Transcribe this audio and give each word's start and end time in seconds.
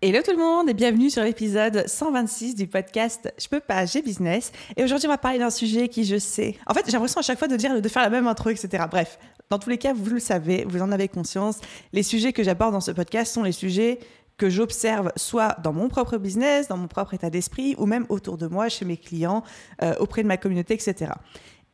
Hello 0.00 0.20
tout 0.24 0.30
le 0.30 0.36
monde 0.36 0.70
et 0.70 0.74
bienvenue 0.74 1.10
sur 1.10 1.24
l'épisode 1.24 1.82
126 1.88 2.54
du 2.54 2.68
podcast 2.68 3.34
Je 3.36 3.48
peux 3.48 3.58
pas, 3.58 3.84
j'ai 3.84 4.00
business. 4.00 4.52
Et 4.76 4.84
aujourd'hui, 4.84 5.08
on 5.08 5.10
va 5.10 5.18
parler 5.18 5.40
d'un 5.40 5.50
sujet 5.50 5.88
qui, 5.88 6.04
je 6.04 6.18
sais. 6.18 6.54
En 6.68 6.74
fait, 6.74 6.86
j'ai 6.86 6.92
l'impression 6.92 7.18
à 7.18 7.22
chaque 7.22 7.36
fois 7.36 7.48
de 7.48 7.56
dire 7.56 7.82
de 7.82 7.88
faire 7.88 8.02
la 8.02 8.08
même 8.08 8.28
intro, 8.28 8.50
etc. 8.50 8.84
Bref, 8.88 9.18
dans 9.50 9.58
tous 9.58 9.70
les 9.70 9.76
cas, 9.76 9.92
vous 9.92 10.08
le 10.10 10.20
savez, 10.20 10.64
vous 10.68 10.82
en 10.82 10.92
avez 10.92 11.08
conscience. 11.08 11.58
Les 11.92 12.04
sujets 12.04 12.32
que 12.32 12.44
j'aborde 12.44 12.74
dans 12.74 12.80
ce 12.80 12.92
podcast 12.92 13.34
sont 13.34 13.42
les 13.42 13.50
sujets 13.50 13.98
que 14.36 14.48
j'observe 14.48 15.10
soit 15.16 15.56
dans 15.64 15.72
mon 15.72 15.88
propre 15.88 16.16
business, 16.16 16.68
dans 16.68 16.76
mon 16.76 16.86
propre 16.86 17.14
état 17.14 17.28
d'esprit, 17.28 17.74
ou 17.76 17.86
même 17.86 18.06
autour 18.08 18.38
de 18.38 18.46
moi, 18.46 18.68
chez 18.68 18.84
mes 18.84 18.98
clients, 18.98 19.42
euh, 19.82 19.96
auprès 19.98 20.22
de 20.22 20.28
ma 20.28 20.36
communauté, 20.36 20.74
etc. 20.74 21.10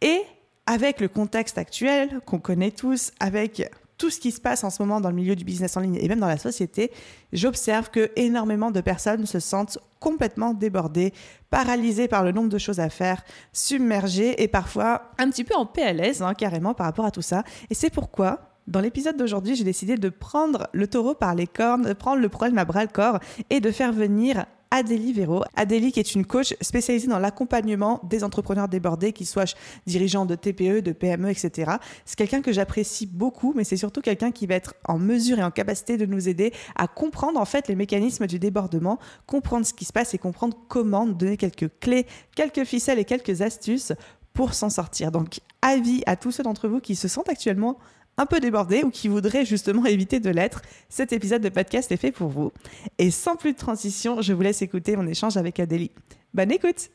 Et 0.01 0.23
avec 0.65 1.03
le 1.03 1.09
contexte 1.09 1.59
actuel 1.59 2.21
qu'on 2.25 2.39
connaît 2.39 2.71
tous, 2.71 3.13
avec 3.21 3.69
tout 3.99 4.11
ce 4.11 4.21
qui 4.21 4.33
se 4.33 4.41
passe 4.41 4.65
en 4.65 4.71
ce 4.71 4.83
moment 4.83 5.01
dans 5.01 5.11
le 5.11 5.17
milieu 5.17 5.37
du 5.37 5.45
business 5.45 5.77
en 5.77 5.81
ligne 5.81 5.99
et 6.01 6.09
même 6.09 6.21
dans 6.21 6.29
la 6.29 6.39
société, 6.39 6.91
j'observe 7.33 7.91
que 7.91 8.11
énormément 8.17 8.71
de 8.71 8.81
personnes 8.81 9.27
se 9.27 9.41
sentent 9.41 9.79
complètement 10.01 10.53
débordées, 10.53 11.13
paralysées 11.51 12.09
par 12.09 12.25
le 12.25 12.33
nombre 12.33 12.49
de 12.49 12.59
choses 12.59 12.81
à 12.81 12.91
faire, 12.91 13.23
submergées 13.53 14.43
et 14.43 14.49
parfois 14.49 15.11
un 15.19 15.31
petit 15.31 15.45
peu 15.45 15.55
en 15.55 15.67
PLS 15.67 16.21
hein, 16.21 16.35
carrément 16.35 16.75
par 16.75 16.87
rapport 16.87 17.05
à 17.05 17.11
tout 17.11 17.23
ça. 17.23 17.45
Et 17.71 17.75
c'est 17.75 17.91
pourquoi 17.91 18.51
dans 18.67 18.81
l'épisode 18.81 19.19
d'aujourd'hui, 19.19 19.57
j'ai 19.57 19.65
décidé 19.65 19.97
de 19.97 20.09
prendre 20.09 20.69
le 20.73 20.87
taureau 20.87 21.15
par 21.15 21.35
les 21.35 21.47
cornes, 21.47 21.83
de 21.83 21.93
prendre 21.93 22.23
le 22.23 22.29
problème 22.31 22.57
à 22.57 22.65
bras 22.65 22.83
le 22.83 22.91
corps 22.91 23.19
et 23.51 23.61
de 23.61 23.71
faire 23.71 23.93
venir 23.93 24.47
Adélie 24.71 25.13
Véro. 25.13 25.45
Adélie 25.55 25.93
qui 25.93 26.01
est 26.01 26.15
une 26.15 26.27
coach 26.27 26.55
spécialisée 26.61 27.07
dans 27.07 27.19
l'accompagnement 27.19 28.01
des 28.05 28.25
entrepreneurs 28.25 28.69
débordés, 28.69 29.13
qu'ils 29.13 29.27
soient 29.27 29.45
dirigeants 29.87 30.27
de 30.27 30.35
TPE, 30.35 30.81
de 30.81 30.93
PME, 30.93 31.31
etc. 31.31 31.73
C'est 32.05 32.17
quelqu'un 32.17 32.43
que 32.43 32.53
j'apprécie 32.53 33.07
beaucoup, 33.07 33.53
mais 33.55 33.65
c'est 33.65 33.77
surtout 33.77 34.01
quelqu'un 34.01 34.31
qui 34.31 34.47
va 34.47 34.55
être 34.55 34.75
en 34.87 34.99
mesure 34.99 35.39
et 35.39 35.45
en 35.45 35.51
capacité 35.51 35.97
de 35.97 36.07
nous 36.07 36.29
aider 36.29 36.53
à 36.77 36.89
comprendre 36.89 37.41
en 37.41 37.45
fait 37.45 37.69
les 37.69 37.77
mécanismes 37.77 38.27
du 38.27 38.39
débordement, 38.39 38.99
comprendre 39.27 39.67
ce 39.67 39.75
qui 39.75 39.85
se 39.85 39.93
passe 39.93 40.15
et 40.15 40.19
comprendre 40.19 40.57
comment 40.69 41.07
donner 41.07 41.37
quelques 41.37 41.71
clés, 41.81 42.07
quelques 42.35 42.65
ficelles 42.65 42.99
et 42.99 43.05
quelques 43.05 43.43
astuces 43.43 43.93
pour 44.33 44.55
s'en 44.55 44.71
sortir. 44.71 45.13
Donc, 45.13 45.41
avis 45.63 46.03
à 46.07 46.17
tous 46.17 46.33
ceux 46.33 46.43
d'entre 46.43 46.69
vous 46.69 46.81
qui 46.81 46.97
se 46.97 47.09
sentent 47.09 47.29
actuellement 47.29 47.79
un 48.17 48.27
peu 48.27 48.41
débordé 48.41 48.83
ou 48.83 48.91
qui 48.91 49.09
voudrait 49.09 49.45
justement 49.45 49.85
éviter 49.87 50.21
de 50.21 50.31
l'être, 50.31 50.63
cet 50.89 51.13
épisode 51.13 51.43
de 51.43 51.49
podcast 51.49 51.91
est 51.93 51.97
fait 51.97 52.13
pour 52.13 52.29
vous. 52.29 52.53
Et 52.99 53.11
sans 53.11 53.37
plus 53.37 53.53
de 53.53 53.59
transition, 53.59 54.23
je 54.23 54.33
vous 54.33 54.43
laisse 54.43 54.63
écouter 54.63 54.97
mon 54.97 55.07
échange 55.07 55.37
avec 55.37 55.61
Adélie. 55.61 55.91
Bonne 56.33 56.53
écoute 56.53 56.91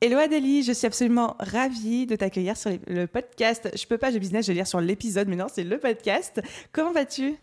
Hello 0.00 0.18
Adélie, 0.18 0.64
je 0.64 0.72
suis 0.72 0.88
absolument 0.88 1.36
ravie 1.38 2.06
de 2.06 2.16
t'accueillir 2.16 2.56
sur 2.56 2.72
le 2.88 3.06
podcast. 3.06 3.70
Je 3.76 3.86
peux 3.86 3.98
pas, 3.98 4.10
j'ai 4.10 4.18
business, 4.18 4.44
je 4.46 4.50
vais 4.50 4.56
lire 4.56 4.66
sur 4.66 4.80
l'épisode, 4.80 5.28
mais 5.28 5.36
non, 5.36 5.46
c'est 5.52 5.62
le 5.62 5.78
podcast. 5.78 6.42
Comment 6.72 6.90
vas-tu? 6.90 7.36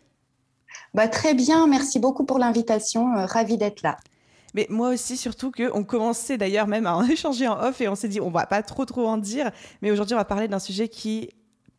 Bah, 0.94 1.07
Très 1.07 1.34
bien, 1.34 1.67
merci 1.67 2.00
beaucoup 2.00 2.25
pour 2.25 2.38
l'invitation, 2.38 3.16
euh, 3.16 3.25
ravie 3.25 3.57
d'être 3.57 3.81
là. 3.81 3.97
Mais 4.55 4.67
moi 4.69 4.89
aussi, 4.89 5.16
surtout 5.16 5.51
qu'on 5.51 5.85
commençait 5.85 6.38
d'ailleurs 6.38 6.67
même 6.67 6.85
à 6.85 6.95
en 6.95 7.03
échanger 7.09 7.47
en 7.47 7.61
off 7.61 7.79
et 7.79 7.88
on 7.88 7.95
s'est 7.95 8.09
dit 8.09 8.19
on 8.19 8.29
va 8.29 8.45
pas 8.45 8.61
trop 8.61 8.84
trop 8.84 9.07
en 9.07 9.17
dire, 9.17 9.51
mais 9.81 9.89
aujourd'hui 9.89 10.16
on 10.16 10.17
va 10.17 10.25
parler 10.25 10.50
d'un 10.50 10.59
sujet 10.59 10.89
qui 10.89 11.29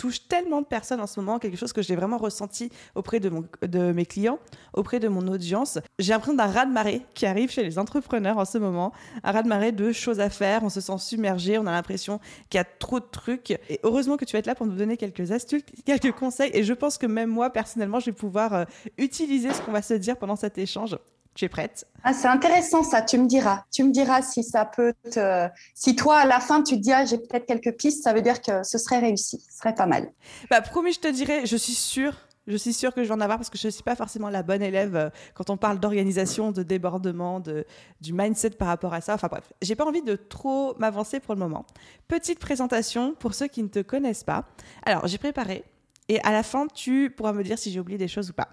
touche 0.01 0.27
tellement 0.27 0.63
de 0.63 0.67
personnes 0.67 1.01
en 1.03 1.07
ce 1.07 1.21
moment, 1.21 1.39
quelque 1.39 1.59
chose 1.59 1.75
que 1.75 1.83
j'ai 1.83 1.95
vraiment 1.95 2.17
ressenti 2.17 2.71
auprès 2.95 3.21
de, 3.21 3.93
mes 3.93 4.07
clients, 4.07 4.39
auprès 4.73 4.99
de 4.99 5.09
mon 5.09 5.29
audience. 5.29 5.79
J'ai 5.99 6.13
l'impression 6.13 6.35
d'un 6.35 6.47
raz-de-marée 6.47 7.03
qui 7.13 7.27
arrive 7.27 7.51
chez 7.51 7.63
les 7.63 7.79
entrepreneurs 7.79 8.39
en 8.39 8.47
ce 8.47 8.57
moment, 8.57 8.95
un 9.23 9.31
raz-de-marée 9.31 9.73
de 9.73 9.93
choses 9.93 10.19
à 10.19 10.31
faire, 10.31 10.65
on 10.65 10.71
se 10.71 10.81
sent 10.81 10.97
submergé, 10.97 11.59
on 11.59 11.67
a 11.67 11.73
l'impression 11.73 12.19
qu'il 12.49 12.57
y 12.57 12.63
a 12.63 12.65
trop 12.65 12.99
de 12.99 13.05
trucs. 13.05 13.51
Et 13.51 13.79
heureusement 13.83 14.17
que 14.17 14.25
tu 14.25 14.33
vas 14.33 14.39
être 14.39 14.47
là 14.47 14.55
pour 14.55 14.67
nous 14.67 14.77
donner 14.77 14.97
quelques 14.97 15.33
astuces, 15.33 15.63
quelques 15.85 16.13
conseils. 16.13 16.51
Et 16.55 16.65
je 16.65 16.73
pense 16.73 16.97
que 16.97 17.07
même 17.07 17.29
moi, 17.29 17.51
personnellement, 17.51 18.01
je 18.01 18.07
vais 18.07 18.17
pouvoir 18.17 18.55
euh, 18.55 18.65
utiliser 18.97 19.53
ce 19.53 19.61
qu'on 19.61 19.73
va 19.73 19.83
se 19.83 19.95
dire 19.95 20.17
pendant 20.17 20.37
cet 20.37 20.57
échange. 20.57 20.97
Tu 21.35 21.45
es 21.45 21.49
prête? 21.49 21.87
Ah, 22.03 22.13
C'est 22.13 22.29
intéressant 22.29 22.83
ça, 22.83 23.03
tu 23.03 23.19
me 23.19 23.27
diras. 23.27 23.65
Tu 23.71 23.85
me 23.85 23.93
diras 23.93 24.23
si 24.23 24.43
ça 24.43 24.65
peut 24.65 24.95
te... 25.11 25.49
Si 25.75 25.95
toi, 25.95 26.19
à 26.19 26.27
la 26.27 26.41
fin, 26.41 26.63
tu 26.63 26.77
te 26.77 26.81
dis, 26.81 26.93
ah, 26.93 27.05
j'ai 27.05 27.19
peut-être 27.19 27.47
quelques 27.47 27.77
pistes, 27.77 28.03
ça 28.03 28.13
veut 28.13 28.23
dire 28.23 28.43
que 28.43 28.63
ce 28.63 28.79
serait 28.79 28.99
réussi, 28.99 29.43
ce 29.49 29.59
serait 29.59 29.75
pas 29.75 29.87
mal. 29.87 30.11
Bah, 30.51 30.61
promis, 30.61 30.93
je 30.93 31.01
te 31.01 31.09
dirai, 31.09 31.47
je 31.47 31.57
suis 31.57 31.75
sûre, 31.75 32.15
je 32.47 32.57
suis 32.57 32.73
sûre 32.73 32.93
que 32.93 33.03
je 33.05 33.09
vais 33.09 33.15
en 33.15 33.21
avoir 33.21 33.39
parce 33.39 33.51
que 33.51 33.59
je 33.59 33.69
ne 33.69 33.71
suis 33.71 33.83
pas 33.83 33.95
forcément 33.95 34.29
la 34.29 34.43
bonne 34.43 34.63
élève 34.63 34.97
euh, 34.97 35.11
quand 35.35 35.51
on 35.51 35.57
parle 35.57 35.79
d'organisation, 35.79 36.51
de 36.51 36.63
débordement, 36.63 37.39
de, 37.39 37.65
du 38.01 38.13
mindset 38.13 38.51
par 38.51 38.69
rapport 38.69 38.93
à 38.93 39.01
ça. 39.01 39.15
Enfin 39.15 39.29
bref, 39.29 39.53
j'ai 39.63 39.77
pas 39.77 39.87
envie 39.87 40.03
de 40.03 40.17
trop 40.17 40.75
m'avancer 40.79 41.21
pour 41.21 41.35
le 41.35 41.41
moment. 41.41 41.65
Petite 42.09 42.41
présentation 42.41 43.15
pour 43.15 43.35
ceux 43.35 43.47
qui 43.47 43.63
ne 43.63 43.69
te 43.69 43.81
connaissent 43.81 44.25
pas. 44.25 44.47
Alors, 44.85 45.07
j'ai 45.07 45.19
préparé 45.19 45.65
et 46.09 46.21
à 46.23 46.33
la 46.33 46.43
fin, 46.43 46.67
tu 46.67 47.11
pourras 47.11 47.33
me 47.33 47.45
dire 47.45 47.57
si 47.57 47.71
j'ai 47.71 47.79
oublié 47.79 47.97
des 47.99 48.09
choses 48.09 48.31
ou 48.31 48.33
pas. 48.33 48.49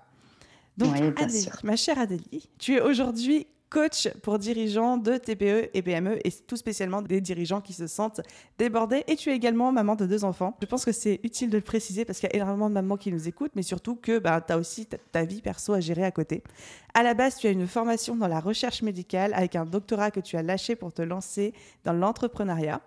Donc, 0.77 0.95
ma 1.63 1.75
chère 1.75 1.99
Adélie, 1.99 2.49
tu 2.59 2.75
es 2.75 2.81
aujourd'hui 2.81 3.47
coach 3.69 4.09
pour 4.21 4.39
dirigeants 4.39 4.97
de 4.97 5.17
TPE 5.17 5.69
et 5.73 5.81
PME 5.81 6.19
et 6.25 6.31
tout 6.31 6.55
spécialement 6.55 7.01
des 7.01 7.21
dirigeants 7.21 7.61
qui 7.61 7.73
se 7.73 7.87
sentent 7.87 8.21
débordés. 8.57 9.03
Et 9.07 9.15
tu 9.15 9.29
es 9.29 9.35
également 9.35 9.71
maman 9.71 9.95
de 9.95 10.05
deux 10.05 10.23
enfants. 10.23 10.55
Je 10.61 10.67
pense 10.67 10.85
que 10.85 10.91
c'est 10.91 11.19
utile 11.23 11.49
de 11.49 11.57
le 11.57 11.63
préciser 11.63 12.05
parce 12.05 12.19
qu'il 12.19 12.29
y 12.29 12.33
a 12.33 12.35
énormément 12.35 12.69
de 12.69 12.73
mamans 12.73 12.97
qui 12.97 13.11
nous 13.11 13.27
écoutent, 13.27 13.51
mais 13.55 13.63
surtout 13.63 13.95
que 13.95 14.19
bah, 14.19 14.41
tu 14.41 14.53
as 14.53 14.57
aussi 14.57 14.85
ta, 14.85 15.25
vie 15.25 15.41
perso 15.41 15.73
à 15.73 15.79
gérer 15.79 16.03
à 16.03 16.11
côté. 16.11 16.43
À 16.93 17.03
la 17.03 17.13
base, 17.13 17.37
tu 17.37 17.47
as 17.47 17.51
une 17.51 17.67
formation 17.67 18.15
dans 18.15 18.27
la 18.27 18.39
recherche 18.39 18.81
médicale 18.81 19.33
avec 19.33 19.55
un 19.55 19.65
doctorat 19.65 20.11
que 20.11 20.19
tu 20.19 20.37
as 20.37 20.43
lâché 20.43 20.75
pour 20.75 20.93
te 20.93 21.01
lancer 21.01 21.53
dans 21.83 21.93
l'entrepreneuriat. 21.93 22.81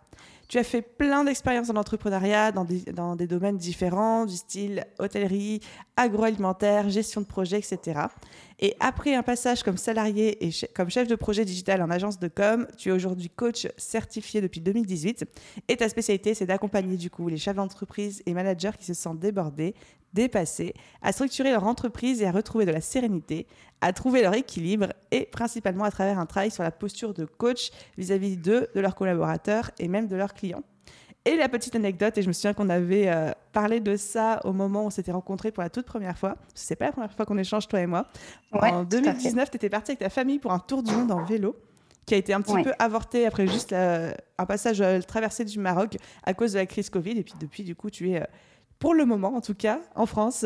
Tu 0.48 0.58
as 0.58 0.64
fait 0.64 0.82
plein 0.82 1.22
d'expériences 1.22 1.68
dans 1.68 1.74
l'entrepreneuriat, 1.74 2.50
dans 2.50 2.64
des, 2.64 2.80
dans 2.80 3.14
des 3.14 3.28
domaines 3.28 3.56
différents, 3.56 4.26
du 4.26 4.34
style 4.34 4.84
hôtellerie, 4.98 5.60
agroalimentaire, 5.96 6.90
gestion 6.90 7.20
de 7.20 7.26
projet, 7.26 7.58
etc. 7.58 8.00
Et 8.62 8.76
après 8.78 9.14
un 9.14 9.22
passage 9.22 9.62
comme 9.62 9.78
salarié 9.78 10.46
et 10.46 10.50
comme 10.74 10.90
chef 10.90 11.08
de 11.08 11.14
projet 11.14 11.46
digital 11.46 11.80
en 11.80 11.90
agence 11.90 12.18
de 12.18 12.28
com, 12.28 12.66
tu 12.76 12.90
es 12.90 12.92
aujourd'hui 12.92 13.30
coach 13.30 13.66
certifié 13.78 14.42
depuis 14.42 14.60
2018. 14.60 15.24
Et 15.68 15.76
ta 15.78 15.88
spécialité, 15.88 16.34
c'est 16.34 16.44
d'accompagner 16.44 16.98
du 16.98 17.08
coup 17.08 17.28
les 17.28 17.38
chefs 17.38 17.56
d'entreprise 17.56 18.22
et 18.26 18.34
managers 18.34 18.72
qui 18.78 18.84
se 18.84 18.92
sentent 18.92 19.18
débordés, 19.18 19.74
dépassés, 20.12 20.74
à 21.00 21.12
structurer 21.12 21.52
leur 21.52 21.64
entreprise 21.64 22.20
et 22.20 22.26
à 22.26 22.32
retrouver 22.32 22.66
de 22.66 22.72
la 22.72 22.82
sérénité, 22.82 23.46
à 23.80 23.94
trouver 23.94 24.20
leur 24.20 24.34
équilibre 24.34 24.88
et 25.10 25.24
principalement 25.24 25.84
à 25.84 25.90
travers 25.90 26.18
un 26.18 26.26
travail 26.26 26.50
sur 26.50 26.62
la 26.62 26.70
posture 26.70 27.14
de 27.14 27.24
coach 27.24 27.70
vis-à-vis 27.96 28.36
d'eux, 28.36 28.68
de 28.74 28.80
leurs 28.80 28.94
collaborateurs 28.94 29.70
et 29.78 29.88
même 29.88 30.06
de 30.06 30.16
leurs 30.16 30.34
clients. 30.34 30.64
Et 31.26 31.36
la 31.36 31.48
petite 31.48 31.76
anecdote, 31.76 32.16
et 32.16 32.22
je 32.22 32.28
me 32.28 32.32
souviens 32.32 32.54
qu'on 32.54 32.70
avait 32.70 33.08
euh, 33.08 33.30
parlé 33.52 33.80
de 33.80 33.96
ça 33.96 34.40
au 34.44 34.52
moment 34.52 34.84
où 34.84 34.86
on 34.86 34.90
s'était 34.90 35.12
rencontrés 35.12 35.52
pour 35.52 35.62
la 35.62 35.68
toute 35.68 35.84
première 35.84 36.16
fois. 36.16 36.36
C'est 36.54 36.76
pas 36.76 36.86
la 36.86 36.92
première 36.92 37.12
fois 37.12 37.26
qu'on 37.26 37.36
échange, 37.36 37.68
toi 37.68 37.80
et 37.80 37.86
moi. 37.86 38.06
en 38.52 38.84
2019, 38.84 39.50
tu 39.50 39.56
étais 39.56 39.68
partie 39.68 39.90
avec 39.92 39.98
ta 39.98 40.08
famille 40.08 40.38
pour 40.38 40.52
un 40.52 40.58
tour 40.58 40.82
du 40.82 40.92
monde 40.92 41.12
en 41.12 41.24
vélo 41.24 41.56
qui 42.06 42.14
a 42.14 42.16
été 42.16 42.32
un 42.32 42.40
petit 42.40 42.62
peu 42.62 42.72
avorté 42.78 43.26
après 43.26 43.46
juste 43.46 43.72
un 43.72 44.46
passage 44.46 44.80
à 44.80 45.00
traversée 45.00 45.44
du 45.44 45.58
Maroc 45.58 45.96
à 46.24 46.34
cause 46.34 46.54
de 46.54 46.58
la 46.58 46.66
crise 46.66 46.90
Covid. 46.90 47.12
Et 47.12 47.22
puis 47.22 47.34
depuis, 47.38 47.62
du 47.62 47.76
coup, 47.76 47.90
tu 47.90 48.10
es, 48.10 48.22
euh, 48.22 48.24
pour 48.78 48.94
le 48.94 49.04
moment 49.04 49.34
en 49.36 49.40
tout 49.40 49.54
cas, 49.54 49.78
en 49.94 50.06
France, 50.06 50.44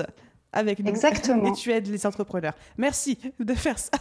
avec 0.52 0.80
nous. 0.80 0.88
Exactement. 0.88 1.46
Et 1.52 1.52
tu 1.52 1.72
aides 1.72 1.86
les 1.86 2.04
entrepreneurs. 2.04 2.54
Merci 2.76 3.18
de 3.38 3.54
faire 3.54 3.78
ça. 3.78 3.92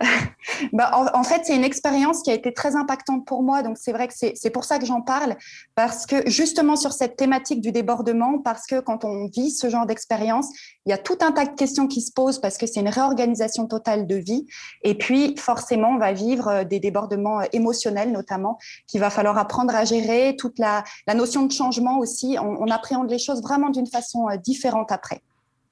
bah, 0.72 1.10
en, 1.14 1.22
fait, 1.22 1.42
c'est 1.44 1.56
une 1.56 1.64
expérience 1.64 2.22
qui 2.22 2.30
a 2.30 2.34
été 2.34 2.52
très 2.52 2.76
impactante 2.76 3.26
pour 3.26 3.42
moi. 3.42 3.62
Donc, 3.62 3.78
c'est 3.78 3.92
vrai 3.92 4.08
que 4.08 4.14
c'est 4.14 4.50
pour 4.50 4.64
ça 4.64 4.78
que 4.78 4.86
j'en 4.86 5.00
parle, 5.00 5.36
parce 5.74 6.06
que 6.06 6.28
justement 6.28 6.76
sur 6.76 6.92
cette 6.92 7.16
thématique 7.16 7.60
du 7.60 7.72
débordement, 7.72 8.38
parce 8.38 8.66
que 8.66 8.80
quand 8.80 9.04
on 9.04 9.26
vit 9.26 9.50
ce 9.50 9.68
genre 9.70 9.86
d'expérience, 9.86 10.48
il 10.84 10.90
y 10.90 10.92
a 10.92 10.98
tout 10.98 11.18
un 11.20 11.32
tas 11.32 11.44
de 11.44 11.54
questions 11.54 11.86
qui 11.86 12.00
se 12.00 12.12
posent 12.12 12.40
parce 12.40 12.58
que 12.58 12.66
c'est 12.66 12.80
une 12.80 12.88
réorganisation 12.88 13.66
totale 13.66 14.06
de 14.06 14.16
vie. 14.16 14.46
Et 14.82 14.96
puis, 14.96 15.36
forcément, 15.36 15.90
on 15.90 15.98
va 15.98 16.12
vivre 16.12 16.48
euh, 16.48 16.64
des 16.64 16.80
débordements 16.80 17.40
euh, 17.40 17.44
émotionnels, 17.52 18.12
notamment, 18.12 18.58
qu'il 18.86 19.00
va 19.00 19.10
falloir 19.10 19.38
apprendre 19.38 19.74
à 19.74 19.84
gérer. 19.84 20.36
Toute 20.38 20.58
la, 20.58 20.84
notion 21.14 21.46
de 21.46 21.52
changement 21.52 21.98
aussi, 21.98 22.36
on, 22.40 22.62
on 22.62 22.70
appréhende 22.70 23.10
les 23.10 23.18
choses 23.18 23.42
vraiment 23.42 23.70
d'une 23.70 23.86
façon 23.86 24.28
euh, 24.28 24.36
différente 24.36 24.92
après. 24.92 25.22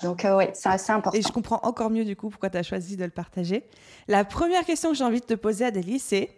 Donc, 0.04 0.26
euh, 0.26 0.36
oui, 0.36 0.44
c'est 0.52 0.68
assez 0.68 0.92
important. 0.92 1.18
Et 1.18 1.22
je 1.22 1.32
comprends 1.32 1.60
encore 1.62 1.88
mieux, 1.88 2.04
du 2.04 2.14
coup, 2.14 2.28
pourquoi 2.28 2.50
tu 2.50 2.58
as 2.58 2.62
choisi 2.62 2.98
de 2.98 3.04
le 3.04 3.10
partager. 3.10 3.64
La 4.06 4.24
première 4.26 4.64
question 4.66 4.90
que 4.90 4.96
j'ai 4.96 5.04
envie 5.04 5.20
de 5.20 5.24
te 5.24 5.34
poser, 5.34 5.64
Adélie, 5.64 5.98
c'est 5.98 6.28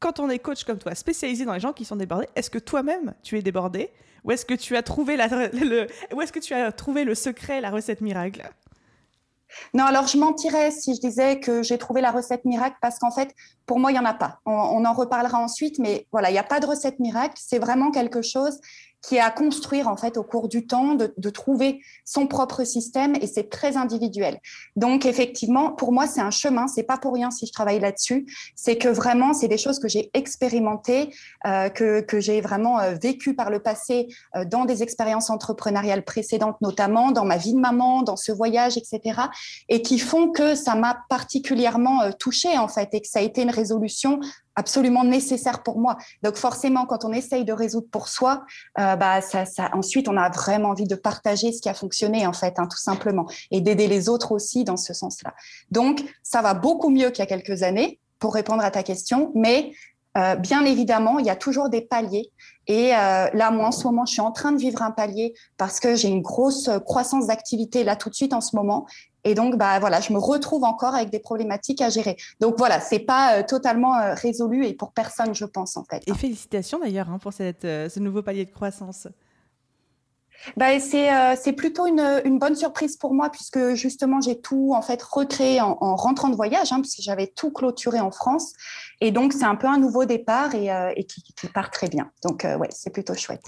quand 0.00 0.20
on 0.20 0.30
est 0.30 0.38
coach 0.38 0.64
comme 0.64 0.78
toi, 0.78 0.94
spécialisé 0.94 1.44
dans 1.44 1.52
les 1.52 1.60
gens 1.60 1.74
qui 1.74 1.84
sont 1.84 1.96
débordés, 1.96 2.28
est-ce 2.34 2.48
que 2.48 2.58
toi-même, 2.58 3.12
tu 3.22 3.38
es 3.38 3.42
débordé 3.42 3.90
Ou 4.24 4.32
est-ce 4.32 4.46
que 4.46 4.54
tu 4.54 4.74
as 4.74 4.82
trouvé 4.82 5.16
la, 5.18 5.28
le, 5.28 5.86
est-ce 6.22 6.32
que 6.32 6.38
tu 6.38 6.54
as 6.54 6.72
trouvé 6.72 7.04
le 7.04 7.14
secret, 7.14 7.60
la 7.60 7.70
recette 7.70 8.00
miracle? 8.00 8.50
Non, 9.74 9.84
alors 9.84 10.06
je 10.06 10.16
mentirais 10.16 10.70
si 10.70 10.94
je 10.94 11.00
disais 11.00 11.40
que 11.40 11.62
j'ai 11.62 11.76
trouvé 11.76 12.00
la 12.00 12.10
recette 12.10 12.46
miracle 12.46 12.76
parce 12.80 12.98
qu'en 12.98 13.10
fait, 13.10 13.34
pour 13.66 13.78
moi, 13.80 13.90
il 13.90 13.94
n'y 13.94 14.00
en 14.00 14.06
a 14.06 14.14
pas. 14.14 14.40
On, 14.46 14.50
on, 14.50 14.86
en 14.86 14.94
reparlera 14.94 15.38
ensuite, 15.38 15.78
mais 15.78 16.06
voilà, 16.10 16.30
il 16.30 16.32
n'y 16.32 16.38
a 16.38 16.42
pas 16.42 16.58
de 16.58 16.64
recette 16.64 17.00
miracle. 17.00 17.34
C'est 17.36 17.58
vraiment 17.58 17.90
quelque 17.90 18.22
chose 18.22 18.58
qui 19.02 19.16
est 19.16 19.20
à 19.20 19.30
construire 19.30 19.88
en 19.88 19.96
fait 19.96 20.16
au 20.16 20.22
cours 20.22 20.48
du 20.48 20.66
temps, 20.66 20.94
de, 20.94 21.12
de 21.16 21.30
trouver 21.30 21.80
son 22.04 22.26
propre 22.26 22.64
système 22.64 23.14
et 23.20 23.26
c'est 23.26 23.50
très 23.50 23.76
individuel. 23.76 24.38
Donc 24.76 25.06
effectivement, 25.06 25.72
pour 25.72 25.92
moi, 25.92 26.06
c'est 26.06 26.20
un 26.20 26.30
chemin. 26.30 26.68
C'est 26.68 26.84
pas 26.84 26.98
pour 26.98 27.14
rien 27.14 27.30
si 27.30 27.46
je 27.46 27.52
travaille 27.52 27.80
là-dessus. 27.80 28.26
C'est 28.54 28.76
que 28.76 28.88
vraiment, 28.88 29.32
c'est 29.32 29.48
des 29.48 29.58
choses 29.58 29.78
que 29.78 29.88
j'ai 29.88 30.10
expérimentées, 30.14 31.12
euh, 31.46 31.68
que, 31.68 32.00
que 32.00 32.20
j'ai 32.20 32.40
vraiment 32.40 32.78
euh, 32.78 32.94
vécues 32.94 33.34
par 33.34 33.50
le 33.50 33.60
passé 33.60 34.08
euh, 34.36 34.44
dans 34.44 34.64
des 34.64 34.82
expériences 34.82 35.30
entrepreneuriales 35.30 36.04
précédentes, 36.04 36.56
notamment 36.60 37.10
dans 37.10 37.24
ma 37.24 37.36
vie 37.36 37.54
de 37.54 37.60
maman, 37.60 38.02
dans 38.02 38.16
ce 38.16 38.32
voyage, 38.32 38.76
etc. 38.76 39.20
Et 39.68 39.82
qui 39.82 39.98
font 39.98 40.30
que 40.30 40.54
ça 40.54 40.74
m'a 40.74 40.98
particulièrement 41.08 42.02
euh, 42.02 42.10
touchée 42.12 42.58
en 42.58 42.68
fait 42.68 42.88
et 42.92 43.00
que 43.00 43.08
ça 43.08 43.18
a 43.18 43.22
été 43.22 43.42
une 43.42 43.50
résolution 43.50 44.20
absolument 44.56 45.04
nécessaire 45.04 45.62
pour 45.62 45.78
moi. 45.78 45.96
Donc 46.22 46.36
forcément, 46.36 46.86
quand 46.86 47.04
on 47.04 47.12
essaye 47.12 47.44
de 47.44 47.52
résoudre 47.52 47.88
pour 47.90 48.08
soi, 48.08 48.44
euh, 48.78 48.96
bah 48.96 49.20
ça, 49.20 49.44
ça, 49.44 49.70
ensuite 49.72 50.08
on 50.08 50.16
a 50.16 50.28
vraiment 50.30 50.70
envie 50.70 50.86
de 50.86 50.94
partager 50.94 51.52
ce 51.52 51.60
qui 51.60 51.68
a 51.68 51.74
fonctionné 51.74 52.26
en 52.26 52.32
fait, 52.32 52.58
hein, 52.58 52.66
tout 52.70 52.78
simplement, 52.78 53.26
et 53.50 53.60
d'aider 53.60 53.88
les 53.88 54.08
autres 54.08 54.32
aussi 54.32 54.64
dans 54.64 54.76
ce 54.76 54.94
sens-là. 54.94 55.34
Donc 55.70 56.02
ça 56.22 56.42
va 56.42 56.54
beaucoup 56.54 56.90
mieux 56.90 57.10
qu'il 57.10 57.20
y 57.20 57.22
a 57.22 57.26
quelques 57.26 57.62
années 57.62 57.98
pour 58.18 58.34
répondre 58.34 58.62
à 58.62 58.70
ta 58.70 58.82
question, 58.82 59.32
mais 59.34 59.72
euh, 60.18 60.36
bien 60.36 60.64
évidemment, 60.64 61.18
il 61.18 61.26
y 61.26 61.30
a 61.30 61.36
toujours 61.36 61.70
des 61.70 61.80
paliers. 61.80 62.30
Et 62.66 62.94
euh, 62.94 63.28
là, 63.32 63.50
moi, 63.50 63.68
en 63.68 63.72
ce 63.72 63.84
moment, 63.84 64.04
je 64.04 64.12
suis 64.12 64.20
en 64.20 64.30
train 64.30 64.52
de 64.52 64.58
vivre 64.58 64.82
un 64.82 64.90
palier 64.90 65.34
parce 65.56 65.80
que 65.80 65.94
j'ai 65.94 66.08
une 66.08 66.20
grosse 66.20 66.68
croissance 66.84 67.26
d'activité 67.28 67.82
là 67.82 67.96
tout 67.96 68.10
de 68.10 68.14
suite 68.14 68.34
en 68.34 68.42
ce 68.42 68.54
moment. 68.54 68.86
Et 69.24 69.34
donc, 69.34 69.56
bah 69.56 69.78
voilà, 69.78 70.00
je 70.00 70.12
me 70.12 70.18
retrouve 70.18 70.64
encore 70.64 70.94
avec 70.94 71.10
des 71.10 71.20
problématiques 71.20 71.80
à 71.80 71.90
gérer. 71.90 72.16
Donc 72.40 72.56
voilà, 72.58 72.80
c'est 72.80 72.98
pas 72.98 73.38
euh, 73.38 73.42
totalement 73.42 73.96
euh, 73.96 74.14
résolu 74.14 74.66
et 74.66 74.74
pour 74.74 74.92
personne, 74.92 75.34
je 75.34 75.44
pense 75.44 75.76
en 75.76 75.84
fait. 75.84 76.02
Et 76.06 76.14
félicitations 76.14 76.78
d'ailleurs 76.78 77.10
hein, 77.10 77.18
pour 77.18 77.32
cette, 77.32 77.64
euh, 77.64 77.88
ce 77.88 78.00
nouveau 78.00 78.22
palier 78.22 78.44
de 78.44 78.50
croissance. 78.50 79.08
Bah, 80.56 80.78
c'est 80.80 81.12
euh, 81.12 81.34
c'est 81.40 81.52
plutôt 81.52 81.86
une, 81.86 82.20
une, 82.24 82.38
bonne 82.38 82.56
surprise 82.56 82.96
pour 82.96 83.14
moi 83.14 83.30
puisque 83.30 83.74
justement 83.74 84.20
j'ai 84.20 84.40
tout 84.40 84.72
en 84.74 84.82
fait 84.82 85.00
recréé 85.02 85.60
en, 85.60 85.78
en 85.80 85.94
rentrant 85.94 86.28
de 86.28 86.34
voyage 86.36 86.72
hein, 86.72 86.80
puisque 86.80 87.00
j'avais 87.00 87.28
tout 87.28 87.52
clôturé 87.52 88.00
en 88.00 88.10
France 88.10 88.52
et 89.00 89.12
donc 89.12 89.32
c'est 89.32 89.44
un 89.44 89.54
peu 89.54 89.68
un 89.68 89.78
nouveau 89.78 90.04
départ 90.04 90.54
et, 90.54 90.72
euh, 90.72 90.92
et 90.96 91.04
qui, 91.04 91.22
qui, 91.22 91.46
part 91.46 91.70
très 91.70 91.88
bien 91.88 92.10
donc 92.24 92.44
euh, 92.44 92.56
ouais 92.56 92.68
c'est 92.70 92.90
plutôt 92.90 93.14
chouette. 93.14 93.42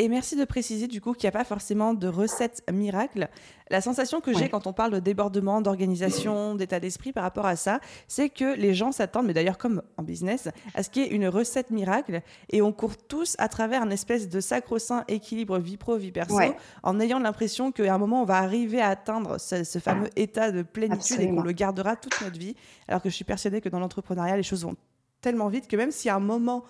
Et 0.00 0.08
merci 0.08 0.34
de 0.34 0.46
préciser 0.46 0.86
du 0.86 1.02
coup 1.02 1.12
qu'il 1.12 1.26
n'y 1.26 1.28
a 1.28 1.38
pas 1.38 1.44
forcément 1.44 1.92
de 1.92 2.08
recette 2.08 2.62
miracle. 2.72 3.28
La 3.68 3.82
sensation 3.82 4.22
que 4.22 4.32
j'ai 4.32 4.44
ouais. 4.44 4.48
quand 4.48 4.66
on 4.66 4.72
parle 4.72 4.92
de 4.92 4.98
débordement, 4.98 5.60
d'organisation, 5.60 6.54
d'état 6.54 6.80
d'esprit 6.80 7.12
par 7.12 7.22
rapport 7.22 7.44
à 7.44 7.54
ça, 7.54 7.80
c'est 8.08 8.30
que 8.30 8.56
les 8.56 8.72
gens 8.72 8.92
s'attendent, 8.92 9.26
mais 9.26 9.34
d'ailleurs 9.34 9.58
comme 9.58 9.82
en 9.98 10.02
business, 10.02 10.48
à 10.74 10.82
ce 10.82 10.88
qu'il 10.88 11.02
y 11.02 11.04
ait 11.04 11.10
une 11.10 11.28
recette 11.28 11.70
miracle 11.70 12.22
et 12.48 12.62
on 12.62 12.72
court 12.72 12.96
tous 12.96 13.36
à 13.38 13.48
travers 13.48 13.82
un 13.82 13.90
espèce 13.90 14.30
de 14.30 14.40
sacro-saint 14.40 15.04
équilibre 15.06 15.58
vie 15.58 15.76
pro, 15.76 15.98
vie 15.98 16.12
perso, 16.12 16.34
ouais. 16.34 16.56
en 16.82 16.98
ayant 16.98 17.18
l'impression 17.18 17.70
qu'à 17.70 17.94
un 17.94 17.98
moment 17.98 18.22
on 18.22 18.24
va 18.24 18.38
arriver 18.38 18.80
à 18.80 18.88
atteindre 18.88 19.38
ce, 19.38 19.64
ce 19.64 19.78
fameux 19.80 20.08
état 20.16 20.50
de 20.50 20.62
plénitude 20.62 21.12
Absolument. 21.12 21.32
et 21.32 21.36
qu'on 21.36 21.42
le 21.42 21.52
gardera 21.52 21.96
toute 21.96 22.18
notre 22.22 22.38
vie. 22.38 22.56
Alors 22.88 23.02
que 23.02 23.10
je 23.10 23.14
suis 23.14 23.26
persuadée 23.26 23.60
que 23.60 23.68
dans 23.68 23.80
l'entrepreneuriat, 23.80 24.38
les 24.38 24.42
choses 24.44 24.64
vont 24.64 24.76
tellement 25.20 25.48
vite 25.48 25.68
que 25.68 25.76
même 25.76 25.90
si 25.90 26.08
à 26.08 26.16
un 26.16 26.20
moment 26.20 26.64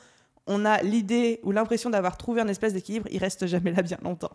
on 0.51 0.65
a 0.67 0.83
l'idée 0.83 1.41
ou 1.45 1.53
l'impression 1.53 1.89
d'avoir 1.89 2.19
trouvé 2.19 2.43
un 2.43 2.49
espèce 2.49 2.75
d'équilibre, 2.75 3.07
il 3.11 3.19
reste 3.19 3.47
jamais 3.47 3.73
là 3.73 3.83
bien 3.83 3.99
longtemps. 4.03 4.33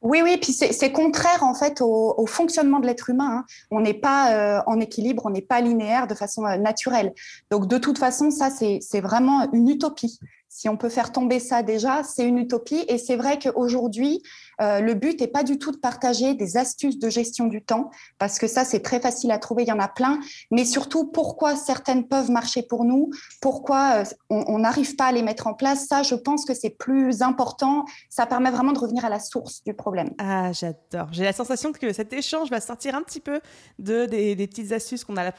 Oui, 0.00 0.20
oui, 0.20 0.36
puis 0.36 0.52
c'est 0.52 0.90
contraire 0.90 1.44
en 1.44 1.54
fait 1.54 1.80
au, 1.80 2.26
fonctionnement 2.26 2.80
de 2.80 2.86
l'être 2.86 3.10
humain. 3.10 3.38
Hein. 3.38 3.44
On 3.70 3.80
n'est 3.80 3.94
pas 3.94 4.34
euh, 4.34 4.60
en 4.66 4.80
équilibre, 4.80 5.26
on 5.26 5.30
n'est 5.30 5.42
pas 5.42 5.60
linéaire 5.60 6.08
de 6.08 6.14
façon 6.14 6.44
euh, 6.44 6.56
naturelle. 6.56 7.12
Donc 7.50 7.68
de 7.68 7.78
toute 7.78 7.98
façon, 7.98 8.30
ça 8.32 8.50
c'est 8.50 9.00
vraiment 9.00 9.48
une 9.52 9.68
utopie. 9.68 10.18
Si 10.54 10.68
on 10.68 10.76
peut 10.76 10.90
faire 10.90 11.12
tomber 11.12 11.40
ça 11.40 11.62
déjà, 11.62 12.02
c'est 12.02 12.28
une 12.28 12.36
utopie. 12.36 12.84
Et 12.86 12.98
c'est 12.98 13.16
vrai 13.16 13.38
qu'aujourd'hui, 13.38 14.22
euh, 14.60 14.80
le 14.80 14.92
but 14.92 15.18
n'est 15.18 15.26
pas 15.26 15.44
du 15.44 15.58
tout 15.58 15.72
de 15.72 15.78
partager 15.78 16.34
des 16.34 16.58
astuces 16.58 16.98
de 16.98 17.08
gestion 17.08 17.46
du 17.46 17.62
temps, 17.62 17.90
parce 18.18 18.38
que 18.38 18.46
ça, 18.46 18.62
c'est 18.62 18.80
très 18.80 19.00
facile 19.00 19.30
à 19.30 19.38
trouver, 19.38 19.62
il 19.62 19.70
y 19.70 19.72
en 19.72 19.78
a 19.78 19.88
plein. 19.88 20.20
Mais 20.50 20.66
surtout, 20.66 21.06
pourquoi 21.06 21.56
certaines 21.56 22.06
peuvent 22.06 22.30
marcher 22.30 22.62
pour 22.62 22.84
nous, 22.84 23.08
pourquoi 23.40 24.02
euh, 24.02 24.04
on 24.28 24.58
n'arrive 24.58 24.94
pas 24.94 25.06
à 25.06 25.12
les 25.12 25.22
mettre 25.22 25.46
en 25.46 25.54
place, 25.54 25.86
ça, 25.86 26.02
je 26.02 26.14
pense 26.14 26.44
que 26.44 26.52
c'est 26.52 26.76
plus 26.76 27.22
important. 27.22 27.86
Ça 28.10 28.26
permet 28.26 28.50
vraiment 28.50 28.72
de 28.72 28.78
revenir 28.78 29.06
à 29.06 29.08
la 29.08 29.20
source 29.20 29.64
du 29.64 29.72
problème. 29.72 30.10
Ah, 30.18 30.52
j'adore. 30.52 31.08
J'ai 31.12 31.24
la 31.24 31.32
sensation 31.32 31.72
que 31.72 31.94
cet 31.94 32.12
échange 32.12 32.50
va 32.50 32.60
sortir 32.60 32.94
un 32.94 33.02
petit 33.02 33.20
peu 33.20 33.40
de, 33.78 34.04
des, 34.04 34.36
petites 34.46 34.72
astuces 34.72 35.02
qu'on 35.02 35.16
a, 35.16 35.32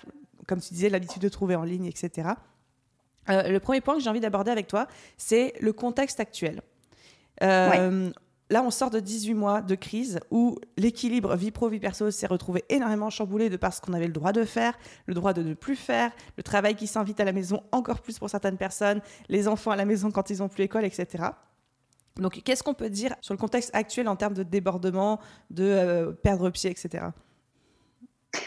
comme 0.48 0.60
tu 0.60 0.74
disais, 0.74 0.90
l'habitude 0.90 1.22
de 1.22 1.30
trouver 1.30 1.56
en 1.56 1.64
ligne, 1.64 1.86
etc. 1.86 2.30
Euh, 3.30 3.50
le 3.50 3.60
premier 3.60 3.82
point 3.82 3.96
que 3.96 4.02
j'ai 4.02 4.10
envie 4.10 4.20
d'aborder 4.20 4.52
avec 4.52 4.68
toi, 4.68 4.88
c'est 5.18 5.54
le 5.60 5.74
contexte 5.74 6.20
actuel. 6.20 6.62
Euh, 7.42 8.08
ouais. 8.08 8.14
Là, 8.50 8.62
on 8.62 8.70
sort 8.70 8.92
de 8.92 9.00
18 9.00 9.34
mois 9.34 9.62
de 9.62 9.74
crise 9.74 10.20
où 10.30 10.60
l'équilibre 10.78 11.36
vie 11.36 11.50
pro-vie 11.50 11.80
perso 11.80 12.12
s'est 12.12 12.28
retrouvé 12.28 12.64
énormément 12.70 13.10
chamboulé 13.10 13.50
de 13.50 13.58
par 13.58 13.74
ce 13.74 13.82
qu'on 13.82 13.94
avait 13.94 14.06
le 14.06 14.14
droit 14.14 14.32
de 14.32 14.44
faire, 14.44 14.78
le 15.08 15.16
droit 15.16 15.34
de 15.34 15.42
ne 15.42 15.56
plus 15.56 15.76
faire, 15.76 16.12
le 16.38 16.44
travail 16.44 16.76
qui 16.76 16.86
s'invite 16.86 17.20
à 17.20 17.24
la 17.24 17.32
maison 17.32 17.64
encore 17.72 18.02
plus 18.02 18.20
pour 18.20 18.30
certaines 18.30 18.58
personnes, 18.58 19.02
les 19.28 19.48
enfants 19.48 19.72
à 19.72 19.76
la 19.76 19.86
maison 19.86 20.12
quand 20.12 20.30
ils 20.30 20.40
n'ont 20.40 20.50
plus 20.50 20.66
école, 20.66 20.86
etc. 20.86 21.24
Donc, 22.18 22.44
qu'est-ce 22.44 22.62
qu'on 22.62 22.76
peut 22.76 22.92
dire 22.92 23.16
sur 23.22 23.34
le 23.34 23.40
contexte 23.40 23.72
actuel 23.74 24.08
en 24.08 24.16
termes 24.16 24.36
de 24.36 24.44
débordement, 24.44 25.20
de 25.50 25.64
euh, 25.64 26.12
perdre 26.12 26.52
pied, 26.52 26.70
etc. 26.70 27.06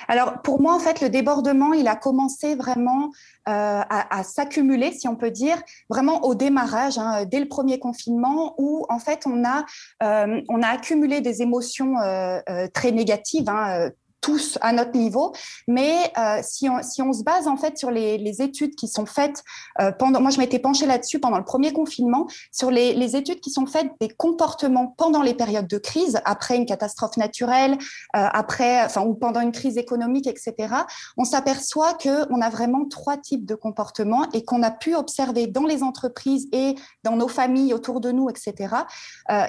Alors, 0.08 0.42
pour 0.42 0.60
moi, 0.60 0.74
en 0.74 0.78
fait, 0.78 1.00
le 1.00 1.08
débordement, 1.08 1.72
il 1.72 1.88
a 1.88 1.96
commencé 1.96 2.54
vraiment 2.54 3.10
euh, 3.48 3.82
à, 3.88 4.22
s'accumuler, 4.24 4.92
si 4.92 5.08
on 5.08 5.16
peut 5.16 5.30
dire, 5.30 5.60
vraiment 5.88 6.24
au 6.24 6.34
démarrage, 6.34 6.98
hein, 6.98 7.24
dès 7.24 7.40
le 7.40 7.48
premier 7.48 7.78
confinement, 7.78 8.54
où 8.58 8.84
en 8.88 8.98
fait, 8.98 9.24
on 9.26 9.44
a, 9.44 9.64
euh, 10.02 10.40
on 10.48 10.62
a 10.62 10.68
accumulé 10.68 11.20
des 11.20 11.42
émotions 11.42 11.98
euh 12.00 12.40
très 12.72 12.90
négatives. 12.90 13.48
Hein, 13.48 13.90
tous 14.26 14.58
à 14.60 14.72
notre 14.72 14.98
niveau. 14.98 15.32
Mais 15.68 16.12
euh, 16.18 16.40
si, 16.42 16.68
on, 16.68 16.82
se 16.82 17.22
base 17.22 17.46
en 17.46 17.56
fait 17.56 17.78
sur 17.78 17.92
les, 17.92 18.42
études 18.42 18.74
qui 18.74 18.88
sont 18.88 19.06
faites 19.06 19.44
euh, 19.80 19.92
pendant, 19.92 20.20
moi 20.20 20.32
je 20.32 20.38
m'étais 20.38 20.58
penchée 20.58 20.84
là-dessus 20.84 21.20
pendant 21.20 21.38
le 21.38 21.44
premier 21.44 21.72
confinement, 21.72 22.26
sur 22.50 22.72
les, 22.72 23.16
études 23.16 23.38
qui 23.38 23.50
sont 23.50 23.66
faites 23.66 23.88
des 24.00 24.08
comportements 24.08 24.94
pendant 24.98 25.22
les 25.22 25.32
périodes 25.32 25.68
de 25.68 25.78
crise, 25.78 26.20
après 26.24 26.56
une 26.56 26.66
catastrophe 26.66 27.16
naturelle, 27.16 27.74
euh, 27.74 28.26
après, 28.32 28.84
enfin 28.84 29.02
ou 29.02 29.14
pendant 29.14 29.40
une 29.40 29.52
crise 29.52 29.78
économique, 29.78 30.26
etc. 30.26 30.74
On 31.16 31.24
s'aperçoit 31.24 31.94
que 31.94 32.26
on 32.32 32.40
a 32.40 32.50
vraiment 32.50 32.84
trois 32.88 33.16
types 33.16 33.46
de 33.46 33.54
comportements 33.54 34.26
et 34.32 34.44
qu'on 34.44 34.64
a 34.64 34.72
pu 34.72 34.96
observer 34.96 35.46
dans 35.46 35.66
les 35.66 35.84
entreprises 35.84 36.48
et 36.50 36.74
dans 37.04 37.14
nos 37.14 37.28
familles 37.28 37.72
autour 37.74 38.00
de 38.00 38.10
nous, 38.10 38.28
etc. 38.28 38.74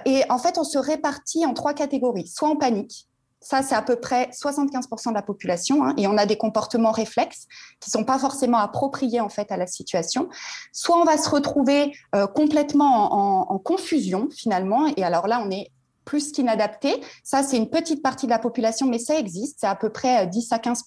Et 0.06 0.22
en 0.30 0.38
fait, 0.38 0.60
on 0.60 0.64
se 0.64 0.78
répartit 0.78 1.48
en 1.48 1.56
trois 1.56 1.74
catégories, 1.74 2.28
soit 2.28 2.50
en 2.50 2.56
panique 2.56 3.08
ça, 3.40 3.62
c'est 3.62 3.76
à 3.76 3.82
peu 3.82 3.96
près 3.96 4.30
75% 4.32 5.10
de 5.10 5.14
la 5.14 5.22
population. 5.22 5.86
Hein, 5.86 5.94
et 5.98 6.08
on 6.08 6.18
a 6.18 6.26
des 6.26 6.38
comportements 6.38 6.92
réflexes 6.92 7.48
qui 7.80 7.92
sont 7.92 8.04
pas 8.04 8.18
forcément 8.18 8.58
appropriés 8.58 9.22
en 9.22 9.30
fait 9.30 9.52
à 9.52 9.58
la 9.58 9.68
situation. 9.68 10.28
Soit 10.72 10.98
on 10.98 11.04
va 11.04 11.18
se 11.18 11.30
retrouver 11.30 11.94
euh, 12.16 12.28
complètement 12.28 13.14
en, 13.14 13.52
en, 13.52 13.56
en, 13.56 13.60
confusion 13.60 14.28
finalement. 14.36 14.88
Et 14.98 15.04
alors 15.04 15.28
là, 15.28 15.42
on 15.46 15.52
est 15.52 15.72
plus 16.08 16.32
qu'inadapté. 16.32 17.04
Ça, 17.24 17.44
c'est 17.44 17.58
une 17.58 17.70
petite 17.70 18.02
partie 18.02 18.26
de 18.26 18.32
la 18.32 18.40
population, 18.40 18.88
mais 18.88 18.98
ça 18.98 19.20
existe. 19.20 19.58
C'est 19.60 19.68
à 19.68 19.76
peu 19.76 19.90
près 19.90 20.26
10 20.26 20.52
euh, 20.52 20.56
à 20.56 20.60
15 20.60 20.84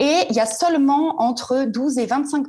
Et 0.00 0.26
il 0.28 0.34
y 0.34 0.40
a 0.40 0.46
seulement 0.46 1.22
entre 1.22 1.64
12 1.64 1.98
et 1.98 2.06
25 2.06 2.48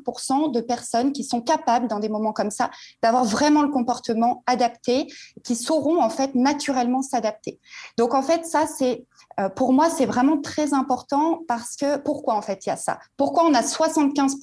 de 0.52 0.62
personnes 0.62 1.14
qui 1.14 1.24
sont 1.24 1.42
capables, 1.42 1.88
dans 1.88 2.00
des 2.00 2.10
moments 2.10 2.34
comme 2.34 2.50
ça, 2.50 2.72
d'avoir 3.04 3.24
vraiment 3.24 3.62
le 3.62 3.70
comportement 3.70 4.44
adapté, 4.48 5.08
qui 5.44 5.56
sauront 5.56 6.02
en 6.02 6.10
fait 6.10 6.34
naturellement 6.34 7.04
s'adapter. 7.04 7.60
Donc 7.98 8.16
en 8.16 8.24
fait, 8.24 8.46
ça, 8.46 8.66
c'est 8.66 9.06
euh, 9.40 9.50
pour 9.50 9.72
moi, 9.72 9.90
c'est 9.90 10.08
vraiment 10.08 10.42
très 10.42 10.74
important 10.74 11.42
parce 11.48 11.76
que 11.76 11.98
pourquoi 11.98 12.34
en 12.34 12.42
fait 12.42 12.66
il 12.66 12.70
y 12.70 12.72
a 12.72 12.78
ça? 12.78 12.98
Pourquoi 13.16 13.46
on 13.46 13.54
a 13.54 13.62
75 13.62 14.38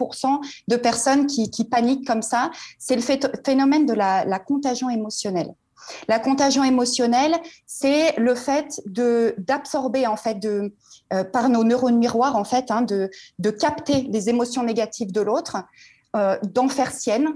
de 0.68 0.76
personnes 0.76 1.26
qui, 1.26 1.64
paniquent 1.64 2.06
comme 2.06 2.22
ça? 2.22 2.52
C'est 2.78 2.94
le 2.94 3.02
phénomène 3.44 3.84
de 3.84 3.94
la 3.94 4.38
contagion 4.38 4.88
émotionnelle. 4.88 5.52
La 6.08 6.18
contagion 6.18 6.64
émotionnelle, 6.64 7.36
c'est 7.66 8.16
le 8.18 8.34
fait 8.34 8.80
de 8.86 9.34
d'absorber 9.38 10.06
en 10.06 10.16
fait 10.16 10.38
de 10.38 10.74
euh, 11.12 11.24
par 11.24 11.48
nos 11.48 11.64
neurones 11.64 11.98
miroirs 11.98 12.36
en 12.36 12.44
fait 12.44 12.70
hein, 12.70 12.82
de 12.82 13.10
de 13.38 13.50
capter 13.50 14.02
les 14.02 14.28
émotions 14.28 14.62
négatives 14.62 15.12
de 15.12 15.20
l'autre, 15.20 15.56
euh, 16.16 16.38
d'en 16.42 16.68
faire 16.68 16.92
sienne 16.92 17.28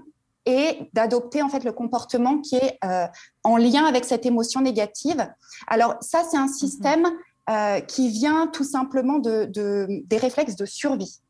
et 0.45 0.91
d'adopter 0.93 1.43
en 1.43 1.49
fait 1.49 1.65
le 1.65 1.73
comportement 1.73 2.39
qui 2.39 2.57
est 2.57 2.79
euh, 2.85 3.07
en 3.43 3.57
lien 3.57 3.87
avec 3.87 4.05
cette 4.05 4.27
émotion 4.27 4.61
négative. 4.61 5.27
Alors 5.67 5.97
ça, 6.01 6.23
c'est 6.31 6.37
un 6.37 6.47
système 6.47 7.07
euh, 7.49 7.81
qui 7.81 8.11
vient 8.11 8.47
tout 8.49 8.65
simplement 8.65 9.19
de, 9.19 9.47
de 9.47 9.87
des 10.05 10.19
réflexes 10.19 10.57
de 10.57 10.67
survie. 10.67 11.21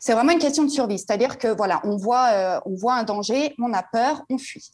C'est 0.00 0.12
vraiment 0.12 0.32
une 0.32 0.38
question 0.38 0.64
de 0.64 0.68
survie, 0.68 0.98
c'est-à-dire 0.98 1.38
que 1.38 1.48
voilà, 1.48 1.80
on 1.84 1.96
voit 1.96 2.60
on 2.66 2.74
voit 2.74 2.94
un 2.94 3.04
danger, 3.04 3.54
on 3.58 3.72
a 3.72 3.82
peur, 3.82 4.22
on 4.28 4.36
fuit. 4.36 4.72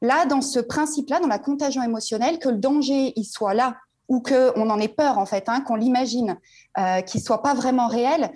Là, 0.00 0.26
dans 0.26 0.40
ce 0.40 0.60
principe-là, 0.60 1.20
dans 1.20 1.26
la 1.26 1.38
contagion 1.38 1.82
émotionnelle, 1.82 2.38
que 2.38 2.48
le 2.48 2.58
danger, 2.58 3.12
il 3.16 3.24
soit 3.24 3.54
là 3.54 3.76
ou 4.08 4.20
qu'on 4.20 4.70
en 4.70 4.80
ait 4.80 4.88
peur 4.88 5.18
en 5.18 5.26
fait, 5.26 5.48
hein, 5.48 5.60
qu'on 5.60 5.76
l'imagine, 5.76 6.38
euh, 6.78 7.02
qu'il 7.02 7.20
soit 7.20 7.42
pas 7.42 7.54
vraiment 7.54 7.88
réel, 7.88 8.30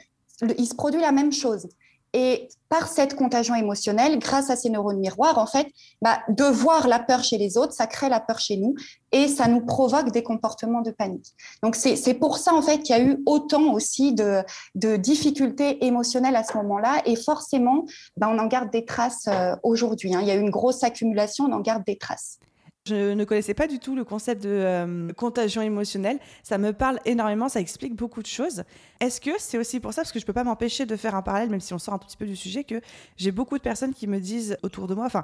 il 0.59 0.67
se 0.67 0.75
produit 0.75 1.01
la 1.01 1.13
même 1.13 1.33
chose. 1.33 1.69
Et 2.15 2.49
par 2.69 2.89
cette 2.89 3.15
contagion 3.15 3.55
émotionnelle, 3.55 4.19
grâce 4.19 4.51
à 4.51 4.57
ces 4.57 4.71
neurones 4.71 4.99
miroirs, 4.99 5.39
en 5.39 5.47
fait, 5.47 5.67
bah, 6.01 6.21
de 6.29 6.45
voir 6.45 6.89
la 6.89 6.99
peur 6.99 7.25
chez 7.25 7.39
les 7.39 7.57
autres, 7.57 7.73
ça 7.73 7.87
crée 7.87 8.09
la 8.09 8.21
peur 8.21 8.39
chez 8.39 8.57
nous 8.57 8.75
et 9.13 9.29
ça 9.29 9.49
nous 9.49 9.61
provoque 9.65 10.11
des 10.11 10.23
comportements 10.23 10.83
de 10.83 10.91
panique. 10.91 11.35
Donc 11.63 11.77
c'est 11.77 12.15
pour 12.15 12.39
ça 12.39 12.55
en 12.55 12.63
fait 12.63 12.79
qu'il 12.79 12.97
y 12.97 12.99
a 12.99 13.03
eu 13.03 13.23
autant 13.27 13.73
aussi 13.73 14.15
de, 14.15 14.43
de 14.75 14.97
difficultés 14.97 15.85
émotionnelles 15.85 16.37
à 16.37 16.45
ce 16.45 16.57
moment-là 16.57 17.03
et 17.05 17.17
forcément, 17.17 17.85
bah, 18.17 18.29
on 18.31 18.39
en 18.39 18.47
garde 18.47 18.71
des 18.71 18.85
traces 18.85 19.27
euh, 19.29 19.55
aujourd'hui. 19.63 20.15
Hein. 20.15 20.21
Il 20.23 20.29
y 20.29 20.31
a 20.31 20.35
eu 20.35 20.41
une 20.41 20.51
grosse 20.51 20.83
accumulation, 20.83 21.45
on 21.45 21.53
en 21.53 21.61
garde 21.61 21.85
des 21.85 21.97
traces. 21.97 22.39
Je 22.85 23.13
ne 23.13 23.25
connaissais 23.25 23.55
pas 23.55 23.69
du 23.69 23.79
tout 23.79 23.95
le 23.95 24.03
concept 24.03 24.43
de 24.43 24.49
euh, 24.51 25.13
contagion 25.13 25.63
émotionnelle. 25.63 26.19
Ça 26.43 26.59
me 26.59 26.73
parle 26.73 26.99
énormément, 27.05 27.49
ça 27.49 27.61
explique 27.61 27.95
beaucoup 27.95 28.23
de 28.23 28.27
choses. 28.27 28.65
Est-ce 28.99 29.21
que 29.21 29.31
c'est 29.39 29.57
aussi 29.57 29.79
pour 29.79 29.93
ça, 29.93 30.03
parce 30.03 30.11
que 30.11 30.19
je 30.19 30.25
ne 30.25 30.27
peux 30.27 30.33
pas 30.33 30.43
m'empêcher 30.43 30.85
de 30.85 30.97
faire 30.97 31.15
un 31.15 31.23
parallèle, 31.23 31.49
même 31.49 31.61
si 31.61 31.73
on 31.75 31.79
sort 31.79 31.95
un 31.95 31.99
petit 31.99 32.17
peu 32.17 32.27
du 32.27 32.35
sujet, 32.35 32.65
que 32.65 32.81
j'ai 33.17 33.31
beaucoup 33.31 33.57
de 33.57 33.63
personnes 33.63 33.95
qui 33.95 34.09
me 34.09 34.19
disent 34.19 34.57
autour 34.65 34.89
de 34.89 34.97
moi, 34.97 35.07
enfin, 35.07 35.23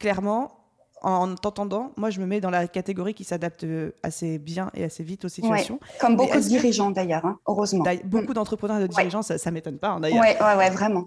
clairement, 0.00 0.66
en 1.02 1.36
t'entendant, 1.36 1.92
moi, 1.96 2.10
je 2.10 2.18
me 2.18 2.26
mets 2.26 2.40
dans 2.40 2.50
la 2.50 2.66
catégorie 2.66 3.14
qui 3.14 3.22
s'adapte 3.22 3.62
euh, 3.62 3.92
assez 4.02 4.38
bien 4.38 4.72
et 4.74 4.82
assez 4.82 5.04
vite 5.04 5.24
aux 5.24 5.28
situations. 5.28 5.78
comme 6.00 6.16
beaucoup 6.16 6.38
de 6.38 6.42
dirigeants 6.42 6.90
d'ailleurs, 6.90 7.24
hein, 7.24 7.38
heureusement. 7.46 7.84
Beaucoup 8.04 8.32
mm. 8.32 8.34
d'entrepreneurs 8.34 8.78
et 8.78 8.88
de 8.88 8.92
dirigeants, 8.92 9.22
ça, 9.22 9.36
ne 9.36 9.50
m'étonne 9.52 9.78
pas 9.78 9.90
hein, 9.90 10.00
d'ailleurs. 10.00 10.24
Oui, 10.24 10.44
ouais, 10.44 10.56
ouais, 10.56 10.70
vraiment. 10.70 11.06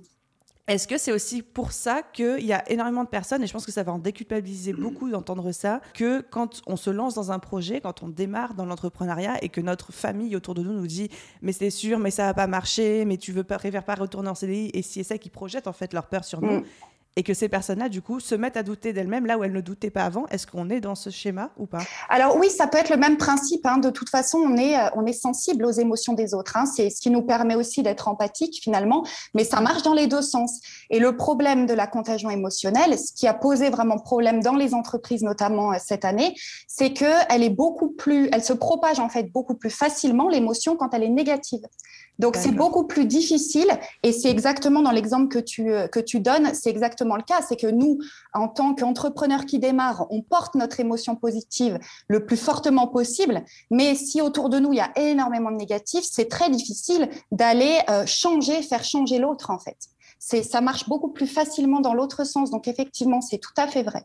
Est-ce 0.69 0.88
que 0.88 0.99
c'est 0.99 1.11
aussi 1.11 1.41
pour 1.41 1.71
ça 1.71 2.03
qu'il 2.03 2.45
y 2.45 2.53
a 2.53 2.69
énormément 2.71 3.03
de 3.03 3.09
personnes, 3.09 3.41
et 3.41 3.47
je 3.47 3.53
pense 3.53 3.65
que 3.65 3.71
ça 3.71 3.81
va 3.81 3.91
en 3.91 3.97
déculpabiliser 3.97 4.71
beaucoup 4.71 5.09
d'entendre 5.09 5.51
ça, 5.51 5.81
que 5.95 6.21
quand 6.21 6.61
on 6.67 6.75
se 6.75 6.91
lance 6.91 7.15
dans 7.15 7.31
un 7.31 7.39
projet, 7.39 7.81
quand 7.81 8.03
on 8.03 8.07
démarre 8.07 8.53
dans 8.53 8.65
l'entrepreneuriat 8.65 9.43
et 9.43 9.49
que 9.49 9.61
notre 9.61 9.91
famille 9.91 10.35
autour 10.35 10.53
de 10.53 10.61
nous 10.61 10.73
nous 10.73 10.85
dit 10.85 11.09
mais 11.41 11.53
c'est 11.53 11.71
sûr, 11.71 11.97
mais 11.97 12.11
ça 12.11 12.25
va 12.25 12.35
pas 12.35 12.45
marcher, 12.45 13.03
mais 13.05 13.17
tu 13.17 13.31
veux 13.31 13.43
préfères 13.43 13.83
pas 13.83 13.95
retourner 13.95 14.29
en 14.29 14.35
CDI, 14.35 14.69
et 14.75 14.83
si 14.83 14.99
et 14.99 15.03
ça 15.03 15.17
qui 15.17 15.31
projettent 15.31 15.65
en 15.65 15.73
fait 15.73 15.91
leur 15.91 16.05
peur 16.05 16.23
sur 16.23 16.39
nous, 16.39 16.59
mm 16.59 16.63
et 17.16 17.24
que 17.24 17.34
ces 17.34 17.50
personnes-là, 17.50 17.89
du 17.89 18.01
coup, 18.01 18.20
se 18.20 18.36
mettent 18.36 18.56
à 18.56 18.63
douter 18.63 18.94
d'elles-mêmes 18.94 19.25
là 19.25 19.38
où 19.38 19.44
elles 19.44 19.51
ne 19.51 19.62
doutaient 19.62 19.89
pas 19.89 20.04
avant. 20.04 20.25
Est-ce 20.28 20.48
qu'on 20.48 20.70
est 20.70 20.80
dans 20.80 20.96
ce 20.96 21.10
schéma 21.10 21.51
ou 21.58 21.66
pas? 21.66 21.82
Alors 22.08 22.38
oui, 22.38 22.50
ça 22.50 22.68
peut 22.68 22.78
être 22.78 22.89
le 22.89 22.98
même 22.98 23.18
principe. 23.18 23.66
Hein. 23.66 23.78
De 23.78 23.89
toute 23.89 24.10
façon, 24.10 24.38
on 24.38 24.56
est, 24.56 24.78
euh, 24.78 24.89
on 24.96 25.06
est 25.06 25.13
sensible 25.13 25.66
aux 25.66 25.72
émotions 25.72 26.13
des 26.13 26.34
autres. 26.34 26.56
Hein. 26.56 26.66
C'est 26.66 26.89
ce 26.89 27.01
qui 27.01 27.10
nous 27.10 27.22
permet 27.22 27.56
aussi 27.56 27.84
d'être 27.84 28.08
empathique 28.08 28.60
finalement, 28.62 29.06
mais 29.34 29.44
ça 29.44 29.60
marche 29.60 29.84
dans 29.84 29.94
les 29.94 30.08
deux 30.08 30.22
sens. 30.22 30.62
Et 30.89 31.00
le 31.00 31.18
problème 31.18 31.66
de 31.66 31.74
la 31.74 31.88
contagion 31.88 32.30
émotionnelle, 32.30 32.98
ce 32.98 33.12
qui 33.13 33.28
a 33.28 33.34
posé 33.34 33.70
vraiment 33.70 33.98
problème 33.98 34.42
dans 34.42 34.56
les 34.56 34.74
entreprises, 34.74 35.24
notamment 35.24 35.74
euh, 35.74 35.78
cette 35.84 36.06
année, 36.06 36.36
c'est 36.68 36.94
qu'elle 36.94 37.44
est 37.44 37.50
beaucoup 37.50 37.89
plus, 37.89 38.30
elle 38.32 38.44
se 38.44 38.54
propage 38.54 39.00
en 39.00 39.10
fait 39.10 39.24
beaucoup 39.24 39.56
plus 39.56 39.72
facilement 39.72 40.30
l'émotion 40.30 40.78
quand 40.78 40.94
elle 40.94 41.04
est 41.04 41.10
négative. 41.10 41.62
Donc 42.19 42.35
c'est 42.35 42.51
beaucoup 42.51 42.85
plus 42.85 43.05
difficile 43.05 43.71
et 44.03 44.11
c'est 44.11 44.29
exactement 44.29 44.81
dans 44.81 44.91
l'exemple 44.91 45.29
que 45.29 45.39
tu, 45.39 45.71
euh, 45.71 45.88
que 45.88 46.01
tu 46.01 46.19
donnes, 46.19 46.53
c'est 46.53 46.69
exactement 46.69 47.15
le 47.15 47.23
cas. 47.23 47.41
C'est 47.47 47.55
que 47.55 47.67
nous, 47.67 47.97
en 48.33 48.49
tant 48.49 48.75
qu'entrepreneurs 48.75 49.45
qui 49.45 49.57
démarrent, 49.57 50.05
on 50.09 50.21
porte 50.21 50.55
notre 50.55 50.81
émotion 50.81 51.15
positive 51.15 51.79
le 52.07 52.25
plus 52.25 52.35
fortement 52.35 52.88
possible. 52.88 53.43
Mais 53.71 53.95
si 53.95 54.21
autour 54.21 54.49
de 54.49 54.59
nous, 54.59 54.73
il 54.73 54.77
y 54.77 54.81
a 54.81 54.91
énormément 54.97 55.49
de 55.49 55.55
négatifs, 55.55 56.05
c'est 56.11 56.27
très 56.27 56.49
difficile 56.49 57.09
d'aller 57.31 57.79
euh, 57.89 58.05
changer, 58.05 58.61
faire 58.61 58.83
changer 58.83 59.17
l'autre 59.17 59.49
en 59.49 59.59
fait. 59.59 59.77
Ça 60.19 60.59
marche 60.59 60.89
beaucoup 60.89 61.11
plus 61.11 61.27
facilement 61.27 61.79
dans 61.79 61.93
l'autre 61.93 62.25
sens. 62.25 62.51
Donc 62.51 62.67
effectivement, 62.67 63.21
c'est 63.21 63.38
tout 63.38 63.53
à 63.55 63.67
fait 63.67 63.83
vrai. 63.83 64.03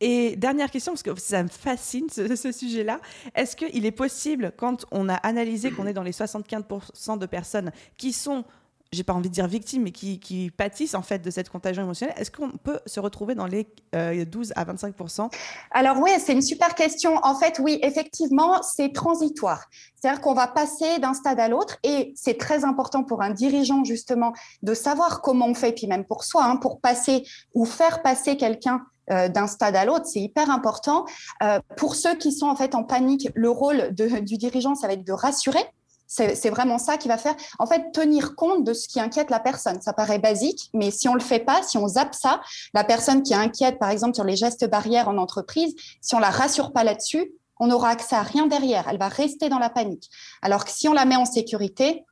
Et 0.00 0.36
dernière 0.36 0.70
question, 0.70 0.92
parce 0.92 1.02
que 1.02 1.18
ça 1.20 1.42
me 1.42 1.48
fascine 1.48 2.08
ce, 2.08 2.52
sujet-là, 2.52 3.00
est-ce 3.34 3.54
qu'il 3.54 3.84
est 3.84 3.90
possible, 3.90 4.52
quand 4.56 4.86
on 4.90 5.08
a 5.08 5.14
analysé 5.14 5.70
qu'on 5.70 5.86
est 5.86 5.92
dans 5.92 6.02
les 6.02 6.12
75% 6.12 7.18
de 7.18 7.26
personnes 7.26 7.70
qui 7.96 8.12
sont 8.12 8.44
j'ai 8.92 9.04
pas 9.04 9.12
envie 9.12 9.28
de 9.28 9.34
dire 9.34 9.46
victimes, 9.46 9.84
mais 9.84 9.92
qui, 9.92 10.50
pâtissent 10.56 10.96
en 10.96 11.02
fait 11.02 11.20
de 11.20 11.30
cette 11.30 11.48
contagion 11.48 11.84
émotionnelle. 11.84 12.16
Est-ce 12.18 12.30
qu'on 12.30 12.50
peut 12.50 12.80
se 12.86 12.98
retrouver 12.98 13.36
dans 13.36 13.46
les 13.46 13.68
12 13.92 13.94
euh, 13.94 14.52
à 14.56 14.64
25% 14.64 15.30
Alors 15.70 15.98
oui, 16.00 16.10
c'est 16.18 16.32
une 16.32 16.42
super 16.42 16.74
question. 16.74 17.14
En 17.22 17.36
fait, 17.36 17.60
oui, 17.60 17.78
effectivement, 17.82 18.62
c'est 18.62 18.92
transitoire. 18.92 19.66
C'est-à-dire 19.94 20.20
qu'on 20.20 20.34
va 20.34 20.48
passer 20.48 20.98
d'un 20.98 21.14
stade 21.14 21.38
à 21.38 21.46
l'autre 21.46 21.78
et 21.84 22.12
c'est 22.16 22.36
très 22.36 22.64
important 22.64 23.04
pour 23.04 23.22
un 23.22 23.30
dirigeant 23.30 23.84
justement 23.84 24.32
de 24.62 24.74
savoir 24.74 25.22
comment 25.22 25.46
on 25.46 25.54
fait, 25.54 25.72
puis 25.72 25.86
même 25.86 26.04
pour 26.04 26.24
soi, 26.24 26.44
hein, 26.44 26.56
pour 26.56 26.80
passer 26.80 27.22
ou 27.54 27.64
faire 27.64 28.02
passer 28.02 28.36
quelqu'un 28.36 28.82
d'un 29.28 29.46
stade 29.46 29.76
à 29.76 29.84
l'autre, 29.84 30.06
c'est 30.06 30.20
hyper 30.20 30.50
important. 30.50 31.04
Euh, 31.42 31.60
pour 31.76 31.94
ceux 31.94 32.14
qui 32.16 32.32
sont 32.32 32.46
en 32.46 32.56
fait 32.56 32.74
en 32.74 32.84
panique, 32.84 33.28
le 33.34 33.50
rôle 33.50 33.90
du 33.94 34.36
dirigeant, 34.36 34.74
ça 34.74 34.86
va 34.86 34.94
être 34.94 35.06
de 35.06 35.12
rassurer. 35.12 35.64
C'est 36.12 36.50
vraiment 36.50 36.78
ça 36.78 36.96
qui 36.96 37.06
va 37.06 37.16
faire, 37.16 37.36
en 37.60 37.66
fait, 37.66 37.92
tenir 37.92 38.34
compte 38.34 38.64
de 38.64 38.72
ce 38.72 38.88
qui 38.88 38.98
inquiète 38.98 39.30
la 39.30 39.38
personne. 39.38 39.80
Ça 39.80 39.92
paraît 39.92 40.18
basique, 40.18 40.68
mais 40.74 40.90
si 40.90 41.08
on 41.08 41.14
le 41.14 41.20
fait 41.20 41.38
pas, 41.38 41.62
si 41.62 41.78
on 41.78 41.86
zappe 41.86 42.16
ça, 42.16 42.40
la 42.74 42.82
personne 42.82 43.22
qui 43.22 43.32
est 43.32 43.36
inquiète, 43.36 43.78
par 43.78 43.90
exemple, 43.90 44.16
sur 44.16 44.24
les 44.24 44.34
gestes 44.34 44.68
barrières 44.68 45.08
en 45.08 45.18
entreprise, 45.18 45.72
si 46.00 46.16
on 46.16 46.18
la 46.18 46.30
rassure 46.30 46.72
pas 46.72 46.82
là-dessus, 46.82 47.30
on 47.60 47.68
n'aura 47.68 47.90
accès 47.90 48.16
à 48.16 48.22
rien 48.22 48.48
derrière. 48.48 48.88
Elle 48.88 48.98
va 48.98 49.06
rester 49.06 49.48
dans 49.48 49.60
la 49.60 49.70
panique. 49.70 50.10
Alors 50.42 50.64
que 50.64 50.72
si 50.72 50.88
on 50.88 50.94
la 50.94 51.04
met 51.04 51.14
en 51.14 51.26
sécurité, 51.26 52.04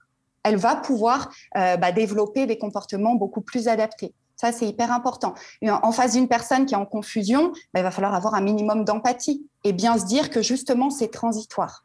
elle 0.45 0.57
va 0.57 0.77
pouvoir 0.77 1.31
euh, 1.57 1.77
bah, 1.77 1.91
développer 1.91 2.47
des 2.47 2.57
comportements 2.57 3.17
beaucoup 3.17 3.41
plus 3.41 3.67
adaptés. 3.67 4.15
Ça, 4.41 4.53
c'est 4.53 4.67
hyper 4.67 4.93
important. 4.93 5.35
En 5.67 5.91
face 5.91 6.13
d'une 6.13 6.29
personne 6.29 6.65
qui 6.65 6.75
est 6.75 6.79
en 6.79 6.87
confusion, 6.87 7.51
bah, 7.75 7.81
il 7.81 7.83
va 7.83 7.91
falloir 7.91 8.15
avoir 8.15 8.35
un 8.35 8.41
minimum 8.41 8.85
d'empathie 8.85 9.45
et 9.65 9.73
bien 9.73 9.99
se 9.99 10.07
dire 10.07 10.31
que 10.31 10.43
justement, 10.43 10.91
c'est 10.91 11.09
transitoire. 11.09 11.85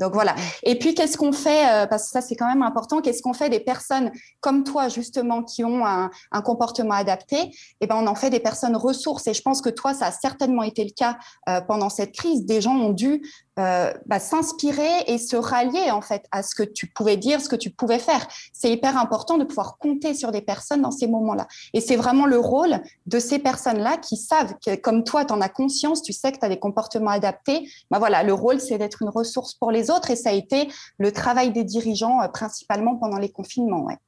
Donc 0.00 0.14
voilà. 0.14 0.34
Et 0.62 0.78
puis, 0.78 0.94
qu'est-ce 0.94 1.18
qu'on 1.18 1.30
fait, 1.30 1.68
euh, 1.68 1.86
parce 1.86 2.04
que 2.04 2.10
ça, 2.10 2.22
c'est 2.22 2.34
quand 2.34 2.48
même 2.48 2.62
important, 2.62 3.02
qu'est-ce 3.02 3.20
qu'on 3.20 3.34
fait 3.34 3.50
des 3.50 3.60
personnes 3.60 4.10
comme 4.40 4.64
toi, 4.64 4.88
justement, 4.88 5.42
qui 5.42 5.62
ont 5.62 5.84
un, 5.84 6.10
comportement 6.42 6.94
adapté? 6.94 7.50
Eh 7.82 7.86
ben, 7.86 7.96
on 7.96 8.06
en 8.06 8.14
fait 8.14 8.30
des 8.30 8.40
personnes 8.40 8.76
ressources. 8.76 9.26
Et 9.26 9.34
je 9.34 9.42
pense 9.42 9.60
que 9.60 9.68
toi, 9.68 9.92
ça 9.92 10.06
a 10.06 10.10
certainement 10.10 10.62
été 10.62 10.84
le 10.84 10.92
cas 10.96 11.18
euh, 11.50 11.60
pendant 11.60 11.90
cette 11.90 12.12
crise. 12.12 12.46
Des 12.46 12.62
gens 12.62 12.74
ont 12.74 12.94
dû 12.94 13.20
euh, 13.60 13.92
bah, 14.06 14.18
s'inspirer 14.18 15.04
et 15.06 15.18
se 15.18 15.36
rallier 15.36 15.90
en 15.90 16.00
fait 16.00 16.24
à 16.32 16.42
ce 16.42 16.54
que 16.54 16.62
tu 16.62 16.86
pouvais 16.86 17.16
dire, 17.18 17.40
ce 17.40 17.48
que 17.48 17.56
tu 17.56 17.70
pouvais 17.70 17.98
faire. 17.98 18.26
C'est 18.52 18.72
hyper 18.72 18.96
important 18.96 19.36
de 19.36 19.44
pouvoir 19.44 19.76
compter 19.78 20.14
sur 20.14 20.32
des 20.32 20.40
personnes 20.40 20.80
dans 20.80 20.90
ces 20.90 21.06
moments-là. 21.06 21.46
Et 21.74 21.80
c'est 21.80 21.96
vraiment 21.96 22.24
le 22.24 22.38
rôle 22.38 22.80
de 23.06 23.18
ces 23.18 23.38
personnes-là 23.38 23.98
qui 23.98 24.16
savent 24.16 24.54
que 24.64 24.74
comme 24.76 25.04
toi, 25.04 25.26
tu 25.26 25.34
en 25.34 25.40
as 25.40 25.50
conscience, 25.50 26.02
tu 26.02 26.12
sais 26.14 26.32
que 26.32 26.38
tu 26.38 26.44
as 26.44 26.48
des 26.48 26.58
comportements 26.58 27.10
adaptés. 27.10 27.68
Bah 27.90 27.98
voilà, 27.98 28.22
le 28.22 28.32
rôle, 28.32 28.60
c'est 28.60 28.78
d'être 28.78 29.02
une 29.02 29.10
ressource 29.10 29.54
pour 29.54 29.70
les 29.70 29.90
autres 29.90 30.10
et 30.10 30.16
ça 30.16 30.30
a 30.30 30.32
été 30.32 30.68
le 30.98 31.12
travail 31.12 31.52
des 31.52 31.64
dirigeants 31.64 32.22
euh, 32.22 32.28
principalement 32.28 32.96
pendant 32.96 33.18
les 33.18 33.30
confinements. 33.30 33.84
Ouais. 33.84 33.98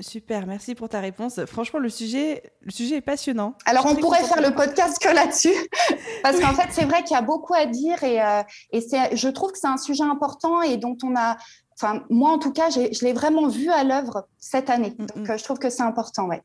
Super, 0.00 0.46
merci 0.46 0.76
pour 0.76 0.88
ta 0.88 1.00
réponse. 1.00 1.44
Franchement, 1.46 1.80
le 1.80 1.88
sujet, 1.88 2.44
le 2.60 2.70
sujet 2.70 2.96
est 2.96 3.00
passionnant. 3.00 3.56
Alors, 3.66 3.86
on 3.86 3.96
pourrait 3.96 4.22
faire 4.22 4.40
le 4.40 4.54
podcast 4.54 5.02
que 5.02 5.12
là-dessus, 5.12 5.54
parce 6.22 6.38
qu'en 6.38 6.54
fait, 6.54 6.68
c'est 6.70 6.84
vrai 6.84 7.02
qu'il 7.02 7.16
y 7.16 7.18
a 7.18 7.22
beaucoup 7.22 7.54
à 7.54 7.66
dire 7.66 8.02
et, 8.04 8.22
euh, 8.22 8.42
et 8.70 8.80
je 8.80 9.28
trouve 9.28 9.50
que 9.50 9.58
c'est 9.58 9.66
un 9.66 9.76
sujet 9.76 10.04
important 10.04 10.62
et 10.62 10.76
dont 10.76 10.96
on 11.02 11.16
a, 11.16 11.36
enfin, 11.76 12.04
moi 12.08 12.30
en 12.30 12.38
tout 12.38 12.52
cas, 12.52 12.70
je 12.70 13.04
l'ai 13.04 13.12
vraiment 13.12 13.48
vu 13.48 13.68
à 13.68 13.82
l'œuvre 13.82 14.28
cette 14.38 14.70
année. 14.70 14.94
Mm, 14.96 15.06
Donc, 15.06 15.28
mm. 15.28 15.30
Euh, 15.32 15.36
je 15.38 15.44
trouve 15.44 15.58
que 15.58 15.70
c'est 15.70 15.82
important, 15.82 16.26
ouais. 16.26 16.42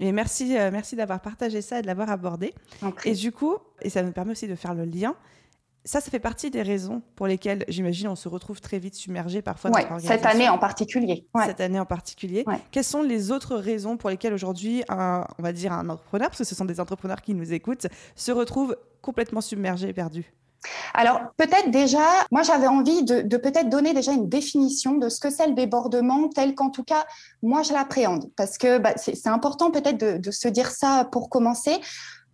Et 0.00 0.10
merci, 0.10 0.58
euh, 0.58 0.70
merci 0.72 0.96
d'avoir 0.96 1.20
partagé 1.20 1.62
ça 1.62 1.78
et 1.78 1.82
de 1.82 1.86
l'avoir 1.86 2.10
abordé. 2.10 2.52
Et 3.04 3.12
du 3.12 3.30
coup, 3.30 3.56
et 3.82 3.88
ça 3.88 4.02
me 4.02 4.10
permet 4.10 4.32
aussi 4.32 4.48
de 4.48 4.56
faire 4.56 4.74
le 4.74 4.84
lien, 4.84 5.14
ça, 5.86 6.00
ça 6.00 6.10
fait 6.10 6.18
partie 6.18 6.50
des 6.50 6.62
raisons 6.62 7.00
pour 7.14 7.26
lesquelles, 7.26 7.64
j'imagine, 7.68 8.08
on 8.08 8.16
se 8.16 8.28
retrouve 8.28 8.60
très 8.60 8.78
vite 8.78 8.96
submergé 8.96 9.40
parfois 9.40 9.70
dans 9.70 9.98
Cette 10.00 10.26
année 10.26 10.48
en 10.48 10.58
particulier. 10.58 11.26
Cette 11.46 11.60
année 11.60 11.80
en 11.80 11.86
particulier. 11.86 12.44
Quelles 12.72 12.84
sont 12.84 13.02
les 13.02 13.30
autres 13.30 13.56
raisons 13.56 13.96
pour 13.96 14.10
lesquelles 14.10 14.34
aujourd'hui, 14.34 14.82
on 14.88 15.24
va 15.38 15.52
dire 15.52 15.72
un 15.72 15.88
entrepreneur, 15.88 16.28
parce 16.28 16.38
que 16.38 16.44
ce 16.44 16.54
sont 16.54 16.64
des 16.64 16.80
entrepreneurs 16.80 17.22
qui 17.22 17.34
nous 17.34 17.52
écoutent, 17.52 17.86
se 18.16 18.32
retrouve 18.32 18.76
complètement 19.00 19.40
submergé 19.40 19.88
et 19.88 19.92
perdu? 19.92 20.32
Alors 20.94 21.20
peut-être 21.36 21.70
déjà, 21.70 22.04
moi 22.32 22.42
j'avais 22.42 22.66
envie 22.66 23.04
de, 23.04 23.36
peut-être 23.36 23.68
donner 23.68 23.94
déjà 23.94 24.12
une 24.12 24.28
définition 24.28 24.94
de 24.94 25.08
ce 25.08 25.20
que 25.20 25.30
c'est 25.30 25.46
le 25.46 25.54
débordement, 25.54 26.28
tel 26.28 26.56
qu'en 26.56 26.70
tout 26.70 26.82
cas 26.82 27.04
moi 27.42 27.62
je 27.62 27.72
l'appréhende, 27.72 28.30
parce 28.36 28.58
que 28.58 28.78
bah, 28.78 28.94
c'est 28.96 29.28
important 29.28 29.70
peut-être 29.70 29.98
de, 29.98 30.18
de, 30.18 30.30
se 30.32 30.48
dire 30.48 30.70
ça 30.70 31.06
pour 31.12 31.28
commencer. 31.30 31.78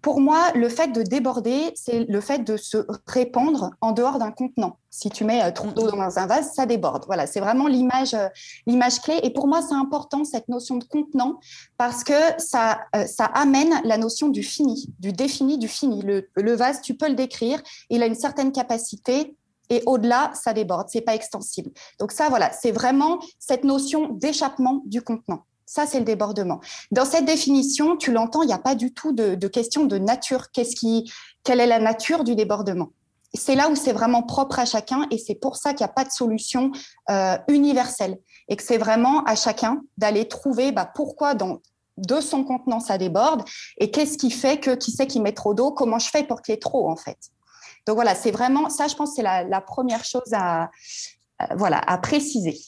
Pour 0.03 0.21
moi, 0.21 0.51
le 0.57 0.69
fait 0.69 0.89
de 0.89 1.03
déborder, 1.03 1.73
c'est 1.77 2.05
le 2.05 2.21
fait 2.21 2.41
de 2.41 2.57
se 2.57 2.85
répandre 3.07 3.71
en 3.81 3.93
dehors 3.93 4.19
d'un 4.19 4.33
contenant. 4.33 4.77
Si 4.91 5.11
tu 5.11 5.25
mets 5.25 5.45
euh, 5.45 5.53
trop 5.53 5.69
d'eau 5.69 5.89
dans 5.93 6.19
un 6.19 6.27
vase, 6.27 6.53
ça 6.55 6.67
déborde. 6.67 7.05
Voilà, 7.07 7.29
c'est 7.29 7.39
vraiment 7.39 7.69
l'image, 7.69 8.13
euh, 8.13 8.29
l'image 8.67 9.01
clé. 9.01 9.21
Et 9.23 9.31
pour 9.31 9.47
moi, 9.47 9.63
c'est 9.63 9.77
important 9.77 10.25
cette 10.25 10.49
notion 10.49 10.77
de 10.77 10.85
contenant 10.85 11.39
parce 11.79 12.03
que 12.03 12.13
ça, 12.39 12.81
euh, 12.97 13.07
ça 13.07 13.27
amène 13.27 13.81
la 13.85 13.97
notion 13.97 14.29
du 14.29 14.43
fini, 14.43 14.93
du 14.99 15.13
défini, 15.13 15.57
du 15.57 15.69
fini. 15.69 16.03
Le, 16.03 16.29
le 16.35 16.53
vase, 16.53 16.83
tu 16.83 16.95
peux 16.95 17.09
le 17.09 17.15
décrire. 17.15 17.63
Il 17.89 18.03
a 18.03 18.07
une 18.07 18.17
certaine 18.17 18.51
capacité 18.51 19.37
et 19.71 19.85
au-delà, 19.87 20.33
ça 20.35 20.53
déborde. 20.53 20.89
C'est 20.91 21.01
pas 21.01 21.15
extensible. 21.15 21.71
Donc 22.01 22.11
ça, 22.11 22.29
voilà, 22.29 22.51
c'est 22.51 22.73
vraiment 22.73 23.21
cette 23.39 23.63
notion 23.63 24.09
d'échappement 24.09 24.83
du 24.85 25.01
contenant. 25.01 25.45
Ça, 25.75 25.87
c'est 25.87 26.01
le 26.01 26.05
débordement. 26.05 26.61
Dans 26.91 27.07
cette 27.07 27.25
définition, 27.25 27.97
tu 27.97 28.13
l'entends, 28.13 28.43
il 28.43 28.47
n'y 28.49 28.53
a 28.53 28.59
pas 28.59 28.75
du 28.75 28.93
tout 28.93 29.13
de, 29.13 29.47
question 29.47 29.87
de 29.87 29.97
nature. 29.97 30.51
Qu'est-ce 30.51 30.77
qui, 30.77 31.11
quelle 31.45 31.61
est 31.61 31.67
la 31.67 31.79
nature 31.79 32.25
du 32.25 32.37
débordement? 32.37 32.91
C'est 33.33 33.55
là 33.55 33.71
où 33.71 33.75
c'est 33.75 33.95
vraiment 33.95 34.23
propre 34.23 34.59
à 34.59 34.67
chacun 34.67 35.07
et 35.11 35.17
c'est 35.17 35.35
pour 35.35 35.57
ça 35.57 35.71
qu'il 35.71 35.87
n'y 35.87 35.91
a 35.91 35.95
pas 35.95 36.05
de 36.05 36.11
solution 36.11 36.73
euh, 37.09 37.39
universelle 37.49 38.19
et 38.51 38.57
que 38.57 38.63
c'est 38.63 38.77
vraiment 38.77 39.25
à 39.25 39.35
chacun 39.35 39.81
d'aller 39.97 40.29
trouver 40.29 40.73
bah, 40.73 40.93
pourquoi 40.95 41.33
dans 41.33 41.63
de 41.97 42.21
son 42.21 42.45
contenant 42.45 42.81
ça 42.81 42.99
déborde 42.99 43.43
et 43.79 43.91
qu'est-ce 43.91 44.19
qui 44.19 44.31
fait 44.31 44.61
que 44.61 44.75
qui 44.75 44.91
sait 44.91 45.07
qui 45.07 45.21
met 45.21 45.33
trop 45.33 45.55
d'eau, 45.55 45.73
comment 45.73 45.99
je 45.99 46.11
fais 46.11 46.23
pour 46.23 46.43
qu'il 46.43 46.53
y 46.53 46.57
ait 46.57 46.61
trop 46.61 46.91
en 46.91 46.97
fait? 46.97 47.17
Donc 47.87 47.95
voilà, 47.95 48.15
c'est 48.15 48.31
vraiment 48.31 48.69
ça, 48.69 48.89
je 48.89 48.95
pense, 48.95 49.15
c'est 49.17 49.23
la, 49.23 49.61
première 49.63 50.05
chose 50.05 50.35
à, 50.35 50.65
euh, 51.41 51.47
voilà, 51.57 51.79
à 51.79 51.97
préciser. 51.97 52.61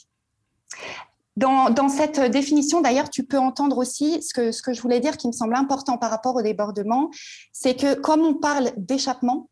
Dans, 1.36 1.88
cette 1.88 2.20
définition, 2.20 2.80
d'ailleurs, 2.80 3.10
tu 3.10 3.24
peux 3.24 3.38
entendre 3.38 3.78
aussi 3.78 4.22
ce 4.22 4.32
que, 4.32 4.52
ce 4.52 4.62
que 4.62 4.72
je 4.72 4.80
voulais 4.80 5.00
dire 5.00 5.16
qui 5.16 5.26
me 5.26 5.32
semble 5.32 5.56
important 5.56 5.98
par 5.98 6.10
rapport 6.10 6.36
au 6.36 6.42
débordement, 6.42 7.10
c'est 7.52 7.74
que 7.74 7.94
comme 7.94 8.20
on 8.20 8.34
parle 8.34 8.70
d'échappement, 8.76 9.48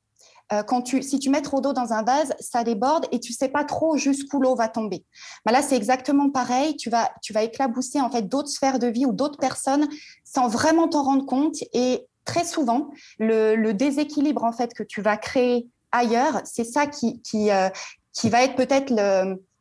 euh, 0.53 0.63
quand 0.63 0.83
tu, 0.83 1.03
si 1.03 1.19
tu 1.19 1.31
mets 1.31 1.41
trop 1.41 1.61
d'eau 1.61 1.73
dans 1.73 1.93
un 1.93 2.03
vase, 2.03 2.35
ça 2.39 2.63
déborde 2.63 3.07
et 3.11 3.21
tu 3.21 3.33
sais 3.33 3.49
pas 3.49 3.65
trop 3.65 3.97
jusqu'où 3.97 4.41
l'eau 4.41 4.55
va 4.55 4.69
tomber. 4.69 5.05
Bah 5.45 5.53
là, 5.53 5.63
c'est 5.63 5.77
exactement 5.77 6.31
pareil. 6.31 6.77
Tu 6.77 6.91
vas, 6.91 7.11
tu 7.23 7.33
vas 7.33 7.43
éclabousser 7.43 8.01
en 8.01 8.11
fait 8.11 8.23
d'autres 8.23 8.51
sphères 8.51 8.79
de 8.79 8.87
vie 8.87 9.07
ou 9.07 9.13
d'autres 9.13 9.39
personnes 9.39 9.89
sans 10.25 10.49
vraiment 10.49 10.89
t'en 10.89 11.03
rendre 11.03 11.27
compte. 11.27 11.57
Et 11.73 12.07
très 12.25 12.45
souvent, 12.45 12.91
le, 13.19 13.73
déséquilibre 13.73 14.45
en 14.45 14.53
fait 14.53 14.75
que 14.75 14.83
tu 14.83 15.01
vas 15.01 15.17
créer 15.17 15.69
ailleurs, 15.91 16.43
c'est 16.45 16.65
ça 16.65 16.87
qui, 16.87 17.21
qui, 17.23 17.51
euh, 17.51 17.69
qui 18.13 18.29
va 18.29 18.45
être 18.45 18.57
peut-être 18.57 18.91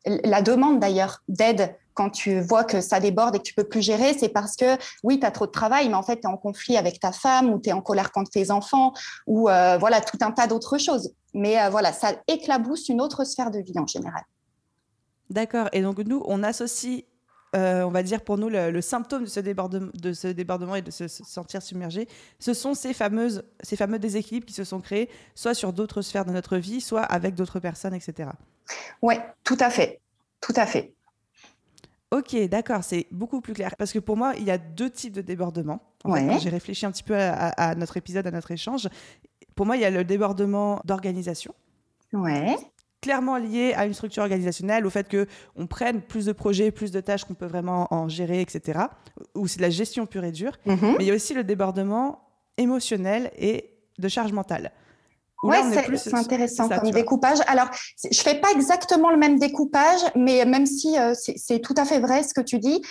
la 0.06 0.42
demande 0.42 0.80
d'ailleurs 0.80 1.24
d'aide 1.28 1.76
quand 1.94 2.10
tu 2.10 2.40
vois 2.40 2.64
que 2.64 2.82
ça 2.82 3.00
déborde 3.00 3.36
et 3.36 3.40
que 3.40 3.44
tu 3.44 3.54
peux 3.54 3.64
plus 3.64 3.82
gérer, 3.82 4.14
c'est 4.14 4.30
parce 4.30 4.56
que 4.56 4.78
oui, 5.04 5.20
tu 5.20 5.26
as 5.26 5.32
trop 5.32 5.46
de 5.46 5.52
travail, 5.52 5.90
mais 5.90 5.96
en 5.96 6.04
fait, 6.04 6.22
tu 6.22 6.24
es 6.24 6.28
en 6.28 6.38
conflit 6.38 6.78
avec 6.78 7.00
ta 7.00 7.12
femme 7.12 7.52
ou 7.52 7.60
tu 7.60 7.70
es 7.70 7.74
en 7.74 7.82
colère 7.82 8.12
contre 8.12 8.32
tes 8.32 8.52
enfants 8.52 8.94
ou 9.28 9.50
euh, 9.50 9.78
voilà, 9.78 10.02
tout 10.02 10.18
un 10.22 10.32
tas 10.32 10.48
d'autres 10.48 10.78
choses. 10.78 11.14
Mais 11.34 11.62
euh, 11.62 11.70
voilà, 11.70 11.94
ça 11.94 12.14
éclabousse 12.28 12.90
une 12.90 13.02
autre 13.02 13.24
sphère 13.24 13.52
de 13.52 13.60
vie 13.60 13.78
en 13.78 13.88
général. 13.88 14.24
D'accord. 15.30 15.70
Et 15.72 15.82
donc, 15.82 16.00
nous, 16.00 16.22
on 16.26 16.44
associe, 16.44 17.04
euh, 17.56 17.84
on 17.84 17.92
va 17.92 18.04
dire 18.04 18.22
pour 18.22 18.38
nous, 18.38 18.50
le, 18.50 18.82
symptôme 18.82 19.24
de 19.24 19.30
ce, 19.30 19.40
débordement, 19.40 19.90
de 19.94 20.14
ce 20.14 20.28
débordement 20.28 20.76
et 20.76 20.82
de 20.82 20.92
se 20.92 21.08
sentir 21.08 21.62
submergé, 21.62 22.08
ce 22.40 22.54
sont 22.54 22.74
ces, 22.74 22.94
fameuses, 22.94 23.44
ces 23.62 23.78
fameux 23.78 24.00
déséquilibres 24.00 24.46
qui 24.46 24.54
se 24.54 24.66
sont 24.66 24.82
créés, 24.82 25.10
soit 25.36 25.54
sur 25.54 25.72
d'autres 25.72 26.02
sphères 26.02 26.26
de 26.26 26.32
notre 26.32 26.58
vie, 26.58 26.82
soit 26.82 27.04
avec 27.04 27.36
d'autres 27.36 27.60
personnes, 27.60 27.94
etc. 27.94 28.30
Oui, 29.02 29.16
tout 29.44 29.58
à 29.60 29.70
fait. 29.70 30.02
Tout 30.42 30.54
à 30.56 30.66
fait. 30.66 30.94
Ok, 32.12 32.36
d'accord, 32.50 32.84
c'est 32.84 33.08
beaucoup 33.12 33.40
plus 33.40 33.54
clair. 33.54 33.76
Parce 33.78 33.94
que 33.94 34.00
pour 34.00 34.18
moi, 34.18 34.34
il 34.38 34.44
y 34.44 34.52
a 34.52 34.58
deux 34.58 34.90
types 34.90 35.14
de 35.14 35.22
débordements. 35.22 35.80
J'ai 36.40 36.50
réfléchi 36.50 36.86
un 36.86 36.92
petit 36.92 37.04
peu 37.04 37.16
à, 37.18 37.76
notre 37.76 37.96
épisode, 37.98 38.28
à 38.28 38.32
notre 38.32 38.52
échange. 38.52 38.90
Pour 39.56 39.66
moi, 39.66 39.78
il 39.78 39.82
y 39.82 39.86
a 39.86 39.90
le 39.90 40.04
débordement 40.04 40.82
d'organisation. 40.84 41.54
Ouais. 42.12 42.58
Clairement 43.02 43.38
lié 43.38 43.74
à 43.76 43.86
une 43.86 43.94
structure 43.94 44.24
organisationnelle, 44.24 44.86
au 44.86 44.90
fait 44.90 45.10
qu'on 45.10 45.68
prenne 45.68 46.02
plus 46.02 46.26
de 46.26 46.34
projets, 46.34 46.70
plus 46.70 46.92
de 46.92 47.00
tâches 47.00 47.24
qu'on 47.24 47.34
peut 47.34 47.46
vraiment 47.46 47.88
en 47.92 48.10
gérer, 48.10 48.42
etc. 48.42 48.80
Ou 49.34 49.48
c'est 49.48 49.58
de 49.58 49.64
la 49.64 49.70
gestion 49.70 50.06
pure 50.06 50.26
et 50.26 50.32
dure. 50.32 50.58
Mm-hmm. 50.68 50.98
Mais 50.98 51.06
il 51.06 51.08
y 51.08 51.12
a 51.12 51.16
aussi 51.16 51.34
le 51.34 51.44
débordement 51.44 52.28
émotionnel 52.58 53.32
et 53.38 53.72
de 53.98 54.08
charge 54.10 54.34
mentale. 54.34 54.72
Oui, 55.44 55.56
c'est 55.96 56.14
intéressant 56.14 56.70
comme 56.70 56.92
découpage. 56.92 57.40
Alors, 57.48 57.70
je 58.10 58.22
fais 58.22 58.36
pas 58.36 58.52
exactement 58.52 59.10
le 59.10 59.18
même 59.18 59.40
découpage, 59.40 60.02
mais 60.16 60.46
même 60.46 60.66
si 60.66 60.98
euh, 60.98 61.14
c'est 61.16 61.60
tout 61.60 61.74
à 61.78 61.86
fait 61.86 62.00
vrai 62.00 62.24
ce 62.24 62.34
que 62.34 62.42
tu 62.42 62.60
dis, 62.60 62.82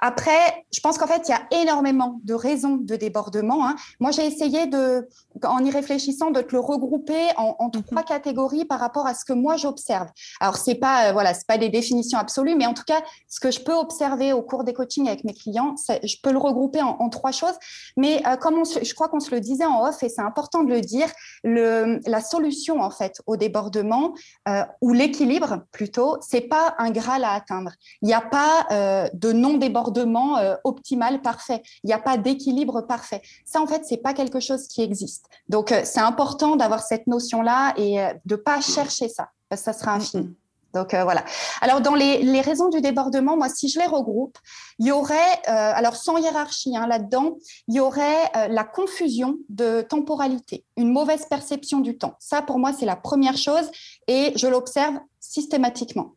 après, 0.00 0.64
je 0.72 0.80
pense 0.80 0.96
qu'en 0.96 1.06
fait, 1.06 1.28
il 1.28 1.30
y 1.30 1.34
a 1.34 1.62
énormément 1.62 2.20
de 2.24 2.34
raisons 2.34 2.76
de 2.76 2.96
débordement. 2.96 3.66
Hein. 3.66 3.76
Moi, 3.98 4.10
j'ai 4.12 4.24
essayé 4.24 4.66
de, 4.66 5.06
en 5.44 5.62
y 5.64 5.70
réfléchissant, 5.70 6.30
de 6.30 6.40
te 6.40 6.52
le 6.52 6.60
regrouper 6.60 7.28
en, 7.36 7.56
en 7.58 7.66
mhm. 7.66 7.82
trois 7.82 8.02
catégories 8.02 8.64
par 8.64 8.80
rapport 8.80 9.06
à 9.06 9.14
ce 9.14 9.24
que 9.24 9.34
moi 9.34 9.56
j'observe. 9.56 10.08
Alors, 10.40 10.56
c'est 10.56 10.76
pas, 10.76 11.08
euh, 11.08 11.12
voilà, 11.12 11.34
c'est 11.34 11.46
pas 11.46 11.58
des 11.58 11.68
définitions 11.68 12.18
absolues, 12.18 12.54
mais 12.56 12.66
en 12.66 12.72
tout 12.72 12.84
cas, 12.86 13.02
ce 13.28 13.40
que 13.40 13.50
je 13.50 13.60
peux 13.60 13.74
observer 13.74 14.32
au 14.32 14.42
cours 14.42 14.64
des 14.64 14.72
coachings 14.72 15.06
avec 15.06 15.24
mes 15.24 15.34
clients, 15.34 15.74
je 15.88 16.16
peux 16.22 16.32
le 16.32 16.38
regrouper 16.38 16.80
en, 16.80 16.96
en 16.98 17.08
trois 17.10 17.32
choses. 17.32 17.58
Mais 17.96 18.22
euh, 18.26 18.36
comme 18.36 18.54
on 18.54 18.64
je 18.64 18.94
crois 18.94 19.08
qu'on 19.08 19.20
se 19.20 19.30
le 19.30 19.40
disait 19.40 19.66
en 19.66 19.84
off, 19.86 20.02
et 20.02 20.08
c'est 20.08 20.22
important 20.22 20.62
de 20.62 20.70
le 20.70 20.80
dire, 20.80 21.08
le, 21.44 22.00
la 22.06 22.20
solution 22.20 22.80
en 22.80 22.90
fait 22.90 23.20
au 23.26 23.36
débordement 23.36 24.14
euh, 24.48 24.62
ou 24.80 24.92
l'équilibre 24.92 25.64
plutôt, 25.72 26.16
c'est 26.20 26.40
pas 26.42 26.74
un 26.78 26.90
graal 26.90 27.24
à 27.24 27.32
atteindre. 27.32 27.72
Il 28.02 28.06
n'y 28.06 28.14
a 28.14 28.20
pas 28.20 28.66
de 29.12 29.32
non 29.32 29.56
débordement 29.56 29.89
euh, 29.98 30.56
optimal, 30.64 31.22
parfait. 31.22 31.62
Il 31.84 31.88
n'y 31.88 31.92
a 31.92 31.98
pas 31.98 32.16
d'équilibre 32.16 32.82
parfait. 32.82 33.22
Ça, 33.44 33.60
en 33.60 33.66
fait, 33.66 33.84
c'est 33.84 33.98
pas 33.98 34.14
quelque 34.14 34.40
chose 34.40 34.66
qui 34.68 34.82
existe. 34.82 35.26
Donc, 35.48 35.72
euh, 35.72 35.82
c'est 35.84 36.00
important 36.00 36.56
d'avoir 36.56 36.82
cette 36.82 37.06
notion-là 37.06 37.74
et 37.76 38.00
euh, 38.00 38.12
de 38.24 38.36
pas 38.36 38.60
chercher 38.60 39.08
ça, 39.08 39.28
parce 39.48 39.62
que 39.62 39.72
ça 39.72 39.78
sera 39.78 39.92
infini. 39.92 40.34
Donc 40.72 40.94
voilà. 40.94 41.24
Alors 41.62 41.80
dans 41.80 41.96
les, 41.96 42.40
raisons 42.42 42.68
du 42.68 42.80
débordement, 42.80 43.36
moi 43.36 43.48
si 43.48 43.68
je 43.68 43.80
les 43.80 43.86
regroupe, 43.86 44.38
il 44.78 44.86
y 44.86 44.92
aurait, 44.92 45.44
alors 45.46 45.96
sans 45.96 46.16
hiérarchie 46.16 46.76
hein, 46.76 46.86
là-dedans, 46.86 47.34
il 47.66 47.74
y 47.74 47.80
aurait 47.80 48.30
la 48.48 48.62
confusion 48.62 49.38
de 49.48 49.80
temporalité, 49.80 50.64
une 50.76 50.92
mauvaise 50.92 51.26
perception 51.26 51.80
du 51.80 51.98
temps. 51.98 52.14
Ça 52.20 52.40
pour 52.40 52.60
moi 52.60 52.72
c'est 52.72 52.86
la 52.86 52.94
première 52.94 53.36
chose 53.36 53.68
et 54.06 54.32
je 54.36 54.46
l'observe 54.46 54.94
systématiquement. 55.18 56.14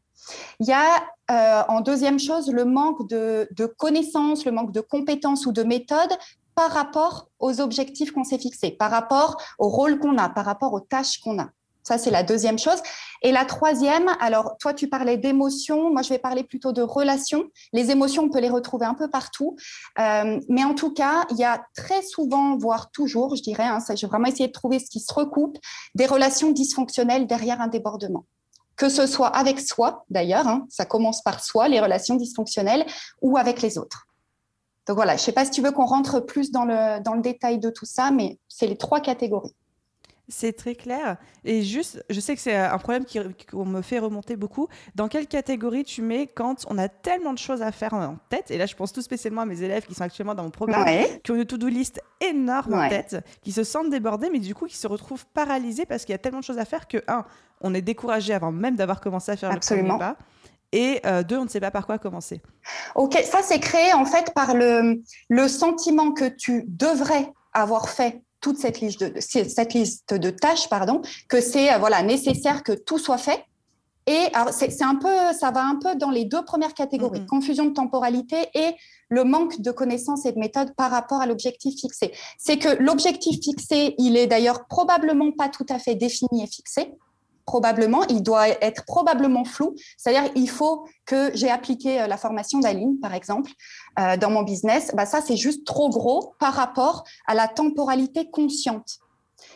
Il 0.60 0.68
y 0.68 0.74
a 0.74 1.04
euh, 1.34 1.63
en 1.67 1.82
deuxième 1.82 2.19
chose 2.19 2.52
le 2.52 2.63
manque 2.63 3.10
de, 3.10 3.48
connaissances, 3.78 4.46
le 4.46 4.52
manque 4.52 4.72
de 4.72 4.82
compétences 4.82 5.46
ou 5.46 5.52
de 5.52 5.63
méthodes 5.63 6.13
par 6.54 6.69
rapport 6.72 7.30
aux 7.39 7.60
objectifs 7.60 8.12
qu'on 8.12 8.24
s'est 8.24 8.38
fixés, 8.38 8.72
par 8.72 8.91
rapport 8.91 9.41
au 9.58 9.69
rôle 9.69 10.00
qu'on 10.00 10.17
a, 10.19 10.30
par 10.30 10.46
rapport 10.46 10.74
aux 10.74 10.80
tâches 10.80 11.19
qu'on 11.19 11.39
a. 11.39 11.50
Ça, 11.82 11.98
c'est 11.98 12.12
la 12.12 12.24
deuxième 12.24 12.60
chose. 12.60 12.82
Et 13.24 13.32
la 13.32 13.43
troisième, 13.43 14.10
alors 14.22 14.56
toi, 14.58 14.74
tu 14.74 14.88
parlais 14.88 15.17
d'émotions, 15.17 15.91
moi, 15.91 16.02
je 16.02 16.10
vais 16.10 16.19
parler 16.19 16.43
plutôt 16.43 16.72
de 16.72 16.82
relations. 16.82 17.46
Les 17.74 17.91
émotions, 17.91 18.24
on 18.24 18.30
peut 18.30 18.39
les 18.39 18.50
retrouver 18.50 18.86
un 18.86 18.93
peu 18.93 19.10
partout. 19.10 19.58
Euh, 20.00 20.39
mais 20.48 20.63
en 20.63 20.76
tout 20.76 20.93
cas, 20.93 21.26
il 21.32 21.38
y 21.38 21.43
a 21.43 21.65
très 21.76 22.02
souvent, 22.04 22.56
voire 22.58 22.91
toujours, 22.91 23.36
je 23.36 23.41
dirais, 23.41 23.65
hein, 23.65 23.80
vais 23.89 24.08
vraiment 24.08 24.28
essayer 24.28 24.48
de 24.48 24.54
trouver 24.54 24.80
ce 24.80 24.89
qui 24.89 25.02
se 25.02 25.13
recoupe, 25.13 25.58
des 25.96 26.06
relations 26.06 26.52
dysfonctionnelles 26.52 27.28
derrière 27.28 27.60
un 27.60 27.67
débordement 27.67 28.26
que 28.76 28.90
ce 28.90 29.06
soit 29.08 29.28
avec 29.28 29.60
soi 29.60 30.06
d'ailleurs, 30.10 30.48
hein, 30.48 30.66
ça 30.70 30.86
commence 30.86 31.22
par 31.22 31.44
soi, 31.44 31.68
les 31.68 31.80
relations 31.80 32.16
dysfonctionnelles, 32.16 32.86
ou 33.22 33.38
avec 33.38 33.62
les 33.62 33.78
autres. 33.78 34.08
Donc 34.88 34.98
voilà, 34.98 35.16
je 35.16 35.22
ne 35.22 35.26
sais 35.26 35.32
pas 35.32 35.46
si 35.46 35.52
tu 35.52 35.62
veux 35.62 35.72
qu'on 35.72 35.86
rentre 35.86 36.20
plus 36.20 36.52
dans 36.52 36.66
le, 36.66 37.02
dans 37.02 37.14
le 37.14 37.22
détail 37.22 37.60
de 37.60 37.70
tout 37.70 37.86
ça, 37.86 38.12
mais 38.12 38.38
c'est 38.50 38.68
les 38.68 38.78
trois 38.78 39.00
catégories. 39.00 39.56
C'est 40.30 40.54
très 40.54 40.74
clair. 40.74 41.18
Et 41.44 41.64
juste, 41.64 42.04
je 42.10 42.20
sais 42.22 42.34
que 42.34 42.42
c'est 42.42 42.56
un 42.56 42.78
problème 42.78 43.04
qu'on 43.52 43.66
me 43.66 43.82
fait 43.82 44.00
remonter 44.00 44.38
beaucoup. 44.38 44.70
Dans 44.96 45.10
quelle 45.10 45.28
catégorie 45.28 45.84
tu 45.84 46.02
mets 46.02 46.28
quand 46.28 46.66
on 46.70 46.78
a 46.78 46.88
tellement 46.88 47.34
de 47.34 47.38
choses 47.38 47.62
à 47.62 47.74
faire 47.74 47.94
en 47.94 48.18
tête 48.30 48.50
Et 48.50 48.58
là, 48.58 48.66
je 48.66 48.74
pense 48.74 48.94
tout 48.94 49.02
spécialement 49.02 49.42
à 49.42 49.46
mes 49.46 49.62
élèves 49.64 49.86
qui 49.86 49.94
sont 49.94 50.04
actuellement 50.04 50.34
dans 50.34 50.44
mon 50.44 50.50
programme, 50.50 50.88
qui 51.24 51.32
ont 51.32 51.36
une 51.36 51.46
to-do 51.46 51.68
list 51.68 52.02
énorme 52.22 52.74
en 52.74 52.88
tête, 52.88 53.18
qui 53.42 53.52
se 53.52 53.66
sentent 53.66 53.90
débordés, 53.90 54.30
mais 54.32 54.40
du 54.40 54.56
coup, 54.56 54.66
qui 54.66 54.78
se 54.78 54.88
retrouvent 54.88 55.26
paralysés 55.34 55.86
parce 55.86 56.06
qu'il 56.06 56.14
y 56.14 56.16
a 56.16 56.20
tellement 56.20 56.40
de 56.40 56.46
choses 56.46 56.60
à 56.60 56.66
faire 56.66 56.88
que, 56.88 57.04
un, 57.10 57.26
on 57.63 57.73
est 57.73 57.82
découragé 57.82 58.34
avant 58.34 58.52
même 58.52 58.76
d'avoir 58.76 59.02
commencé 59.02 59.32
à 59.32 59.38
faire 59.38 59.52
Absolument. 59.52 59.93
le 59.93 59.99
premier 59.99 60.13
pas. 60.13 60.17
Et 60.73 61.02
euh, 61.06 61.23
deux, 61.23 61.38
on 61.38 61.45
ne 61.45 61.49
sait 61.49 61.60
pas 61.60 61.71
par 61.71 61.86
quoi 61.86 61.99
commencer. 61.99 62.41
Ok, 62.95 63.13
ça 63.23 63.39
c'est 63.43 63.60
créé 63.60 63.93
en 63.93 64.06
fait 64.06 64.34
par 64.34 64.56
le, 64.56 65.04
le 65.30 65.47
sentiment 65.47 66.12
que 66.12 66.26
tu 66.26 66.65
devrais 66.67 67.32
avoir 67.54 67.89
fait 67.89 68.21
toute 68.41 68.58
cette 68.58 68.82
liste 68.82 69.04
de, 69.04 69.19
cette 69.19 69.73
liste 69.73 70.13
de 70.13 70.30
tâches, 70.30 70.67
pardon, 70.69 71.02
que 71.30 71.41
c'est 71.41 71.73
euh, 71.73 71.78
voilà 71.78 72.04
nécessaire 72.04 72.63
que 72.63 72.73
tout 72.73 72.97
soit 72.97 73.17
fait. 73.17 73.45
Et 74.06 74.28
c'est 74.52 74.84
un 74.84 74.95
peu, 74.95 75.32
ça 75.32 75.52
va 75.52 75.63
un 75.63 75.78
peu 75.78 75.95
dans 75.95 76.10
les 76.10 76.26
deux 76.26 76.43
premières 76.43 76.73
catégories, 76.73 77.26
confusion 77.26 77.63
de 77.67 77.71
temporalité 77.71 78.36
et 78.54 78.76
le 79.08 79.23
manque 79.23 79.62
de 79.62 79.71
connaissances 79.71 80.26
et 80.26 80.34
de 80.34 80.39
méthodes 80.39 80.76
par 80.76 80.91
rapport 80.91 81.21
à 81.21 81.26
l'objectif 81.26 81.80
fixé. 81.80 82.12
C'est 82.38 82.58
que 82.58 82.67
l'objectif 82.84 83.39
fixé, 83.41 83.95
il 83.97 84.17
est 84.17 84.28
d'ailleurs 84.28 84.65
probablement 84.67 85.32
pas 85.32 85.47
tout 85.47 85.65
à 85.69 85.80
fait 85.80 85.95
défini 85.95 86.43
et 86.43 86.47
fixé 86.47 86.91
probablement, 87.46 88.04
il 88.08 88.24
doit 88.24 88.48
être 88.48 88.86
probablement 88.86 89.46
flou. 89.46 89.76
C'est-à-dire, 89.98 90.32
il 90.36 90.50
faut 90.50 90.88
que 91.06 91.32
j'ai 91.36 91.50
appliqué 91.50 92.02
euh, 92.02 92.08
la 92.08 92.18
formation 92.18 92.60
d'Aline, 92.60 93.00
par 93.00 93.14
exemple, 93.14 93.52
euh, 94.00 94.18
dans 94.18 94.30
mon 94.30 94.44
business. 94.44 94.92
Bah, 94.94 95.06
ça, 95.06 95.22
c'est 95.22 95.38
juste 95.38 95.66
trop 95.66 95.90
gros 95.90 96.34
par 96.40 96.54
rapport 96.54 97.04
à 97.28 97.34
la 97.34 97.48
temporalité 97.48 98.30
consciente. 98.30 99.00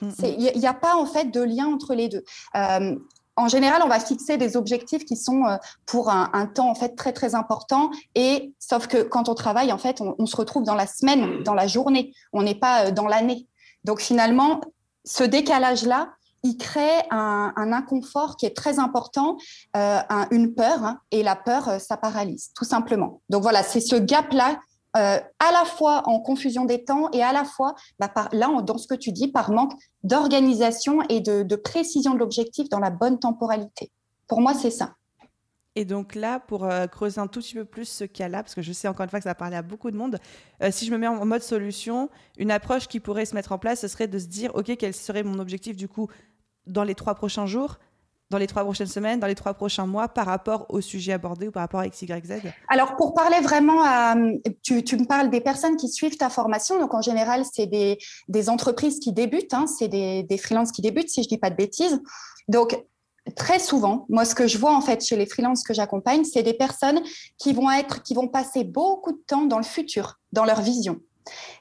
Il 0.02 0.52
n'y 0.56 0.67
a 0.67 0.73
pas 0.73 0.95
en 0.95 1.06
fait 1.06 1.32
de 1.32 1.41
lien 1.41 1.65
entre 1.67 1.95
les 1.95 2.10
deux. 2.10 2.23
Euh, 2.56 2.95
en 3.36 3.47
général, 3.47 3.82
on 3.84 3.88
va 3.88 4.00
fixer 4.00 4.38
des 4.38 4.58
objectifs 4.58 5.06
qui 5.06 5.15
sont 5.15 5.43
pour 5.86 6.10
un, 6.10 6.45
temps 6.47 6.69
en 6.69 6.76
fait 6.76 6.95
très 6.95 7.13
très 7.13 7.36
important. 7.36 7.91
Et 8.15 8.54
sauf 8.60 8.88
que 8.88 9.04
quand 9.04 9.30
on 9.30 9.36
travaille, 9.36 9.71
en 9.71 9.78
fait, 9.78 10.02
on 10.02 10.26
se 10.26 10.36
retrouve 10.36 10.63
dans 10.63 10.76
la 10.76 10.88
semaine, 10.88 11.43
dans 11.43 11.54
la 11.54 11.67
journée. 11.67 12.13
On 12.34 12.41
n'est 12.41 12.56
pas 12.56 12.89
dans 12.91 13.08
l'année. 13.08 13.47
Donc 13.86 14.02
finalement, 14.02 14.60
ce 15.06 15.23
décalage-là, 15.23 16.10
il 16.43 16.58
crée 16.58 17.04
un, 17.12 17.52
inconfort 17.71 18.38
qui 18.38 18.45
est 18.45 18.56
très 18.56 18.80
important, 18.80 19.38
euh, 19.76 20.00
une 20.32 20.54
peur, 20.54 20.84
hein, 20.84 21.00
et 21.12 21.23
la 21.23 21.36
peur, 21.36 21.67
euh, 21.67 21.80
ça 21.80 21.97
paralyse, 21.97 22.52
tout 22.56 22.65
simplement. 22.65 23.21
Donc 23.30 23.43
voilà, 23.43 23.63
c'est 23.63 23.82
ce 23.82 23.95
gap-là 23.95 24.60
à 24.93 25.52
la 25.52 25.63
fois 25.63 26.02
en 26.08 26.19
confusion 26.19 26.65
des 26.65 26.84
temps 26.84 27.12
et 27.12 27.21
à 27.21 27.32
la 27.32 27.43
fois, 27.43 27.76
bah, 28.00 28.12
là, 28.32 28.50
dans 28.63 28.80
ce 28.80 28.88
que 28.88 28.95
tu 28.95 29.12
dis, 29.12 29.28
par 29.28 29.52
manque 29.52 29.73
d'organisation 30.02 31.04
et 31.08 31.21
de 31.21 31.56
précision 31.56 32.15
de 32.15 32.17
l'objectif 32.17 32.67
dans 32.69 32.80
la 32.80 32.89
bonne 32.89 33.19
temporalité. 33.19 33.91
Pour 34.28 34.41
moi, 34.41 34.56
c'est 34.56 34.71
ça. 34.71 34.95
Et 35.77 35.85
donc 35.85 36.15
là, 36.15 36.39
pour 36.39 36.65
euh, 36.65 36.87
creuser 36.87 37.21
un 37.21 37.27
tout 37.27 37.39
petit 37.39 37.53
peu 37.53 37.63
plus 37.63 37.87
ce 37.87 38.03
cas-là, 38.03 38.41
parce 38.41 38.55
que 38.55 38.63
je 38.63 38.73
sais 38.73 38.87
encore 38.87 39.03
une 39.03 39.11
fois 39.11 39.19
que 39.19 39.25
ça 39.25 39.29
a 39.29 39.35
parlé 39.35 39.55
à 39.55 39.61
beaucoup 39.61 39.91
de 39.91 39.95
monde, 39.95 40.17
euh, 40.63 40.71
si 40.71 40.87
je 40.87 40.91
me 40.91 40.97
mets 40.97 41.05
en 41.05 41.23
mode 41.23 41.43
solution, 41.43 42.09
une 42.39 42.49
approche 42.49 42.87
qui 42.87 42.99
pourrait 42.99 43.25
se 43.25 43.35
mettre 43.35 43.51
en 43.51 43.59
place, 43.59 43.81
ce 43.81 43.87
serait 43.87 44.07
de 44.07 44.17
se 44.17 44.25
dire, 44.25 44.55
OK, 44.55 44.75
quel 44.75 44.95
serait 44.95 45.21
mon 45.21 45.37
objectif 45.37 45.75
du 45.77 45.87
coup 45.87 46.07
dans 46.65 46.83
les 46.83 46.95
trois 46.95 47.13
prochains 47.13 47.45
jours 47.45 47.77
dans 48.29 48.39
les 48.39 48.47
trois 48.47 48.63
prochaines 48.63 48.87
semaines, 48.87 49.21
dans 49.21 49.27
les 49.27 49.35
trois 49.35 49.53
prochains 49.53 49.85
mois, 49.85 50.09
par 50.09 50.25
rapport 50.25 50.65
au 50.67 50.81
sujet 50.81 51.13
abordé 51.13 51.47
ou 51.47 51.51
par 51.51 51.61
rapport 51.61 51.79
à 51.79 51.87
XYZ 51.87 52.41
Alors, 52.67 52.97
pour 52.97 53.13
parler 53.13 53.39
vraiment. 53.39 53.83
Tu, 54.63 54.73
me 54.73 55.05
parles 55.05 55.29
des 55.29 55.39
personnes 55.39 55.77
qui 55.77 55.87
suivent 55.87 56.17
ta 56.17 56.29
formation. 56.29 56.77
Donc, 56.77 56.93
en 56.93 57.01
général, 57.01 57.45
c'est 57.49 57.67
des, 57.67 57.97
des 58.27 58.49
entreprises 58.49 58.99
qui 58.99 59.13
débutent, 59.13 59.53
hein, 59.53 59.65
c'est 59.65 59.87
des, 59.87 60.23
des 60.23 60.37
freelances 60.37 60.73
qui 60.73 60.81
débutent, 60.81 61.09
si 61.09 61.23
je 61.23 61.27
ne 61.27 61.29
dis 61.29 61.37
pas 61.37 61.49
de 61.49 61.55
bêtises. 61.55 62.01
Donc, 62.49 62.77
très 63.35 63.59
souvent, 63.59 64.05
moi, 64.09 64.25
ce 64.25 64.35
que 64.35 64.47
je 64.47 64.57
vois 64.57 64.75
en 64.75 64.81
fait 64.81 65.03
chez 65.03 65.15
les 65.15 65.25
freelances 65.25 65.63
que 65.63 65.73
j'accompagne, 65.73 66.23
c'est 66.23 66.43
des 66.43 66.53
personnes 66.53 67.01
qui 67.37 67.53
vont 67.53 67.69
être, 67.71 68.03
qui 68.03 68.13
vont 68.13 68.27
passer 68.27 68.63
beaucoup 68.63 69.11
de 69.11 69.21
temps 69.27 69.45
dans 69.45 69.57
le 69.57 69.63
futur, 69.63 70.19
dans 70.31 70.45
leur 70.45 70.61
vision. 70.61 70.99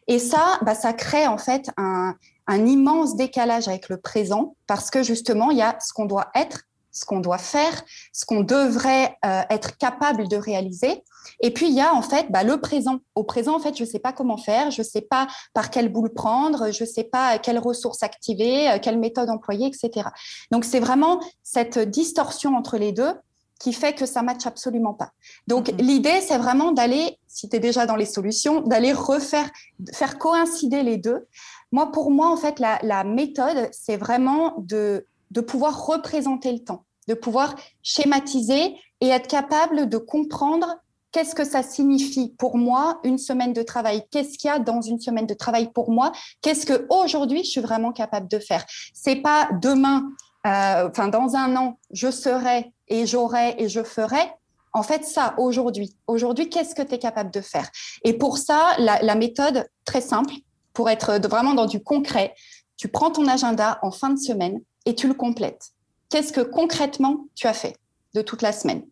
Et 0.07 0.19
ça, 0.19 0.59
bah, 0.63 0.75
ça 0.75 0.93
crée 0.93 1.27
en 1.27 1.39
fait 1.39 1.71
un, 1.77 2.15
un 2.47 2.67
immense 2.67 3.17
décalage 3.17 3.69
avec 3.69 3.89
le 3.89 4.01
présent 4.01 4.57
parce 4.67 4.91
que 4.91 5.03
justement, 5.03 5.51
il 5.51 5.59
y 5.59 5.63
a 5.63 5.77
ce 5.81 5.93
qu'on 5.93 6.07
doit 6.07 6.31
être 6.35 6.63
ce 6.97 7.05
qu'on 7.05 7.21
doit 7.21 7.39
faire, 7.39 7.83
ce 8.13 8.25
qu'on 8.25 8.41
devrait 8.41 9.17
euh, 9.25 9.43
être 9.51 9.77
capable 9.77 10.29
de 10.29 10.37
réaliser. 10.37 11.05
Et 11.41 11.51
puis, 11.53 11.69
il 11.69 11.75
y 11.75 11.81
a 11.83 11.93
en 11.93 12.01
fait 12.01 12.31
bah, 12.31 12.43
le 12.43 12.59
présent. 12.59 13.01
Au 13.15 13.23
présent, 13.23 13.55
en 13.55 13.59
fait, 13.59 13.77
je 13.77 13.85
ne 13.85 13.89
sais 13.89 13.99
pas 13.99 14.13
comment 14.13 14.39
faire, 14.39 14.71
je 14.71 14.81
ne 14.81 14.87
sais 14.87 15.03
pas 15.03 15.27
par 15.53 15.71
quelle 15.71 15.91
boule 15.91 16.13
prendre, 16.15 16.73
je 16.73 16.85
ne 16.85 16.89
sais 16.89 17.05
pas 17.05 17.39
quelles 17.39 17.59
ressources 17.59 18.03
activer, 18.03 18.71
euh, 18.71 18.79
quelle 18.81 18.99
méthode 18.99 19.29
employer, 19.29 19.67
etc. 19.67 20.09
Donc, 20.51 20.65
c'est 20.65 20.81
vraiment 20.81 21.21
cette 21.43 21.79
distorsion 21.79 22.57
entre 22.57 22.79
les 22.79 22.93
deux 22.93 23.13
qui 23.59 23.73
fait 23.73 23.95
que 23.95 24.07
ça 24.07 24.23
matche 24.23 24.47
absolument 24.47 24.95
pas. 24.95 25.11
Donc, 25.47 25.69
mm-hmm. 25.69 25.83
l'idée, 25.83 26.21
c'est 26.23 26.39
vraiment 26.39 26.73
d'aller, 26.73 27.19
si 27.29 27.49
tu 27.51 27.57
es 27.57 27.61
déjà 27.61 27.85
dans 27.85 27.97
les 27.97 28.07
solutions, 28.07 28.63
d'aller 28.63 28.95
refaire, 28.95 29.51
faire 29.93 30.17
coïncider 30.19 30.83
les 30.83 30.97
deux. 30.97 31.27
Moi, 31.73 31.93
pour 31.93 32.11
moi, 32.11 32.29
en 32.29 32.39
fait, 32.39 32.59
la, 32.59 32.79
la 32.83 33.05
méthode, 33.05 33.69
c'est 33.73 33.99
vraiment 33.99 34.55
de, 34.59 35.07
de 35.31 35.41
pouvoir 35.41 35.87
représenter 35.87 36.53
le 36.53 36.61
temps 36.61 36.86
de 37.09 37.15
pouvoir 37.15 37.55
schématiser 37.83 38.77
et 39.01 39.09
être 39.09 39.29
capable 39.29 39.89
de 39.89 39.99
comprendre 39.99 40.77
qu'est-ce 41.13 41.35
que 41.35 41.45
ça 41.45 41.63
signifie 41.63 42.35
pour 42.39 42.59
moi 42.59 43.01
une 43.05 43.19
semaine 43.19 43.53
de 43.53 43.63
travail. 43.63 44.03
Qu'est-ce 44.11 44.37
qu'il 44.39 44.49
y 44.49 44.53
a 44.53 44.59
dans 44.59 44.83
une 44.83 45.01
semaine 45.01 45.27
de 45.27 45.35
travail 45.35 45.71
pour 45.73 45.91
moi? 45.91 46.13
Qu'est-ce 46.43 46.67
que 46.67 46.87
aujourd'hui 46.91 47.43
je 47.45 47.51
suis 47.51 47.61
vraiment 47.61 47.93
capable 47.93 48.29
de 48.29 48.39
faire? 48.39 48.65
C'est 48.93 49.17
pas 49.17 49.49
demain, 49.63 50.11
euh, 50.47 50.89
enfin 50.91 51.09
dans 51.09 51.35
un 51.35 51.57
an, 51.57 51.79
je 51.91 52.11
serai 52.11 52.73
et 52.89 53.07
j'aurai 53.07 53.55
et 53.59 53.69
je 53.69 53.83
ferai. 53.83 54.31
En 54.73 54.83
fait, 54.83 55.07
ça 55.07 55.35
aujourd'hui. 55.39 55.97
Aujourd'hui, 56.07 56.51
qu'est-ce 56.51 56.75
que 56.75 56.83
tu 56.83 56.95
es 56.95 56.99
capable 56.99 57.31
de 57.31 57.41
faire? 57.41 57.71
Et 58.05 58.13
pour 58.13 58.37
ça, 58.37 58.75
la, 58.79 59.01
la 59.01 59.15
méthode 59.15 59.67
très 59.87 60.03
simple, 60.03 60.35
pour 60.75 60.91
être 60.91 61.19
vraiment 61.27 61.55
dans 61.55 61.65
du 61.65 61.83
concret, 61.83 62.35
tu 62.77 62.89
prends 62.89 63.11
ton 63.11 63.27
agenda 63.27 63.79
en 63.81 63.91
fin 63.91 64.11
de 64.11 64.19
semaine 64.19 64.61
et 64.85 64.95
tu 64.95 65.09
le 65.09 65.15
complètes 65.15 65.71
qu'est-ce 66.11 66.33
que 66.33 66.41
concrètement 66.41 67.27
tu 67.35 67.47
as 67.47 67.55
fait 67.55 67.77
de 68.15 68.23
toute 68.23 68.43
la 68.43 68.53
semaine? 68.53 68.83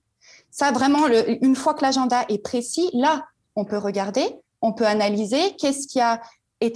Ça, 0.51 0.71
vraiment, 0.71 1.09
une 1.09 1.57
fois 1.57 1.75
que 1.75 1.83
l'agenda 1.83 2.25
est 2.29 2.39
précis, 2.39 2.91
là, 2.93 3.27
on 3.57 3.65
peut 3.65 3.79
regarder, 3.79 4.29
on 4.61 4.73
peut 4.73 4.87
analyser 4.87 5.57
qu'est-ce 5.57 5.87
qui 5.87 6.01
a 6.01 6.21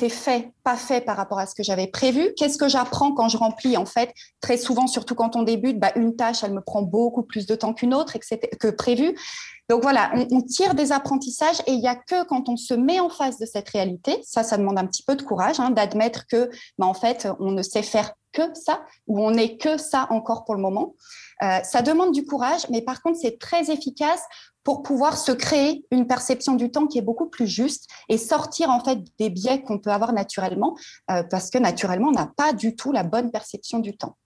fait, 0.08 0.52
pas 0.64 0.76
fait 0.76 1.00
par 1.00 1.16
rapport 1.16 1.38
à 1.38 1.46
ce 1.46 1.54
que 1.54 1.62
j'avais 1.62 1.86
prévu. 1.86 2.32
Qu'est-ce 2.36 2.58
que 2.58 2.68
j'apprends 2.68 3.12
quand 3.12 3.28
je 3.28 3.36
remplis 3.36 3.76
En 3.76 3.86
fait, 3.86 4.12
très 4.40 4.56
souvent, 4.56 4.86
surtout 4.86 5.14
quand 5.14 5.36
on 5.36 5.42
débute, 5.42 5.78
bah, 5.78 5.92
une 5.96 6.16
tâche, 6.16 6.42
elle 6.42 6.52
me 6.52 6.60
prend 6.60 6.82
beaucoup 6.82 7.22
plus 7.22 7.46
de 7.46 7.54
temps 7.54 7.74
qu'une 7.74 7.94
autre 7.94 8.16
que 8.58 8.68
prévu. 8.68 9.16
Donc 9.68 9.82
voilà, 9.82 10.10
on, 10.30 10.40
tire 10.40 10.74
des 10.74 10.92
apprentissages 10.92 11.60
et 11.66 11.72
il 11.72 11.80
n'y 11.80 11.88
a 11.88 11.94
que 11.94 12.24
quand 12.24 12.48
on 12.48 12.56
se 12.56 12.72
met 12.72 13.00
en 13.00 13.10
face 13.10 13.38
de 13.38 13.44
cette 13.44 13.68
réalité, 13.68 14.18
ça, 14.24 14.42
ça 14.42 14.56
demande 14.56 14.78
un 14.78 14.86
petit 14.86 15.02
peu 15.02 15.14
de 15.14 15.22
courage, 15.22 15.60
hein, 15.60 15.70
d'admettre 15.70 16.26
que, 16.26 16.48
bah, 16.78 16.86
en 16.86 16.94
fait, 16.94 17.28
on 17.38 17.50
ne 17.50 17.62
sait 17.62 17.82
faire 17.82 18.14
que 18.32 18.42
ça, 18.54 18.82
ou 19.06 19.22
on 19.22 19.30
n'est 19.30 19.58
que 19.58 19.76
ça 19.76 20.06
encore 20.10 20.44
pour 20.44 20.54
le 20.54 20.62
moment. 20.62 20.94
Euh, 21.42 21.58
ça 21.64 21.82
demande 21.82 22.12
du 22.12 22.24
courage, 22.24 22.66
mais 22.70 22.82
par 22.82 23.02
contre, 23.02 23.18
c'est 23.20 23.38
très 23.38 23.70
efficace 23.70 24.22
pour 24.68 24.82
pouvoir 24.82 25.16
se 25.16 25.32
créer 25.32 25.86
une 25.90 26.06
perception 26.06 26.52
du 26.52 26.70
temps 26.70 26.86
qui 26.86 26.98
est 26.98 27.02
beaucoup 27.10 27.24
plus 27.24 27.46
juste 27.46 27.88
et 28.10 28.18
sortir 28.18 28.68
en 28.68 28.84
fait 28.84 28.98
des 29.18 29.30
biais 29.30 29.62
qu'on 29.62 29.78
peut 29.78 29.88
avoir 29.88 30.12
naturellement, 30.12 30.76
euh, 31.10 31.22
parce 31.22 31.48
que 31.48 31.56
naturellement, 31.56 32.08
on 32.08 32.12
n'a 32.12 32.30
pas 32.36 32.52
du 32.52 32.76
tout 32.76 32.92
la 32.92 33.02
bonne 33.02 33.30
perception 33.30 33.78
du 33.78 33.96
temps. 33.96 34.18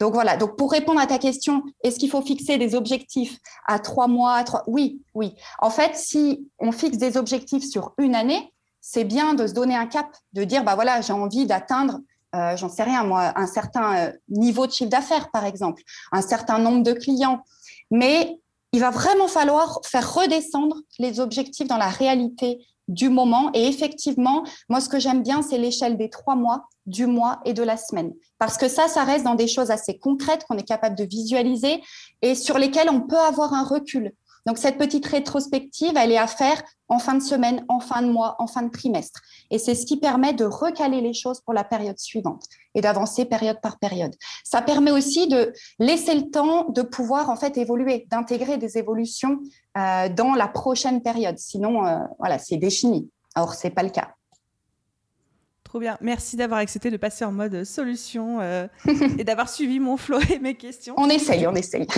Donc 0.00 0.12
voilà, 0.12 0.36
donc 0.36 0.56
pour 0.56 0.72
répondre 0.72 0.98
à 0.98 1.06
ta 1.06 1.18
question, 1.18 1.62
est-ce 1.84 2.00
qu'il 2.00 2.10
faut 2.10 2.22
fixer 2.22 2.58
des 2.58 2.74
objectifs 2.74 3.38
à 3.68 3.78
trois 3.78 4.08
mois 4.08 4.38
à. 4.38 4.44
Oui, 4.66 5.00
oui. 5.14 5.36
En 5.60 5.70
fait, 5.70 5.94
si 5.94 6.44
on 6.58 6.72
fixe 6.72 6.98
des 6.98 7.16
objectifs 7.16 7.62
sur 7.62 7.94
une 7.96 8.16
année, 8.16 8.52
c'est 8.80 9.04
bien 9.04 9.34
de 9.34 9.46
se 9.46 9.52
donner 9.52 9.76
un 9.76 9.86
cap, 9.86 10.08
de 10.32 10.42
dire, 10.42 10.64
bah 10.64 10.74
voilà, 10.74 11.02
j'ai 11.02 11.12
envie 11.12 11.46
d'atteindre 11.46 12.00
euh, 12.34 12.56
j'en 12.56 12.68
sais 12.68 12.82
rien, 12.82 13.04
moi, 13.04 13.32
un 13.36 13.46
certain 13.46 13.96
euh, 13.96 14.12
niveau 14.28 14.66
de 14.66 14.72
chiffre 14.72 14.90
d'affaires, 14.90 15.30
par 15.30 15.44
exemple, 15.44 15.84
un 16.10 16.20
certain 16.20 16.58
nombre 16.58 16.82
de 16.82 16.92
clients. 16.92 17.44
Mais 17.92 18.40
il 18.74 18.80
va 18.80 18.90
vraiment 18.90 19.28
falloir 19.28 19.78
faire 19.84 20.14
redescendre 20.14 20.78
les 20.98 21.20
objectifs 21.20 21.68
dans 21.68 21.76
la 21.76 21.90
réalité 21.90 22.58
du 22.88 23.08
moment. 23.08 23.52
Et 23.54 23.68
effectivement, 23.68 24.42
moi, 24.68 24.80
ce 24.80 24.88
que 24.88 24.98
j'aime 24.98 25.22
bien, 25.22 25.42
c'est 25.42 25.58
l'échelle 25.58 25.96
des 25.96 26.10
trois 26.10 26.34
mois, 26.34 26.66
du 26.84 27.06
mois 27.06 27.40
et 27.44 27.52
de 27.52 27.62
la 27.62 27.76
semaine. 27.76 28.12
Parce 28.36 28.58
que 28.58 28.66
ça, 28.66 28.88
ça 28.88 29.04
reste 29.04 29.24
dans 29.24 29.36
des 29.36 29.46
choses 29.46 29.70
assez 29.70 29.96
concrètes 29.96 30.44
qu'on 30.48 30.58
est 30.58 30.66
capable 30.66 30.96
de 30.96 31.04
visualiser 31.04 31.84
et 32.20 32.34
sur 32.34 32.58
lesquelles 32.58 32.90
on 32.90 33.02
peut 33.02 33.16
avoir 33.16 33.54
un 33.54 33.62
recul. 33.62 34.12
Donc, 34.44 34.58
cette 34.58 34.76
petite 34.76 35.06
rétrospective, 35.06 35.92
elle 35.94 36.10
est 36.10 36.18
à 36.18 36.26
faire 36.26 36.60
en 36.88 36.98
fin 36.98 37.14
de 37.14 37.22
semaine, 37.22 37.64
en 37.68 37.78
fin 37.78 38.02
de 38.02 38.10
mois, 38.10 38.34
en 38.40 38.48
fin 38.48 38.62
de 38.62 38.70
trimestre. 38.70 39.20
Et 39.52 39.60
c'est 39.60 39.76
ce 39.76 39.86
qui 39.86 39.98
permet 39.98 40.32
de 40.32 40.46
recaler 40.46 41.00
les 41.00 41.14
choses 41.14 41.40
pour 41.42 41.54
la 41.54 41.62
période 41.62 42.00
suivante 42.00 42.42
et 42.74 42.80
d'avancer 42.80 43.24
période 43.24 43.60
par 43.60 43.78
période. 43.78 44.14
Ça 44.42 44.62
permet 44.62 44.90
aussi 44.90 45.28
de 45.28 45.52
laisser 45.78 46.14
le 46.14 46.30
temps 46.30 46.68
de 46.70 46.82
pouvoir 46.82 47.30
en 47.30 47.36
fait 47.36 47.56
évoluer, 47.56 48.06
d'intégrer 48.10 48.58
des 48.58 48.78
évolutions 48.78 49.40
euh, 49.76 50.08
dans 50.08 50.34
la 50.34 50.48
prochaine 50.48 51.02
période. 51.02 51.38
Sinon, 51.38 51.86
euh, 51.86 51.98
voilà, 52.18 52.38
c'est 52.38 52.56
défini. 52.56 53.10
Or, 53.36 53.54
c'est 53.54 53.70
pas 53.70 53.82
le 53.82 53.90
cas. 53.90 54.14
Trop 55.64 55.80
bien. 55.80 55.98
Merci 56.00 56.36
d'avoir 56.36 56.60
accepté 56.60 56.90
de 56.90 56.96
passer 56.96 57.24
en 57.24 57.32
mode 57.32 57.64
solution 57.64 58.40
euh, 58.40 58.68
et 59.18 59.24
d'avoir 59.24 59.48
suivi 59.48 59.80
mon 59.80 59.96
flow 59.96 60.20
et 60.32 60.38
mes 60.38 60.54
questions. 60.54 60.94
On 60.96 61.08
essaye, 61.08 61.46
on 61.46 61.54
essaye. 61.54 61.86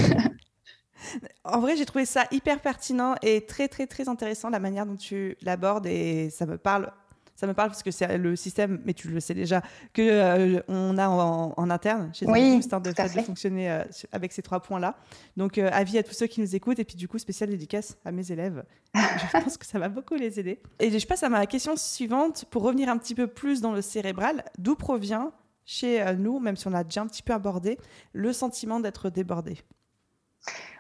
En 1.45 1.61
vrai, 1.61 1.77
j'ai 1.77 1.87
trouvé 1.87 2.05
ça 2.05 2.25
hyper 2.31 2.61
pertinent 2.61 3.15
et 3.23 3.47
très, 3.47 3.69
très, 3.69 3.87
très 3.87 4.09
intéressant 4.09 4.51
la 4.51 4.59
manière 4.59 4.87
dont 4.87 4.97
tu 4.97 5.37
l'abordes 5.43 5.87
et 5.87 6.31
ça 6.31 6.47
me 6.47 6.59
parle. 6.59 6.91
Ça 7.37 7.47
me 7.47 7.53
parle 7.53 7.69
parce 7.69 7.83
que 7.83 7.91
c'est 7.91 8.17
le 8.17 8.35
système, 8.35 8.81
mais 8.87 8.95
tu 8.95 9.09
le 9.09 9.21
sais 9.21 9.35
déjà, 9.35 9.61
que 9.93 10.01
euh, 10.01 10.61
on 10.69 10.97
a 10.97 11.07
en, 11.07 11.71
interne 11.71 12.11
chez 12.15 12.25
oui, 12.27 12.57
nous, 12.57 12.81
de, 12.81 12.93
fait, 12.93 13.15
de 13.15 13.23
fonctionner 13.23 13.71
euh, 13.71 13.85
avec 14.11 14.33
ces 14.33 14.41
trois 14.41 14.61
points-là. 14.61 14.97
Donc, 15.37 15.59
euh, 15.59 15.69
avis 15.71 15.99
à 15.99 16.03
tous 16.03 16.15
ceux 16.15 16.27
qui 16.27 16.41
nous 16.41 16.57
écoutent 16.57 16.79
et 16.79 16.85
puis 16.85 16.97
du 16.97 17.09
coup, 17.09 17.19
spécial 17.19 17.51
dédicace 17.51 17.99
à 18.07 18.11
mes 18.11 18.33
élèves. 18.33 18.65
je 18.95 19.31
pense 19.33 19.59
que 19.59 19.67
ça 19.67 19.79
va 19.79 19.91
beaucoup 19.91 20.15
les 20.15 20.41
aider. 20.41 20.63
Et 20.79 20.99
je 20.99 21.07
passe 21.07 21.23
à 21.23 21.29
ma 21.29 21.45
question 21.45 21.77
suivante 21.77 22.47
pour 22.51 22.63
revenir 22.63 22.89
un 22.89 22.97
petit 22.97 23.15
peu 23.15 23.27
plus 23.27 23.61
dans 23.61 23.73
le 23.73 23.83
cérébral. 23.83 24.43
D'où 24.57 24.75
provient 24.75 25.33
chez 25.67 26.15
nous, 26.17 26.39
même 26.41 26.57
si 26.57 26.67
on 26.69 26.73
a 26.73 26.85
déjà 26.85 27.03
un 27.03 27.07
petit 27.07 27.23
peu 27.23 27.35
abordé, 27.35 27.77
le 28.15 28.33
sentiment 28.33 28.81
d'être 28.81 29.11
débordé? 29.11 29.59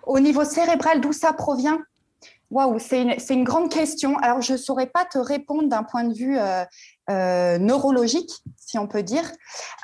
Au 0.06 0.20
niveau 0.20 0.44
cérébral, 0.44 1.02
d'où 1.02 1.12
ça 1.12 1.34
provient? 1.34 1.80
Waouh, 2.50 2.78
c'est 2.78 3.02
une, 3.30 3.44
grande 3.44 3.70
question. 3.70 4.16
Alors, 4.18 4.40
je 4.40 4.52
ne 4.52 4.58
saurais 4.58 4.86
pas 4.86 5.04
te 5.04 5.18
répondre 5.18 5.68
d'un 5.68 5.82
point 5.82 6.04
de 6.04 6.14
vue 6.14 6.38
euh, 6.38 6.64
euh, 7.10 7.58
neurologique, 7.58 8.30
si 8.56 8.78
on 8.78 8.86
peut 8.86 9.02
dire. 9.02 9.24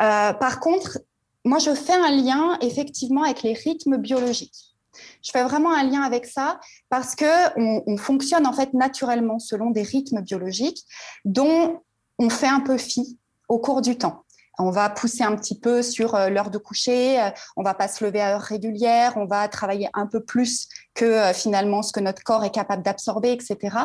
Euh, 0.01 0.33
par 0.33 0.61
contre, 0.61 1.01
moi, 1.45 1.59
je 1.59 1.75
fais 1.75 1.95
un 1.95 2.11
lien 2.11 2.57
effectivement 2.61 3.25
avec 3.25 3.43
les 3.43 3.55
rythmes 3.55 3.97
biologiques. 3.97 4.77
Je 5.23 5.31
fais 5.33 5.43
vraiment 5.43 5.75
un 5.75 5.83
lien 5.85 6.03
avec 6.03 6.27
ça 6.27 6.61
parce 6.89 7.17
que 7.17 7.25
on, 7.59 7.97
fonctionne 7.97 8.47
en 8.47 8.53
fait 8.53 8.75
naturellement 8.75 9.39
selon 9.39 9.71
des 9.71 9.83
rythmes 9.83 10.21
biologiques 10.21 10.85
dont 11.25 11.81
on 12.19 12.29
fait 12.29 12.49
un 12.49 12.61
peu 12.61 12.77
fi 12.77 13.19
au 13.49 13.59
cours 13.59 13.81
du 13.81 13.97
temps. 13.97 14.25
On 14.59 14.71
va 14.71 14.91
pousser 14.91 15.23
un 15.23 15.35
petit 15.37 15.59
peu 15.59 15.83
sur 15.83 16.15
euh, 16.15 16.29
l'heure 16.29 16.51
de 16.51 16.59
coucher, 16.59 17.21
euh, 17.21 17.31
on 17.57 17.63
va 17.63 17.75
pas 17.75 17.89
se 17.89 18.05
lever 18.05 18.21
à 18.21 18.35
heure 18.35 18.43
régulière, 18.43 19.15
on 19.17 19.25
va 19.25 19.49
travailler 19.49 19.89
un 19.95 20.07
peu 20.07 20.23
plus 20.23 20.69
que 20.95 21.05
euh, 21.05 21.33
finalement 21.33 21.83
ce 21.83 21.93
que 21.93 22.01
notre 22.01 22.23
corps 22.23 22.45
est 22.45 22.51
capable 22.51 22.83
d'absorber, 22.83 23.33
etc. 23.33 23.77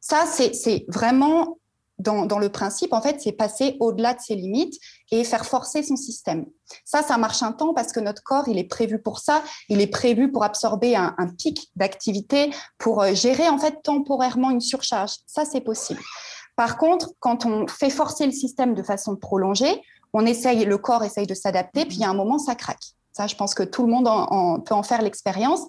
Ça, 0.00 0.24
c'est 0.26 0.84
vraiment 0.88 1.58
dans, 2.00 2.38
le 2.38 2.48
principe, 2.48 2.94
en 2.94 3.02
fait, 3.02 3.20
c'est 3.20 3.32
passer 3.32 3.76
au-delà 3.78 4.14
de 4.14 4.20
ses 4.20 4.34
limites 4.34 4.80
et 5.10 5.22
faire 5.22 5.44
forcer 5.44 5.82
son 5.82 5.96
système. 5.96 6.46
Ça, 6.84 7.02
ça 7.02 7.18
marche 7.18 7.42
un 7.42 7.52
temps 7.52 7.74
parce 7.74 7.92
que 7.92 8.00
notre 8.00 8.22
corps, 8.22 8.48
il 8.48 8.58
est 8.58 8.64
prévu 8.64 9.00
pour 9.00 9.18
ça. 9.18 9.42
Il 9.68 9.82
est 9.82 9.86
prévu 9.86 10.32
pour 10.32 10.42
absorber 10.42 10.96
un, 10.96 11.14
pic 11.38 11.70
d'activité, 11.76 12.50
pour 12.78 13.04
gérer 13.12 13.50
en 13.50 13.58
fait 13.58 13.82
temporairement 13.82 14.50
une 14.50 14.62
surcharge. 14.62 15.12
Ça, 15.26 15.44
c'est 15.44 15.60
possible. 15.60 16.00
Par 16.56 16.78
contre, 16.78 17.12
quand 17.20 17.46
on 17.46 17.66
fait 17.66 17.90
forcer 17.90 18.26
le 18.26 18.32
système 18.32 18.74
de 18.74 18.82
façon 18.82 19.16
prolongée, 19.16 19.82
on 20.12 20.26
essaye, 20.26 20.64
le 20.64 20.78
corps 20.78 21.04
essaye 21.04 21.26
de 21.26 21.34
s'adapter, 21.34 21.84
puis 21.84 21.96
il 21.96 22.00
y 22.00 22.04
a 22.04 22.10
un 22.10 22.14
moment, 22.14 22.38
ça 22.38 22.54
craque. 22.54 22.94
Ça, 23.12 23.26
je 23.26 23.34
pense 23.34 23.54
que 23.54 23.62
tout 23.62 23.84
le 23.84 23.88
monde 23.88 24.04
peut 24.64 24.74
en 24.74 24.82
faire 24.82 25.02
l'expérience. 25.02 25.62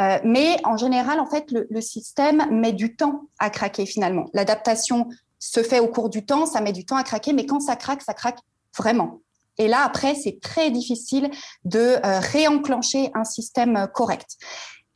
Euh, 0.00 0.18
mais 0.24 0.56
en 0.64 0.76
général, 0.76 1.20
en 1.20 1.26
fait, 1.26 1.46
le, 1.50 1.80
système 1.80 2.46
met 2.50 2.72
du 2.72 2.96
temps 2.96 3.22
à 3.38 3.50
craquer 3.50 3.86
finalement. 3.86 4.26
L'adaptation 4.32 5.08
se 5.38 5.62
fait 5.62 5.80
au 5.80 5.88
cours 5.88 6.08
du 6.08 6.24
temps, 6.24 6.46
ça 6.46 6.60
met 6.60 6.72
du 6.72 6.84
temps 6.84 6.96
à 6.96 7.02
craquer, 7.02 7.32
mais 7.32 7.46
quand 7.46 7.60
ça 7.60 7.76
craque, 7.76 8.02
ça 8.02 8.14
craque 8.14 8.38
vraiment. 8.76 9.20
Et 9.58 9.68
là, 9.68 9.84
après, 9.84 10.14
c'est 10.14 10.40
très 10.40 10.70
difficile 10.70 11.30
de 11.64 11.78
euh, 11.78 12.18
réenclencher 12.20 13.10
un 13.14 13.24
système 13.24 13.86
correct. 13.92 14.36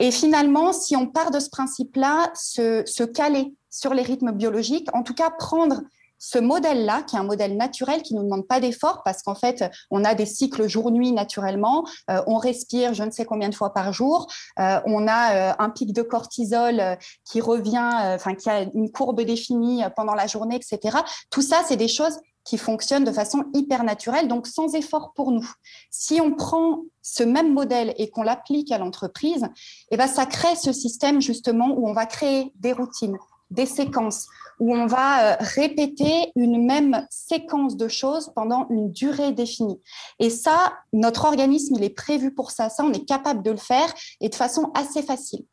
Et 0.01 0.11
finalement, 0.11 0.73
si 0.73 0.97
on 0.97 1.07
part 1.07 1.31
de 1.31 1.41
ce 1.41 1.51
principe-là, 1.51 2.31
se, 2.35 3.05
caler 3.05 3.55
sur 3.71 3.95
les 3.95 4.03
rythmes 4.03 4.33
biologiques, 4.33 4.89
en 4.95 5.03
tout 5.03 5.15
cas 5.15 5.31
prendre 5.31 5.83
ce 6.19 6.39
modèle-là, 6.39 7.03
qui 7.03 7.17
est 7.17 7.19
un 7.19 7.25
modèle 7.25 7.57
naturel, 7.57 8.03
qui 8.03 8.15
ne 8.15 8.21
nous 8.21 8.25
demande 8.25 8.47
pas 8.47 8.61
d'effort, 8.61 9.03
parce 9.05 9.23
qu'en 9.23 9.35
fait, 9.35 9.65
on 9.91 10.05
a 10.05 10.15
des 10.15 10.27
cycles 10.27 10.67
jour-nuit 10.67 11.13
naturellement, 11.13 11.87
euh, 12.11 12.23
on 12.27 12.37
respire 12.37 12.95
je 12.95 13.03
ne 13.03 13.11
sais 13.11 13.25
combien 13.25 13.49
de 13.49 13.55
fois 13.55 13.73
par 13.73 13.93
jour, 13.93 14.27
euh, 14.59 14.81
on 14.87 15.07
a 15.07 15.35
euh, 15.35 15.53
un 15.59 15.71
pic 15.71 15.93
de 15.93 16.03
cortisol 16.03 16.99
qui 17.25 17.41
revient, 17.41 17.91
enfin, 18.15 18.35
qui 18.35 18.51
a 18.51 18.63
une 18.63 18.91
courbe 18.91 19.21
définie 19.23 19.83
pendant 19.97 20.15
la 20.15 20.27
journée, 20.27 20.57
etc. 20.57 20.99
Tout 21.31 21.43
ça, 21.43 21.63
c'est 21.67 21.77
des 21.77 21.89
choses 21.89 22.19
qui 22.45 22.57
fonctionnent 22.57 23.05
de 23.05 23.13
façon 23.13 23.45
hyper 23.53 23.85
naturelle, 23.85 24.27
donc 24.27 24.47
sans 24.47 24.75
effort 24.75 25.13
pour 25.15 25.33
nous. 25.33 25.47
Si 25.91 26.19
on 26.21 26.35
prend 26.35 26.83
ce 27.03 27.23
même 27.23 27.53
modèle 27.53 27.93
et 27.99 28.09
qu'on 28.09 28.23
l'applique 28.23 28.73
à 28.73 28.79
l'entreprise, 28.79 29.47
eh 29.91 29.99
ben, 29.99 30.07
ça 30.07 30.25
crée 30.25 30.57
ce 30.57 30.73
système 30.73 31.21
justement 31.21 31.69
où 31.77 31.87
on 31.87 31.93
va 31.93 32.07
créer 32.07 32.53
des 32.57 32.73
routines, 32.73 33.19
des 33.51 33.67
séquences, 33.67 34.27
où 34.61 34.75
on 34.75 34.87
va 34.87 35.33
euh, 35.33 35.37
répéter 35.41 36.33
une 36.37 36.65
même 36.67 37.07
séquence 37.11 37.77
de 37.77 37.89
choses 37.89 38.33
pendant 38.35 38.67
une 38.71 38.91
durée 38.93 39.33
définie. 39.33 39.81
Et 40.19 40.31
ça, 40.31 40.75
notre 40.93 41.25
organisme, 41.25 41.75
il 41.77 41.85
est 41.85 41.91
prévu 41.91 42.35
pour 42.35 42.51
ça. 42.51 42.69
Ça, 42.69 42.85
on 42.85 42.93
est 42.93 43.05
capable 43.05 43.43
de 43.43 43.51
le 43.51 43.57
faire 43.57 43.93
et 44.21 44.29
de 44.29 44.35
façon 44.35 44.71
assez 44.75 45.03
facile. 45.03 45.45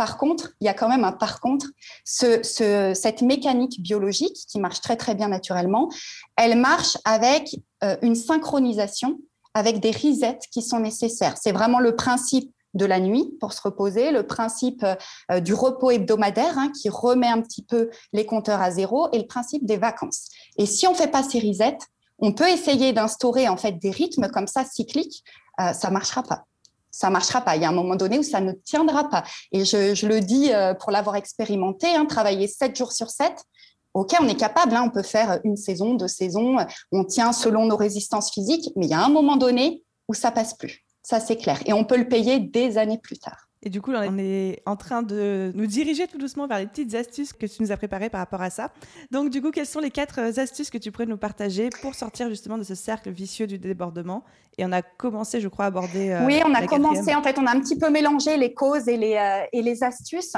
Par 0.00 0.16
contre, 0.16 0.52
il 0.62 0.64
y 0.64 0.68
a 0.68 0.72
quand 0.72 0.88
même 0.88 1.04
un 1.04 1.12
par 1.12 1.40
contre, 1.40 1.66
cette 2.04 3.20
mécanique 3.20 3.82
biologique 3.82 4.34
qui 4.48 4.58
marche 4.58 4.80
très 4.80 4.96
très 4.96 5.14
bien 5.14 5.28
naturellement, 5.28 5.90
elle 6.36 6.58
marche 6.58 6.96
avec 7.04 7.54
euh, 7.84 7.98
une 8.00 8.14
synchronisation, 8.14 9.18
avec 9.52 9.78
des 9.78 9.90
resets 9.90 10.38
qui 10.50 10.62
sont 10.62 10.80
nécessaires. 10.80 11.36
C'est 11.38 11.52
vraiment 11.52 11.80
le 11.80 11.96
principe 11.96 12.50
de 12.74 12.84
la 12.84 13.00
nuit 13.00 13.36
pour 13.40 13.52
se 13.52 13.60
reposer, 13.62 14.10
le 14.10 14.26
principe 14.26 14.84
euh, 15.30 15.40
du 15.40 15.54
repos 15.54 15.90
hebdomadaire 15.90 16.56
hein, 16.58 16.70
qui 16.70 16.88
remet 16.88 17.28
un 17.28 17.40
petit 17.40 17.62
peu 17.62 17.90
les 18.12 18.26
compteurs 18.26 18.60
à 18.60 18.70
zéro 18.70 19.08
et 19.12 19.18
le 19.18 19.26
principe 19.26 19.64
des 19.64 19.76
vacances. 19.76 20.28
Et 20.56 20.66
si 20.66 20.86
on 20.86 20.92
ne 20.92 20.96
fait 20.96 21.10
pas 21.10 21.22
ces 21.22 21.40
resets, 21.40 21.78
on 22.18 22.32
peut 22.32 22.48
essayer 22.48 22.92
d'instaurer 22.92 23.48
en 23.48 23.56
fait 23.56 23.72
des 23.72 23.90
rythmes 23.90 24.28
comme 24.28 24.46
ça 24.46 24.64
cycliques, 24.64 25.24
euh, 25.60 25.72
ça 25.72 25.90
marchera 25.90 26.22
pas. 26.22 26.44
Ça 26.92 27.08
marchera 27.08 27.40
pas. 27.40 27.56
Il 27.56 27.62
y 27.62 27.64
a 27.64 27.68
un 27.68 27.72
moment 27.72 27.96
donné 27.96 28.18
où 28.18 28.22
ça 28.22 28.40
ne 28.40 28.52
tiendra 28.52 29.08
pas. 29.08 29.24
Et 29.52 29.64
je, 29.64 30.06
le 30.06 30.20
dis 30.20 30.52
euh, 30.52 30.74
pour 30.74 30.90
l'avoir 30.90 31.16
expérimenté, 31.16 31.86
hein, 31.94 32.04
travailler 32.04 32.48
7 32.48 32.76
jours 32.76 32.92
sur 32.92 33.10
7, 33.10 33.32
OK, 33.94 34.14
on 34.20 34.28
est 34.28 34.36
capable, 34.36 34.74
hein, 34.74 34.84
on 34.86 34.90
peut 34.90 35.02
faire 35.02 35.40
une 35.42 35.56
saison, 35.56 35.94
deux 35.94 36.08
saisons, 36.08 36.58
on 36.92 37.04
tient 37.04 37.32
selon 37.32 37.66
nos 37.66 37.76
résistances 37.76 38.30
physiques, 38.30 38.70
mais 38.76 38.86
il 38.86 38.90
y 38.90 38.94
a 38.94 39.04
un 39.04 39.08
moment 39.08 39.36
donné 39.36 39.82
où 40.08 40.14
ça 40.14 40.30
passe 40.30 40.54
plus. 40.54 40.84
Ça, 41.02 41.20
c'est 41.20 41.36
clair. 41.36 41.60
Et 41.66 41.72
on 41.72 41.84
peut 41.84 41.96
le 41.96 42.08
payer 42.08 42.38
des 42.40 42.78
années 42.78 42.98
plus 42.98 43.18
tard. 43.18 43.50
Et 43.62 43.68
du 43.68 43.82
coup, 43.82 43.92
on 43.92 44.18
est 44.18 44.62
en 44.64 44.74
train 44.76 45.02
de 45.02 45.52
nous 45.54 45.66
diriger 45.66 46.06
tout 46.06 46.16
doucement 46.16 46.46
vers 46.46 46.58
les 46.58 46.66
petites 46.66 46.94
astuces 46.94 47.34
que 47.34 47.44
tu 47.44 47.62
nous 47.62 47.70
as 47.70 47.76
préparées 47.76 48.08
par 48.08 48.20
rapport 48.20 48.40
à 48.40 48.48
ça. 48.48 48.72
Donc, 49.10 49.28
du 49.28 49.42
coup, 49.42 49.50
quelles 49.50 49.66
sont 49.66 49.80
les 49.80 49.90
quatre 49.90 50.18
astuces 50.38 50.70
que 50.70 50.78
tu 50.78 50.90
pourrais 50.90 51.04
nous 51.04 51.18
partager 51.18 51.68
pour 51.82 51.94
sortir 51.94 52.30
justement 52.30 52.56
de 52.56 52.62
ce 52.62 52.74
cercle 52.74 53.10
vicieux 53.10 53.46
du 53.46 53.58
débordement? 53.58 54.24
Et 54.56 54.64
on 54.64 54.72
a 54.72 54.80
commencé, 54.80 55.42
je 55.42 55.48
crois, 55.48 55.66
à 55.66 55.68
aborder. 55.68 56.08
Euh, 56.08 56.24
oui, 56.24 56.40
on 56.46 56.54
a 56.54 56.66
commencé. 56.66 57.14
En 57.14 57.22
fait, 57.22 57.38
on 57.38 57.46
a 57.46 57.54
un 57.54 57.60
petit 57.60 57.78
peu 57.78 57.90
mélangé 57.90 58.38
les 58.38 58.54
causes 58.54 58.88
et 58.88 58.96
les, 58.96 59.16
euh, 59.16 59.44
et 59.52 59.60
les 59.60 59.84
astuces. 59.84 60.32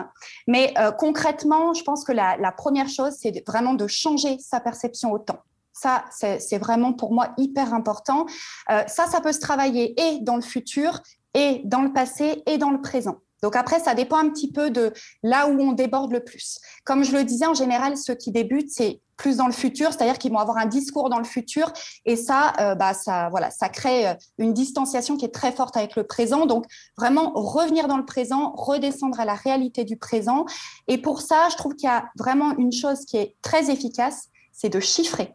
Mais 0.48 0.74
euh, 0.78 0.90
concrètement, 0.90 1.74
je 1.74 1.84
pense 1.84 2.04
que 2.04 2.12
la, 2.12 2.36
la 2.38 2.50
première 2.50 2.88
chose, 2.88 3.14
c'est 3.20 3.44
vraiment 3.46 3.74
de 3.74 3.86
changer 3.86 4.36
sa 4.40 4.58
perception 4.58 5.12
au 5.12 5.20
temps. 5.20 5.44
Ça, 5.82 6.04
c'est 6.12 6.58
vraiment 6.58 6.92
pour 6.92 7.12
moi 7.12 7.30
hyper 7.38 7.74
important. 7.74 8.26
Euh, 8.70 8.84
ça, 8.86 9.06
ça 9.06 9.20
peut 9.20 9.32
se 9.32 9.40
travailler 9.40 10.00
et 10.00 10.20
dans 10.20 10.36
le 10.36 10.42
futur, 10.42 11.00
et 11.34 11.62
dans 11.64 11.82
le 11.82 11.92
passé, 11.92 12.44
et 12.46 12.56
dans 12.56 12.70
le 12.70 12.80
présent. 12.80 13.16
Donc 13.42 13.56
après, 13.56 13.80
ça 13.80 13.94
dépend 13.94 14.18
un 14.18 14.28
petit 14.28 14.52
peu 14.52 14.70
de 14.70 14.92
là 15.24 15.48
où 15.48 15.60
on 15.60 15.72
déborde 15.72 16.12
le 16.12 16.22
plus. 16.22 16.60
Comme 16.84 17.02
je 17.02 17.10
le 17.16 17.24
disais, 17.24 17.46
en 17.46 17.54
général, 17.54 17.96
ceux 17.96 18.14
qui 18.14 18.30
débutent, 18.30 18.70
c'est 18.70 19.00
plus 19.16 19.38
dans 19.38 19.48
le 19.48 19.52
futur, 19.52 19.92
c'est-à-dire 19.92 20.18
qu'ils 20.18 20.30
vont 20.30 20.38
avoir 20.38 20.56
un 20.56 20.66
discours 20.66 21.10
dans 21.10 21.18
le 21.18 21.24
futur, 21.24 21.72
et 22.04 22.14
ça, 22.14 22.52
euh, 22.60 22.76
bah, 22.76 22.94
ça, 22.94 23.28
voilà, 23.30 23.50
ça 23.50 23.68
crée 23.68 24.06
euh, 24.06 24.14
une 24.38 24.52
distanciation 24.52 25.16
qui 25.16 25.24
est 25.24 25.34
très 25.34 25.50
forte 25.50 25.76
avec 25.76 25.96
le 25.96 26.04
présent. 26.04 26.46
Donc 26.46 26.64
vraiment 26.96 27.32
revenir 27.34 27.88
dans 27.88 27.98
le 27.98 28.04
présent, 28.04 28.52
redescendre 28.56 29.18
à 29.18 29.24
la 29.24 29.34
réalité 29.34 29.82
du 29.82 29.96
présent. 29.96 30.44
Et 30.86 30.98
pour 30.98 31.22
ça, 31.22 31.48
je 31.50 31.56
trouve 31.56 31.74
qu'il 31.74 31.88
y 31.88 31.92
a 31.92 32.04
vraiment 32.16 32.56
une 32.56 32.72
chose 32.72 33.04
qui 33.04 33.16
est 33.16 33.34
très 33.42 33.68
efficace, 33.68 34.28
c'est 34.52 34.68
de 34.68 34.78
chiffrer 34.78 35.34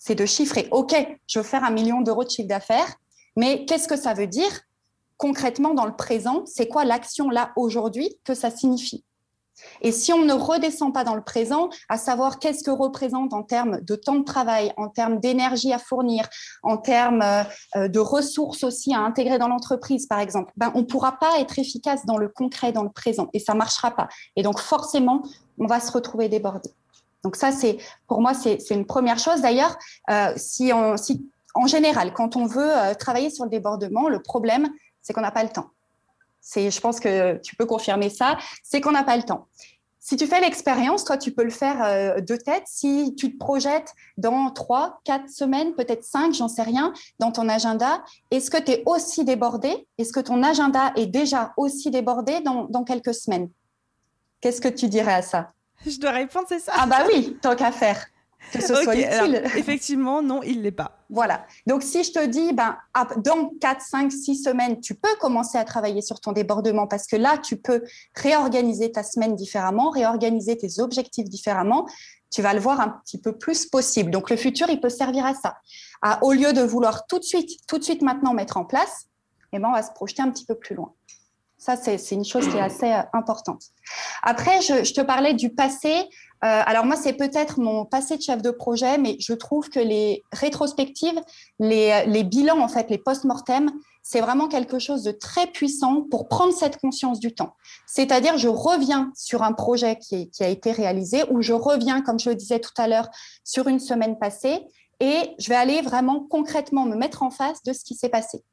c'est 0.00 0.16
de 0.16 0.26
chiffrer. 0.26 0.66
OK, 0.72 0.96
je 1.28 1.38
veux 1.38 1.44
faire 1.44 1.62
un 1.62 1.70
million 1.70 2.00
d'euros 2.00 2.24
de 2.24 2.30
chiffre 2.30 2.48
d'affaires, 2.48 2.96
mais 3.36 3.64
qu'est-ce 3.66 3.86
que 3.86 3.96
ça 3.96 4.14
veut 4.14 4.26
dire 4.26 4.50
concrètement 5.18 5.74
dans 5.74 5.84
le 5.84 5.94
présent? 5.94 6.42
C'est 6.46 6.66
quoi 6.66 6.84
l'action 6.84 7.30
là 7.30 7.52
aujourd'hui 7.54 8.16
que 8.24 8.34
ça 8.34 8.50
signifie? 8.50 9.04
Et 9.82 9.92
si 9.92 10.10
on 10.14 10.24
ne 10.24 10.32
redescend 10.32 10.94
pas 10.94 11.04
dans 11.04 11.14
le 11.14 11.22
présent, 11.22 11.68
à 11.90 11.98
savoir 11.98 12.38
qu'est-ce 12.38 12.64
que 12.64 12.70
représente 12.70 13.34
en 13.34 13.42
termes 13.42 13.82
de 13.82 13.94
temps 13.94 14.14
de 14.14 14.24
travail, 14.24 14.72
en 14.78 14.88
termes 14.88 15.20
d'énergie 15.20 15.70
à 15.74 15.78
fournir, 15.78 16.26
en 16.62 16.78
termes 16.78 17.22
euh, 17.76 17.88
de 17.88 17.98
ressources 17.98 18.64
aussi 18.64 18.94
à 18.94 19.00
intégrer 19.00 19.38
dans 19.38 19.48
l'entreprise, 19.48 20.06
par 20.06 20.20
exemple, 20.20 20.50
ben, 20.56 20.72
on 20.74 20.80
ne 20.80 20.86
pourra 20.86 21.18
pas 21.18 21.40
être 21.40 21.58
efficace 21.58 22.06
dans 22.06 22.16
le 22.16 22.30
concret, 22.30 22.72
dans 22.72 22.84
le 22.84 22.90
présent, 22.90 23.28
et 23.34 23.38
ça 23.38 23.52
ne 23.52 23.58
marchera 23.58 23.90
pas. 23.90 24.08
Et 24.34 24.42
donc 24.42 24.58
forcément, 24.60 25.22
on 25.58 25.66
va 25.66 25.78
se 25.78 25.92
retrouver 25.92 26.30
débordé. 26.30 26.70
Donc 27.22 27.36
ça, 27.36 27.52
c'est 27.52 27.78
pour 28.06 28.20
moi, 28.20 28.34
c'est 28.34 28.58
une 28.70 28.86
première 28.86 29.18
chose. 29.18 29.40
D'ailleurs, 29.40 29.76
euh, 30.10 30.32
si, 30.36 30.72
en 30.72 31.66
général, 31.66 32.12
quand 32.12 32.36
on 32.36 32.46
veut 32.46 32.70
euh, 32.70 32.94
travailler 32.94 33.30
sur 33.30 33.44
le 33.44 33.50
débordement, 33.50 34.08
le 34.08 34.20
problème, 34.22 34.68
c'est 35.02 35.12
qu'on 35.12 35.20
n'a 35.20 35.30
pas 35.30 35.42
le 35.42 35.50
temps. 35.50 35.70
Je 36.54 36.80
pense 36.80 37.00
que 37.00 37.36
tu 37.38 37.54
peux 37.56 37.66
confirmer 37.66 38.08
ça, 38.08 38.38
c'est 38.62 38.80
qu'on 38.80 38.92
n'a 38.92 39.04
pas 39.04 39.16
le 39.16 39.22
temps. 39.22 39.46
Si 40.02 40.16
tu 40.16 40.26
fais 40.26 40.40
l'expérience, 40.40 41.04
toi, 41.04 41.18
tu 41.18 41.30
peux 41.30 41.44
le 41.44 41.50
faire 41.50 41.84
euh, 41.84 42.20
de 42.20 42.34
tête. 42.34 42.62
Si 42.66 43.14
tu 43.16 43.32
te 43.32 43.38
projettes 43.38 43.92
dans 44.16 44.50
trois, 44.50 45.00
quatre 45.04 45.28
semaines, 45.28 45.74
peut-être 45.74 46.02
cinq, 46.02 46.32
j'en 46.32 46.48
sais 46.48 46.62
rien, 46.62 46.94
dans 47.18 47.30
ton 47.30 47.50
agenda, 47.50 48.02
est-ce 48.30 48.50
que 48.50 48.56
tu 48.56 48.72
es 48.72 48.82
aussi 48.86 49.24
débordé? 49.26 49.86
Est-ce 49.98 50.14
que 50.14 50.20
ton 50.20 50.42
agenda 50.42 50.92
est 50.96 51.06
déjà 51.06 51.52
aussi 51.58 51.90
débordé 51.90 52.40
dans 52.40 52.84
quelques 52.84 53.14
semaines? 53.14 53.50
Qu'est-ce 54.40 54.62
que 54.62 54.68
tu 54.68 54.88
dirais 54.88 55.12
à 55.12 55.22
ça? 55.22 55.52
Je 55.86 55.98
dois 55.98 56.10
répondre, 56.10 56.46
c'est 56.48 56.58
ça 56.58 56.72
Ah 56.76 56.86
bah 56.86 57.04
oui, 57.08 57.36
tant 57.40 57.56
qu'à 57.56 57.72
faire. 57.72 58.06
Que 58.52 58.60
ce 58.60 58.74
soit 58.74 58.96
utile. 58.96 59.42
effectivement, 59.56 60.22
non, 60.22 60.42
il 60.42 60.58
ne 60.58 60.62
l'est 60.62 60.72
pas. 60.72 60.98
Voilà. 61.08 61.46
Donc, 61.66 61.82
si 61.82 62.02
je 62.02 62.12
te 62.12 62.26
dis, 62.26 62.52
ben, 62.52 62.76
dans 63.18 63.50
4, 63.60 63.80
5, 63.80 64.10
6 64.10 64.42
semaines, 64.42 64.80
tu 64.80 64.94
peux 64.94 65.14
commencer 65.20 65.58
à 65.58 65.64
travailler 65.64 66.02
sur 66.02 66.20
ton 66.20 66.32
débordement 66.32 66.86
parce 66.86 67.06
que 67.06 67.16
là, 67.16 67.38
tu 67.38 67.56
peux 67.56 67.82
réorganiser 68.16 68.90
ta 68.90 69.02
semaine 69.02 69.36
différemment, 69.36 69.90
réorganiser 69.90 70.56
tes 70.56 70.80
objectifs 70.80 71.28
différemment. 71.28 71.86
Tu 72.30 72.42
vas 72.42 72.54
le 72.54 72.60
voir 72.60 72.80
un 72.80 73.00
petit 73.04 73.20
peu 73.20 73.36
plus 73.36 73.66
possible. 73.66 74.10
Donc, 74.10 74.30
le 74.30 74.36
futur, 74.36 74.68
il 74.68 74.80
peut 74.80 74.88
servir 74.88 75.26
à 75.26 75.34
ça. 75.34 75.58
au 76.22 76.32
lieu 76.32 76.52
de 76.52 76.62
vouloir 76.62 77.06
tout 77.06 77.18
de 77.18 77.24
suite, 77.24 77.50
tout 77.68 77.78
de 77.78 77.84
suite 77.84 78.02
maintenant 78.02 78.34
mettre 78.34 78.56
en 78.56 78.64
place, 78.64 79.06
eh 79.52 79.58
ben, 79.58 79.68
on 79.68 79.72
va 79.72 79.82
se 79.82 79.92
projeter 79.92 80.22
un 80.22 80.30
petit 80.30 80.46
peu 80.46 80.54
plus 80.54 80.74
loin. 80.74 80.92
Ça, 81.60 81.76
c'est 81.76 82.14
une 82.14 82.24
chose 82.24 82.48
qui 82.48 82.56
est 82.56 82.60
assez 82.60 82.90
euh, 82.90 83.02
importante. 83.12 83.64
Après, 84.22 84.62
je, 84.62 84.92
te 84.94 85.02
parlais 85.02 85.34
du 85.34 85.50
passé. 85.50 85.92
Euh, 85.92 86.02
alors 86.42 86.86
moi, 86.86 86.96
c'est 86.96 87.12
peut-être 87.12 87.60
mon 87.60 87.84
passé 87.84 88.16
de 88.16 88.22
chef 88.22 88.40
de 88.40 88.50
projet, 88.50 88.96
mais 88.96 89.16
je 89.20 89.34
trouve 89.34 89.68
que 89.68 89.78
les 89.78 90.22
rétrospectives, 90.32 91.20
les, 91.58 92.06
les 92.06 92.24
bilans, 92.24 92.60
en 92.60 92.68
fait, 92.68 92.88
les 92.88 92.96
post-mortem, 92.96 93.70
c'est 94.02 94.22
vraiment 94.22 94.48
quelque 94.48 94.78
chose 94.78 95.02
de 95.02 95.12
très 95.12 95.48
puissant 95.48 96.06
pour 96.10 96.28
prendre 96.28 96.54
cette 96.54 96.78
conscience 96.78 97.20
du 97.20 97.34
temps. 97.34 97.54
C'est-à-dire, 97.86 98.38
je 98.38 98.48
reviens 98.48 99.12
sur 99.14 99.42
un 99.42 99.52
projet 99.52 99.96
qui, 99.96 100.30
qui 100.30 100.42
a 100.42 100.48
été 100.48 100.72
réalisé 100.72 101.24
ou 101.30 101.42
je 101.42 101.52
reviens, 101.52 102.00
comme 102.00 102.18
je 102.18 102.30
le 102.30 102.36
disais 102.36 102.60
tout 102.60 102.72
à 102.78 102.88
l'heure, 102.88 103.10
sur 103.44 103.68
une 103.68 103.80
semaine 103.80 104.18
passée 104.18 104.66
et 105.00 105.34
je 105.38 105.48
vais 105.48 105.56
aller 105.56 105.80
vraiment 105.80 106.20
concrètement 106.20 106.84
me 106.84 106.94
mettre 106.94 107.22
en 107.22 107.30
face 107.30 107.62
de 107.62 107.72
ce 107.72 107.84
qui 107.84 107.94
s'est 107.94 108.10
passé. 108.10 108.44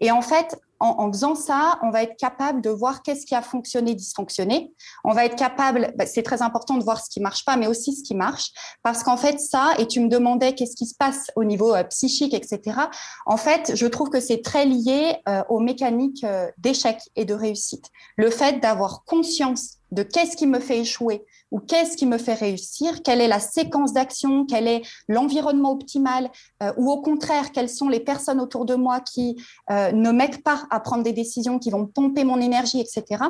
Et 0.00 0.10
en 0.10 0.22
fait, 0.22 0.56
en, 0.80 1.10
faisant 1.12 1.34
ça, 1.34 1.78
on 1.82 1.90
va 1.90 2.02
être 2.02 2.16
capable 2.16 2.60
de 2.60 2.70
voir 2.70 3.02
qu'est-ce 3.02 3.26
qui 3.26 3.34
a 3.34 3.42
fonctionné, 3.42 3.94
dysfonctionné. 3.94 4.72
On 5.04 5.12
va 5.12 5.24
être 5.24 5.36
capable, 5.36 5.92
bah, 5.96 6.06
c'est 6.06 6.22
très 6.22 6.42
important 6.42 6.76
de 6.76 6.84
voir 6.84 7.04
ce 7.04 7.10
qui 7.10 7.20
marche 7.20 7.44
pas, 7.44 7.56
mais 7.56 7.66
aussi 7.66 7.94
ce 7.94 8.02
qui 8.02 8.14
marche, 8.14 8.50
parce 8.82 9.02
qu'en 9.02 9.16
fait 9.16 9.40
ça, 9.40 9.74
et 9.78 9.86
tu 9.86 10.00
me 10.00 10.08
demandais 10.08 10.54
qu'est-ce 10.54 10.76
qui 10.76 10.86
se 10.86 10.94
passe 10.94 11.30
au 11.36 11.44
niveau 11.44 11.74
euh, 11.74 11.82
psychique, 11.84 12.34
etc. 12.34 12.78
En 13.26 13.36
fait, 13.36 13.72
je 13.74 13.86
trouve 13.86 14.10
que 14.10 14.20
c'est 14.20 14.42
très 14.42 14.66
lié 14.66 15.16
euh, 15.28 15.42
aux 15.48 15.60
mécaniques 15.60 16.24
euh, 16.24 16.48
d'échec 16.58 16.98
et 17.16 17.24
de 17.24 17.34
réussite. 17.34 17.90
Le 18.16 18.30
fait 18.30 18.60
d'avoir 18.60 19.04
conscience 19.04 19.76
de 19.92 20.02
qu'est-ce 20.02 20.36
qui 20.36 20.46
me 20.46 20.58
fait 20.58 20.80
échouer, 20.80 21.24
ou 21.52 21.60
qu'est-ce 21.60 21.96
qui 21.96 22.06
me 22.06 22.18
fait 22.18 22.34
réussir, 22.34 23.02
quelle 23.04 23.20
est 23.20 23.28
la 23.28 23.38
séquence 23.38 23.92
d'action, 23.92 24.44
quel 24.44 24.66
est 24.66 24.82
l'environnement 25.08 25.70
optimal, 25.70 26.28
ou 26.76 26.90
au 26.90 27.00
contraire, 27.00 27.52
quelles 27.52 27.68
sont 27.68 27.88
les 27.88 28.00
personnes 28.00 28.40
autour 28.40 28.64
de 28.64 28.74
moi 28.74 28.98
qui 28.98 29.36
ne 29.70 30.10
m'aident 30.10 30.42
pas 30.42 30.65
à 30.70 30.80
prendre 30.80 31.02
des 31.02 31.12
décisions, 31.12 31.58
qui 31.58 31.70
vont 31.70 31.86
pomper 31.86 32.24
mon 32.24 32.40
énergie, 32.40 32.80
etc. 32.80 33.24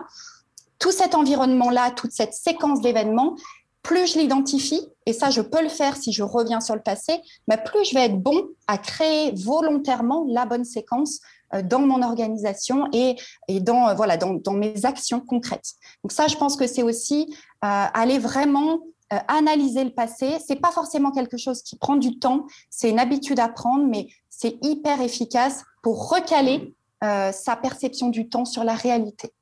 Tout 0.79 0.93
cet 0.93 1.15
environnement-là, 1.15 1.91
toute 1.91 2.13
cette 2.13 2.35
séquence 2.35 2.81
d'événements, 2.81 3.37
plus 3.83 4.13
je 4.13 4.19
l'identifie, 4.19 4.89
et 5.07 5.13
ça 5.13 5.31
je 5.31 5.41
peux 5.41 5.63
le 5.63 5.69
faire 5.69 5.97
si 5.97 6.13
je 6.13 6.25
reviens 6.25 6.61
sur 6.61 6.75
le 6.75 6.83
passé, 6.83 7.21
mais 7.47 7.57
plus 7.57 7.85
je 7.85 7.95
vais 7.95 8.07
être 8.07 8.21
bon 8.21 8.49
à 8.67 8.79
créer 8.79 9.33
volontairement 9.37 10.27
la 10.29 10.45
bonne 10.45 10.65
séquence 10.65 11.21
euh, 11.55 11.63
dans 11.63 11.79
mon 11.79 12.03
organisation 12.03 12.89
et, 12.93 13.15
et 13.47 13.61
dans, 13.61 13.89
euh, 13.89 13.95
voilà, 13.95 14.17
dans, 14.17 14.53
mes 14.53 14.85
actions 14.85 15.21
concrètes. 15.21 15.75
Donc 16.03 16.11
ça, 16.11 16.27
je 16.27 16.37
pense 16.37 16.57
que 16.57 16.67
c'est 16.67 16.83
aussi 16.83 17.33
euh, 17.65 17.85
aller 17.95 18.19
vraiment 18.19 18.81
analyser 19.29 19.85
le 19.85 19.91
passé. 19.91 20.39
C'est 20.45 20.57
pas 20.57 20.73
forcément 20.73 21.13
quelque 21.13 21.37
chose 21.37 21.63
qui 21.63 21.77
prend 21.77 21.95
du 21.95 22.19
temps, 22.19 22.47
c'est 22.71 22.91
une 22.91 22.99
habitude 22.99 23.39
à 23.39 23.49
prendre, 23.49 23.87
mais 23.87 24.09
c'est 24.29 24.59
hyper 24.63 25.01
efficace 25.01 25.63
pour 25.81 26.11
recaler 26.11 26.75
sa 27.03 27.57
perception 27.57 28.09
du 28.09 28.29
temps 28.29 28.45
sur 28.45 28.65
la 28.65 28.75
réalité. 28.75 29.33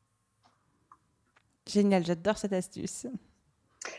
Génial, 1.66 2.04
j'adore 2.04 2.36
cette 2.36 2.52
astuce. 2.52 3.06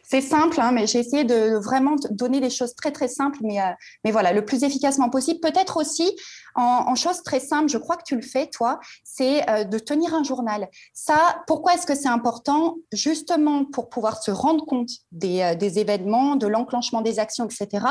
C'est 0.03 0.21
simple, 0.21 0.59
hein, 0.59 0.71
mais 0.71 0.87
j'ai 0.87 0.99
essayé 0.99 1.23
de 1.23 1.57
vraiment 1.57 1.95
donner 2.09 2.39
des 2.39 2.49
choses 2.49 2.75
très 2.75 2.91
très 2.91 3.07
simples, 3.07 3.39
mais, 3.41 3.61
euh, 3.61 3.71
mais 4.03 4.11
voilà, 4.11 4.33
le 4.33 4.43
plus 4.43 4.63
efficacement 4.63 5.09
possible. 5.09 5.39
Peut-être 5.39 5.77
aussi 5.77 6.15
en, 6.55 6.85
en 6.87 6.95
choses 6.95 7.21
très 7.23 7.39
simples, 7.39 7.69
je 7.69 7.77
crois 7.77 7.95
que 7.97 8.03
tu 8.03 8.15
le 8.15 8.21
fais, 8.21 8.47
toi, 8.47 8.79
c'est 9.03 9.47
euh, 9.49 9.63
de 9.63 9.77
tenir 9.79 10.13
un 10.13 10.23
journal. 10.23 10.69
Ça, 10.93 11.41
pourquoi 11.47 11.75
est-ce 11.75 11.85
que 11.85 11.95
c'est 11.95 12.07
important? 12.07 12.77
Justement 12.93 13.65
pour 13.65 13.89
pouvoir 13.89 14.21
se 14.21 14.31
rendre 14.31 14.65
compte 14.65 14.89
des, 15.11 15.41
euh, 15.41 15.55
des 15.55 15.79
événements, 15.79 16.35
de 16.35 16.47
l'enclenchement 16.47 17.01
des 17.01 17.19
actions, 17.19 17.45
etc. 17.45 17.85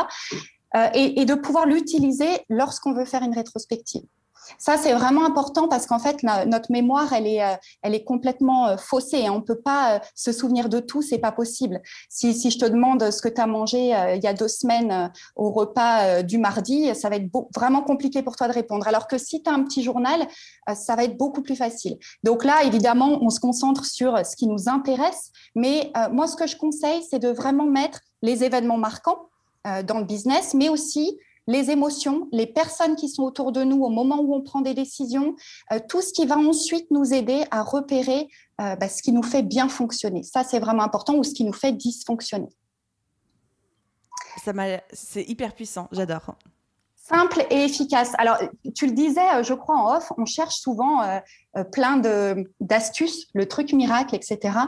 Et, 0.93 1.21
et 1.21 1.25
de 1.25 1.35
pouvoir 1.37 1.67
l'utiliser 1.67 2.27
lorsqu'on 2.49 2.95
veut 2.95 3.05
faire 3.05 3.23
une 3.23 3.33
rétrospective. 3.33 4.03
Ça, 4.59 4.77
c'est 4.77 4.93
vraiment 4.93 5.25
important 5.25 5.69
parce 5.69 5.87
qu'en 5.87 5.99
fait, 5.99 6.23
notre 6.23 6.71
mémoire, 6.71 7.13
elle 7.13 7.27
est, 7.27 7.43
euh, 7.43 7.55
elle 7.83 7.95
est 7.95 8.05
complètement 8.05 8.69
euh, 8.69 8.77
faussée. 8.77 9.29
On 9.31 9.37
ne 9.37 9.41
peut 9.41 9.61
pas 9.61 9.95
euh, 9.95 9.99
se 10.15 10.33
souvenir 10.33 10.69
de 10.69 10.81
tout, 10.81 11.03
c'est 11.03 11.19
pas 11.19 11.33
possible. 11.33 11.81
Si, 12.09 12.35
si, 12.35 12.51
je 12.51 12.59
te 12.59 12.67
demande 12.67 13.11
ce 13.11 13.21
que 13.21 13.29
tu 13.29 13.41
as 13.41 13.47
mangé 13.47 13.89
il 14.15 14.23
y 14.23 14.27
a 14.27 14.35
deux 14.35 14.49
semaines 14.49 15.13
au 15.37 15.51
repas 15.51 16.23
du 16.23 16.39
mardi, 16.39 16.95
ça 16.95 17.09
va 17.09 17.17
être 17.17 17.29
vraiment 17.55 17.83
compliqué 17.83 18.23
pour 18.23 18.37
toi 18.37 18.49
de 18.49 18.53
répondre. 18.53 18.87
Alors 18.87 19.07
que 19.07 19.19
si 19.19 19.43
tu 19.43 19.51
as 19.51 19.53
un 19.53 19.63
petit 19.63 19.83
journal, 19.83 20.27
ça 20.75 20.97
va 20.97 21.05
être 21.05 21.17
beaucoup 21.17 21.43
plus 21.43 21.57
facile. 21.57 21.99
Donc 22.23 22.45
là, 22.45 22.65
évidemment, 22.65 23.19
on 23.23 23.31
se 23.31 23.41
concentre 23.41 23.85
sur 23.85 24.25
ce 24.25 24.37
qui 24.37 24.47
nous 24.47 24.69
intéresse. 24.69 25.31
Mais 25.55 25.93
moi, 26.13 26.27
ce 26.27 26.37
que 26.37 26.47
je 26.47 26.57
conseille, 26.57 27.03
c'est 27.09 27.19
de 27.19 27.29
vraiment 27.29 27.67
mettre 27.67 28.01
les 28.23 28.45
événements 28.45 28.79
marquants 28.79 29.29
dans 29.65 29.99
le 29.99 30.05
business, 30.05 30.55
mais 30.55 30.69
aussi 30.69 31.19
les 31.47 31.71
émotions, 31.71 32.29
les 32.33 32.47
personnes 32.47 32.97
qui 32.97 33.09
sont 33.09 33.23
autour 33.23 33.53
de 33.53 33.63
nous 33.65 33.85
au 33.85 33.91
moment 33.91 34.21
où 34.21 34.35
on 34.35 34.43
prend 34.43 34.61
des 34.61 34.75
décisions, 34.75 35.37
euh, 35.73 35.79
tout 35.89 36.01
ce 36.01 36.13
qui 36.13 36.27
va 36.27 36.37
ensuite 36.39 36.91
nous 36.91 37.13
aider 37.13 37.45
à 37.51 37.63
repérer 37.63 38.29
euh, 38.61 38.77
bah, 38.77 38.89
ce 38.89 39.03
qui 39.03 39.13
nous 39.13 39.23
fait 39.23 39.43
bien 39.43 39.69
fonctionner. 39.69 40.23
Ça, 40.23 40.45
c'est 40.45 40.59
vraiment 40.59 40.83
important, 40.83 41.15
ou 41.15 41.25
ce 41.25 41.35
qui 41.35 41.45
nous 41.45 41.53
fait 41.53 41.73
dysfonctionner. 41.73 42.49
C'est 44.93 45.23
hyper 45.23 45.55
puissant, 45.55 45.89
j'adore. 45.93 46.35
Simple 46.97 47.47
et 47.51 47.65
efficace. 47.65 48.13
Alors, 48.17 48.39
tu 48.75 48.87
le 48.87 48.93
disais, 48.93 49.35
euh, 49.35 49.43
je 49.43 49.55
crois, 49.55 49.77
en 49.77 49.97
off, 49.97 50.13
on 50.17 50.25
cherche 50.25 50.57
souvent 50.57 51.21
plein 51.73 52.01
d'astuces, 52.61 53.27
le 53.35 53.47
truc 53.47 53.73
miracle, 53.73 54.15
etc. 54.15 54.59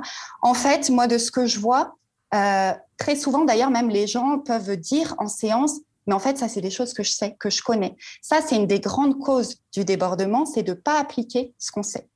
En 0.43 0.55
fait, 0.55 0.91
moi, 0.91 1.07
de 1.07 1.17
ce 1.17 1.31
que 1.31 1.47
je 1.47 1.59
vois, 1.59 1.95
très 2.31 3.17
souvent, 3.17 3.45
d'ailleurs, 3.45 3.71
même 3.71 3.89
les 3.89 4.07
gens 4.07 4.39
peuvent 4.39 4.77
dire 4.77 5.15
en 5.19 5.29
séance, 5.29 5.81
mais 6.07 6.15
en 6.15 6.19
fait, 6.19 6.39
ça, 6.39 6.49
c'est 6.49 6.61
des 6.61 6.71
choses 6.71 6.95
que 6.95 7.03
je 7.03 7.11
sais, 7.11 7.37
que 7.39 7.51
je 7.51 7.63
connais. 7.63 7.97
Ça, 8.23 8.41
c'est 8.47 8.57
une 8.57 8.67
des 8.67 8.81
grandes 8.81 9.19
causes 9.19 9.57
du 9.73 9.85
débordement, 9.85 10.47
c'est 10.47 10.63
de 10.63 10.73
ne 10.73 10.77
pas 10.77 10.99
appliquer 10.99 11.55
ce 11.59 11.71
qu'on 11.73 11.83
sait 11.83 12.09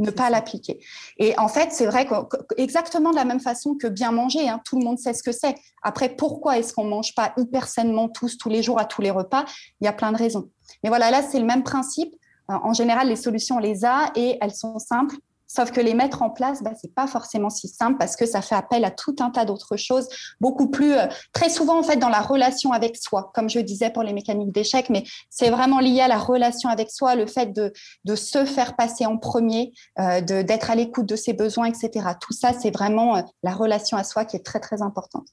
ne 0.00 0.10
pas 0.10 0.30
l'appliquer. 0.30 0.80
Et 1.18 1.38
en 1.38 1.48
fait, 1.48 1.72
c'est 1.72 1.86
vrai 1.86 2.06
que, 2.06 2.14
exactement 2.56 3.10
de 3.10 3.16
la 3.16 3.24
même 3.24 3.40
façon 3.40 3.76
que 3.76 3.86
bien 3.86 4.12
manger, 4.12 4.48
hein, 4.48 4.60
tout 4.64 4.78
le 4.78 4.84
monde 4.84 4.98
sait 4.98 5.12
ce 5.12 5.22
que 5.22 5.32
c'est. 5.32 5.54
Après, 5.82 6.08
pourquoi 6.08 6.58
est-ce 6.58 6.72
qu'on 6.72 6.84
mange 6.84 7.14
pas 7.14 7.32
hyper 7.36 7.68
sainement 7.68 8.08
tous, 8.08 8.38
tous 8.38 8.48
les 8.48 8.62
jours, 8.62 8.80
à 8.80 8.84
tous 8.84 9.02
les 9.02 9.10
repas? 9.10 9.44
Il 9.80 9.84
y 9.84 9.88
a 9.88 9.92
plein 9.92 10.12
de 10.12 10.16
raisons. 10.16 10.48
Mais 10.82 10.88
voilà, 10.88 11.10
là, 11.10 11.22
c'est 11.22 11.38
le 11.38 11.46
même 11.46 11.62
principe. 11.62 12.14
Euh, 12.50 12.54
en 12.62 12.72
général, 12.72 13.08
les 13.08 13.16
solutions, 13.16 13.56
on 13.56 13.60
les 13.60 13.84
a 13.84 14.10
et 14.16 14.38
elles 14.40 14.54
sont 14.54 14.78
simples. 14.78 15.16
Sauf 15.52 15.72
que 15.72 15.80
les 15.80 15.94
mettre 15.94 16.22
en 16.22 16.30
place, 16.30 16.62
bah, 16.62 16.70
c'est 16.80 16.94
pas 16.94 17.08
forcément 17.08 17.50
si 17.50 17.66
simple 17.66 17.98
parce 17.98 18.14
que 18.14 18.24
ça 18.24 18.40
fait 18.40 18.54
appel 18.54 18.84
à 18.84 18.92
tout 18.92 19.16
un 19.18 19.30
tas 19.30 19.44
d'autres 19.44 19.76
choses, 19.76 20.06
beaucoup 20.40 20.70
plus, 20.70 20.92
euh, 20.92 21.08
très 21.32 21.50
souvent 21.50 21.80
en 21.80 21.82
fait 21.82 21.96
dans 21.96 22.08
la 22.08 22.20
relation 22.20 22.70
avec 22.70 22.96
soi, 22.96 23.32
comme 23.34 23.50
je 23.50 23.58
disais 23.58 23.90
pour 23.90 24.04
les 24.04 24.12
mécaniques 24.12 24.52
d'échec, 24.52 24.88
mais 24.90 25.02
c'est 25.28 25.50
vraiment 25.50 25.80
lié 25.80 26.02
à 26.02 26.08
la 26.08 26.18
relation 26.18 26.70
avec 26.70 26.88
soi, 26.92 27.16
le 27.16 27.26
fait 27.26 27.46
de, 27.46 27.72
de 28.04 28.14
se 28.14 28.44
faire 28.44 28.76
passer 28.76 29.06
en 29.06 29.16
premier, 29.16 29.72
euh, 29.98 30.20
d'être 30.20 30.70
à 30.70 30.76
l'écoute 30.76 31.06
de 31.06 31.16
ses 31.16 31.32
besoins, 31.32 31.66
etc. 31.66 31.90
Tout 32.20 32.32
ça, 32.32 32.52
c'est 32.52 32.70
vraiment 32.70 33.16
euh, 33.16 33.22
la 33.42 33.50
relation 33.52 33.96
à 33.96 34.04
soi 34.04 34.24
qui 34.24 34.36
est 34.36 34.46
très 34.46 34.60
très 34.60 34.82
importante. 34.82 35.26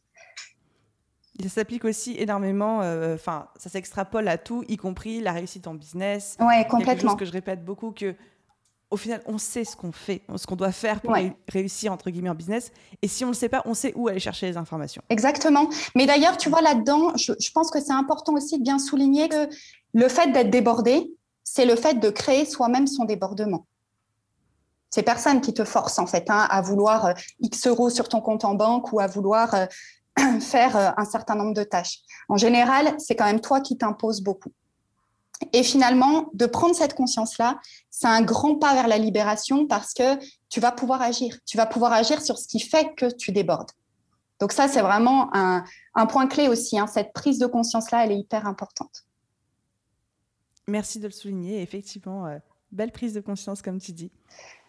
Ça 1.44 1.50
s'applique 1.50 1.86
aussi 1.86 2.16
énormément, 2.18 2.80
enfin, 3.14 3.50
ça 3.58 3.70
s'extrapole 3.70 4.28
à 4.28 4.40
tout, 4.40 4.64
y 4.68 4.78
compris 4.78 5.22
la 5.22 5.34
réussite 5.34 5.68
en 5.68 5.76
business. 5.76 6.36
Ouais, 6.40 6.66
complètement. 6.68 6.86
Quelque 6.86 7.02
chose 7.02 7.16
que 7.18 7.26
je 7.26 7.32
répète 7.32 7.64
beaucoup, 7.64 7.92
que 7.92 8.16
au 8.90 8.98
final, 8.98 9.22
on 9.26 9.38
sait 9.38 9.66
ce 9.66 9.76
qu'on 9.76 9.92
fait, 9.92 10.22
ce 10.36 10.46
qu'on 10.46 10.56
doit 10.56 10.72
faire 10.72 11.02
pour 11.02 11.14
réussir 11.50 11.92
entre 11.92 12.10
guillemets 12.10 12.30
en 12.30 12.36
business. 12.36 12.72
Et 13.02 13.08
si 13.08 13.26
on 13.26 13.28
ne 13.28 13.34
le 13.34 13.38
sait 13.38 13.50
pas, 13.50 13.62
on 13.66 13.74
sait 13.74 13.94
où 13.96 14.08
aller 14.08 14.20
chercher 14.20 14.48
les 14.48 14.58
informations. 14.58 15.02
Exactement. 15.10 15.70
Mais 15.96 16.06
d'ailleurs, 16.06 16.38
tu 16.38 16.50
vois 16.50 16.62
là-dedans, 16.62 17.12
je, 17.16 17.52
pense 17.54 17.70
que 17.70 17.82
c'est 17.82 17.94
important 17.94 18.34
aussi 18.34 18.58
de 18.58 18.64
bien 18.64 18.80
souligner 18.80 19.28
que 19.28 19.50
le 19.94 20.08
fait 20.08 20.32
d'être 20.32 20.50
débordé, 20.50 21.12
c'est 21.44 21.66
le 21.66 21.76
fait 21.76 21.96
de 21.96 22.10
créer 22.10 22.46
soi-même 22.46 22.88
son 22.88 23.04
débordement. 23.04 23.68
C'est 24.90 25.04
personne 25.04 25.42
qui 25.42 25.54
te 25.54 25.66
force 25.66 26.00
en 26.00 26.08
fait 26.08 26.30
hein, 26.30 26.48
à 26.50 26.62
vouloir 26.62 27.08
euh, 27.08 27.14
X 27.42 27.68
euros 27.68 27.90
sur 27.90 28.08
ton 28.08 28.22
compte 28.22 28.46
en 28.46 28.56
banque 28.56 28.94
ou 28.94 29.02
à 29.02 29.08
vouloir 29.08 29.54
euh, 29.54 29.66
faire 30.40 30.78
euh, 30.78 30.90
un 30.96 31.06
certain 31.06 31.36
nombre 31.36 31.54
de 31.54 31.64
tâches. 31.64 32.00
En 32.30 32.38
général, 32.38 32.96
c'est 32.98 33.16
quand 33.16 33.26
même 33.26 33.42
toi 33.42 33.60
qui 33.60 33.78
t'imposes 33.78 34.22
beaucoup. 34.22 34.52
Et 35.54 35.64
finalement, 35.64 36.30
de 36.34 36.46
prendre 36.46 36.76
cette 36.76 36.96
conscience-là, 36.96 37.60
c'est 37.90 38.08
un 38.08 38.22
grand 38.22 38.56
pas 38.56 38.74
vers 38.74 38.88
la 38.88 38.98
libération 38.98 39.68
parce 39.68 39.94
que 39.94 40.18
tu 40.50 40.60
vas 40.60 40.72
pouvoir 40.72 41.02
agir. 41.02 41.38
Tu 41.46 41.58
vas 41.58 41.66
pouvoir 41.66 41.94
agir 41.94 42.22
sur 42.22 42.38
ce 42.38 42.48
qui 42.48 42.60
fait 42.60 42.94
que 42.96 43.06
tu 43.14 43.32
débordes. 43.32 43.72
Donc 44.40 44.52
ça, 44.52 44.68
c'est 44.68 44.82
vraiment 44.82 45.30
un, 45.34 45.64
point 46.08 46.28
clé 46.28 46.48
aussi. 46.48 46.78
Hein. 46.78 46.88
Cette 46.88 47.14
prise 47.14 47.40
de 47.40 47.48
conscience-là, 47.48 48.06
elle 48.06 48.12
est 48.12 48.20
hyper 48.20 48.46
importante. 48.46 49.06
Merci 50.68 51.00
de 51.00 51.06
le 51.06 51.14
souligner. 51.14 51.62
Effectivement, 51.62 52.28
euh, 52.28 52.38
belle 52.72 52.92
prise 52.92 53.14
de 53.14 53.22
conscience, 53.22 53.62
comme 53.62 53.80
tu 53.80 53.94
dis. 53.94 54.12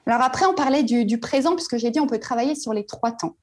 Alors 0.07 0.23
après, 0.23 0.47
on 0.47 0.55
parlait 0.55 0.85
du, 0.85 1.05
du 1.05 1.19
présent, 1.19 1.55
puisque 1.55 1.77
j'ai 1.77 1.91
dit 1.91 2.01
on 2.01 2.07
peut 2.07 2.19
travailler 2.19 2.55
sur 2.55 2.73
les 2.73 2.87
trois 2.87 3.13
temps. 3.13 3.37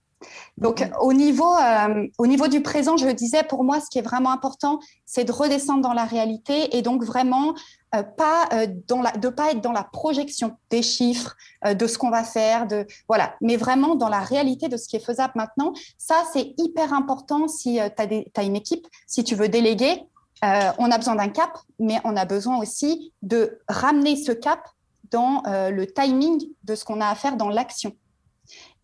Donc, 0.57 0.87
au 1.01 1.11
niveau, 1.11 1.53
euh, 1.55 2.07
au 2.17 2.27
niveau 2.27 2.47
du 2.47 2.61
présent, 2.61 2.95
je 2.95 3.05
le 3.05 3.13
disais, 3.13 3.43
pour 3.43 3.63
moi, 3.63 3.81
ce 3.81 3.89
qui 3.89 3.99
est 3.99 4.03
vraiment 4.03 4.31
important, 4.31 4.79
c'est 5.05 5.25
de 5.25 5.31
redescendre 5.31 5.81
dans 5.81 5.93
la 5.93 6.05
réalité 6.05 6.77
et 6.77 6.81
donc 6.81 7.03
vraiment 7.03 7.55
euh, 7.93 8.03
pas 8.03 8.47
euh, 8.53 8.67
dans 8.87 9.01
la, 9.01 9.11
de 9.11 9.27
pas 9.27 9.51
être 9.51 9.59
dans 9.59 9.73
la 9.73 9.83
projection 9.83 10.55
des 10.69 10.81
chiffres, 10.81 11.35
de 11.65 11.87
ce 11.87 11.97
qu'on 11.97 12.09
va 12.09 12.23
faire, 12.23 12.67
de 12.67 12.85
voilà, 13.07 13.35
mais 13.41 13.57
vraiment 13.57 13.95
dans 13.95 14.07
la 14.07 14.19
réalité 14.19 14.69
de 14.69 14.77
ce 14.77 14.87
qui 14.87 14.95
est 14.95 15.05
faisable 15.05 15.33
maintenant. 15.35 15.73
Ça, 15.97 16.23
c'est 16.31 16.53
hyper 16.57 16.93
important 16.93 17.47
si 17.47 17.79
tu 17.97 18.39
as, 18.39 18.43
une 18.43 18.55
équipe, 18.55 18.87
si 19.07 19.23
tu 19.23 19.35
veux 19.35 19.49
déléguer. 19.49 20.03
on 20.41 20.91
a 20.91 20.97
besoin 20.97 21.15
d'un 21.15 21.29
cap, 21.29 21.57
mais 21.79 21.99
on 22.03 22.15
a 22.15 22.25
besoin 22.25 22.59
aussi 22.59 23.13
de 23.23 23.59
ramener 23.67 24.15
ce 24.15 24.31
cap 24.31 24.69
dans 25.11 25.43
le 25.45 25.85
timing 25.85 26.45
de 26.63 26.75
ce 26.75 26.85
qu'on 26.85 27.01
a 27.01 27.07
à 27.07 27.15
faire 27.15 27.35
dans 27.35 27.49
l'action. 27.49 27.93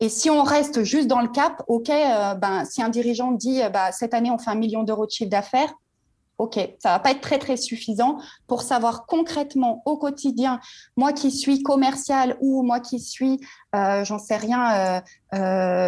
Et 0.01 0.09
si 0.09 0.31
on 0.31 0.41
reste 0.41 0.83
juste 0.83 1.07
dans 1.07 1.21
le 1.21 1.27
cap, 1.27 1.61
OK, 1.67 1.89
euh, 1.89 2.33
ben, 2.33 2.65
si 2.65 2.81
un 2.81 2.89
dirigeant 2.89 3.31
dit 3.31 3.61
euh, 3.61 3.69
bah, 3.69 3.91
cette 3.91 4.15
année, 4.15 4.31
on 4.31 4.39
fait 4.39 4.49
un 4.49 4.55
million 4.55 4.81
d'euros 4.81 5.05
de 5.05 5.11
chiffre 5.11 5.29
d'affaires, 5.29 5.71
OK, 6.39 6.55
ça 6.79 6.89
va 6.89 6.99
pas 6.99 7.11
être 7.11 7.21
très, 7.21 7.37
très 7.37 7.55
suffisant 7.55 8.17
pour 8.47 8.63
savoir 8.63 9.05
concrètement 9.05 9.83
au 9.85 9.97
quotidien, 9.97 10.59
moi 10.97 11.13
qui 11.13 11.29
suis 11.29 11.61
commercial 11.61 12.35
ou 12.41 12.63
moi 12.63 12.79
qui 12.79 12.99
suis, 12.99 13.39
euh, 13.75 14.03
j'en 14.03 14.17
sais 14.17 14.37
rien, 14.37 15.03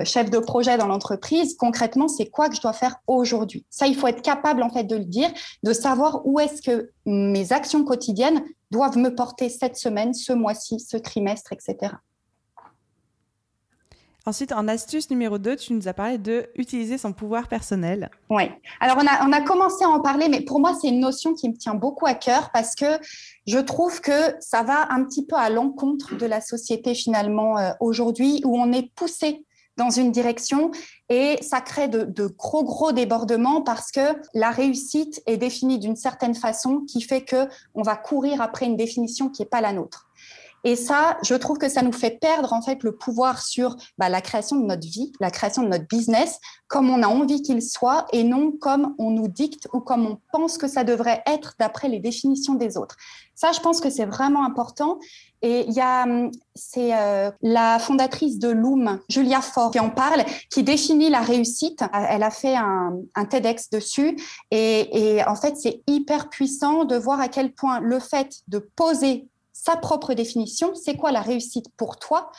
chef 0.05 0.29
de 0.29 0.37
projet 0.37 0.77
dans 0.77 0.85
l'entreprise, 0.85 1.55
concrètement, 1.57 2.07
c'est 2.07 2.27
quoi 2.27 2.49
que 2.49 2.55
je 2.55 2.61
dois 2.61 2.73
faire 2.73 2.97
aujourd'hui? 3.07 3.65
Ça, 3.71 3.87
il 3.87 3.95
faut 3.95 4.05
être 4.05 4.21
capable 4.21 4.61
en 4.61 4.69
fait 4.69 4.83
de 4.83 4.95
le 4.95 5.05
dire, 5.05 5.31
de 5.63 5.73
savoir 5.73 6.21
où 6.23 6.39
est-ce 6.39 6.61
que 6.61 6.91
mes 7.07 7.51
actions 7.51 7.83
quotidiennes 7.83 8.43
doivent 8.69 8.99
me 8.99 9.15
porter 9.15 9.49
cette 9.49 9.75
semaine, 9.75 10.13
ce 10.13 10.33
mois-ci, 10.33 10.79
ce 10.79 10.97
trimestre, 10.97 11.51
etc. 11.51 11.93
Ensuite, 14.25 14.53
en 14.53 14.69
astuce 14.69 15.09
numéro 15.09 15.37
2, 15.37 15.57
tu 15.57 15.73
nous 15.73 15.89
as 15.89 15.93
parlé 15.93 16.17
de 16.17 16.47
utiliser 16.55 16.97
son 16.97 17.11
pouvoir 17.11 17.49
personnel. 17.49 18.09
Oui. 18.29 18.43
Alors, 18.79 18.97
on 18.97 19.31
a, 19.33 19.41
commencé 19.41 19.83
à 19.83 19.89
en 19.89 19.99
parler, 19.99 20.29
mais 20.29 20.39
pour 20.39 20.61
moi, 20.61 20.73
c'est 20.79 20.87
une 20.87 21.01
notion 21.01 21.33
qui 21.33 21.49
me 21.49 21.57
tient 21.57 21.73
beaucoup 21.73 22.05
à 22.05 22.13
cœur 22.13 22.49
parce 22.53 22.73
que 22.75 22.85
je 23.47 23.59
trouve 23.59 23.99
que 23.99 24.33
ça 24.39 24.63
va 24.63 24.89
un 24.93 25.03
petit 25.03 25.25
peu 25.25 25.35
à 25.35 25.49
l'encontre 25.49 26.15
de 26.15 26.25
la 26.25 26.39
société 26.39 26.95
finalement 26.95 27.57
euh, 27.57 27.71
aujourd'hui 27.81 28.41
où 28.45 28.57
on 28.57 28.71
est 28.71 28.89
poussé 28.95 29.45
dans 29.75 29.89
une 29.89 30.11
direction 30.11 30.71
et 31.09 31.37
ça 31.41 31.59
crée 31.59 31.87
de, 31.87 32.03
de, 32.03 32.27
gros 32.27 32.63
gros 32.63 32.91
débordements 32.91 33.61
parce 33.61 33.91
que 33.91 34.15
la 34.33 34.51
réussite 34.51 35.21
est 35.25 35.37
définie 35.37 35.79
d'une 35.79 35.95
certaine 35.95 36.35
façon 36.35 36.81
qui 36.81 37.01
fait 37.01 37.23
que 37.23 37.47
on 37.73 37.81
va 37.81 37.95
courir 37.95 38.41
après 38.41 38.67
une 38.67 38.77
définition 38.77 39.29
qui 39.29 39.41
n'est 39.41 39.49
pas 39.49 39.61
la 39.61 39.73
nôtre. 39.73 40.07
Et 40.63 40.75
ça, 40.75 41.17
je 41.23 41.35
trouve 41.35 41.57
que 41.57 41.69
ça 41.69 41.81
nous 41.81 41.91
fait 41.91 42.19
perdre 42.19 42.53
en 42.53 42.61
fait 42.61 42.83
le 42.83 42.95
pouvoir 42.95 43.41
sur 43.41 43.75
bah, 43.97 44.09
la 44.09 44.21
création 44.21 44.55
de 44.55 44.65
notre 44.65 44.87
vie, 44.87 45.11
la 45.19 45.29
création 45.29 45.63
de 45.63 45.67
notre 45.67 45.87
business, 45.87 46.39
comme 46.67 46.89
on 46.89 47.03
a 47.03 47.07
envie 47.07 47.41
qu'il 47.41 47.61
soit, 47.61 48.05
et 48.13 48.23
non 48.23 48.51
comme 48.51 48.95
on 48.97 49.11
nous 49.11 49.27
dicte 49.27 49.67
ou 49.73 49.79
comme 49.79 50.05
on 50.05 50.19
pense 50.31 50.57
que 50.57 50.67
ça 50.67 50.83
devrait 50.83 51.21
être 51.27 51.53
d'après 51.59 51.89
les 51.89 51.99
définitions 51.99 52.55
des 52.55 52.77
autres. 52.77 52.95
Ça, 53.35 53.51
je 53.51 53.59
pense 53.59 53.81
que 53.81 53.89
c'est 53.89 54.05
vraiment 54.05 54.45
important. 54.45 54.99
Et 55.41 55.65
il 55.67 55.73
y 55.73 55.81
a, 55.81 56.03
hum, 56.03 56.31
c'est 56.55 56.95
euh, 56.95 57.29
la 57.41 57.77
fondatrice 57.79 58.39
de 58.39 58.47
Loom, 58.47 58.99
Julia 59.09 59.41
Ford, 59.41 59.71
qui 59.71 59.79
en 59.79 59.89
parle, 59.89 60.23
qui 60.49 60.63
définit 60.63 61.09
la 61.09 61.19
réussite. 61.19 61.83
Elle 61.93 62.23
a 62.23 62.31
fait 62.31 62.55
un, 62.55 62.93
un 63.15 63.25
TEDx 63.25 63.69
dessus. 63.69 64.17
Et, 64.51 65.15
et 65.15 65.25
en 65.25 65.35
fait, 65.35 65.57
c'est 65.57 65.83
hyper 65.87 66.29
puissant 66.29 66.85
de 66.85 66.95
voir 66.95 67.19
à 67.19 67.27
quel 67.27 67.53
point 67.53 67.81
le 67.81 67.99
fait 67.99 68.29
de 68.47 68.59
poser 68.59 69.27
sa 69.53 69.77
propre 69.77 70.13
définition. 70.13 70.73
C'est 70.75 70.97
quoi 70.97 71.11
la 71.11 71.21
réussite 71.21 71.67
pour 71.77 71.97
toi? 71.97 72.31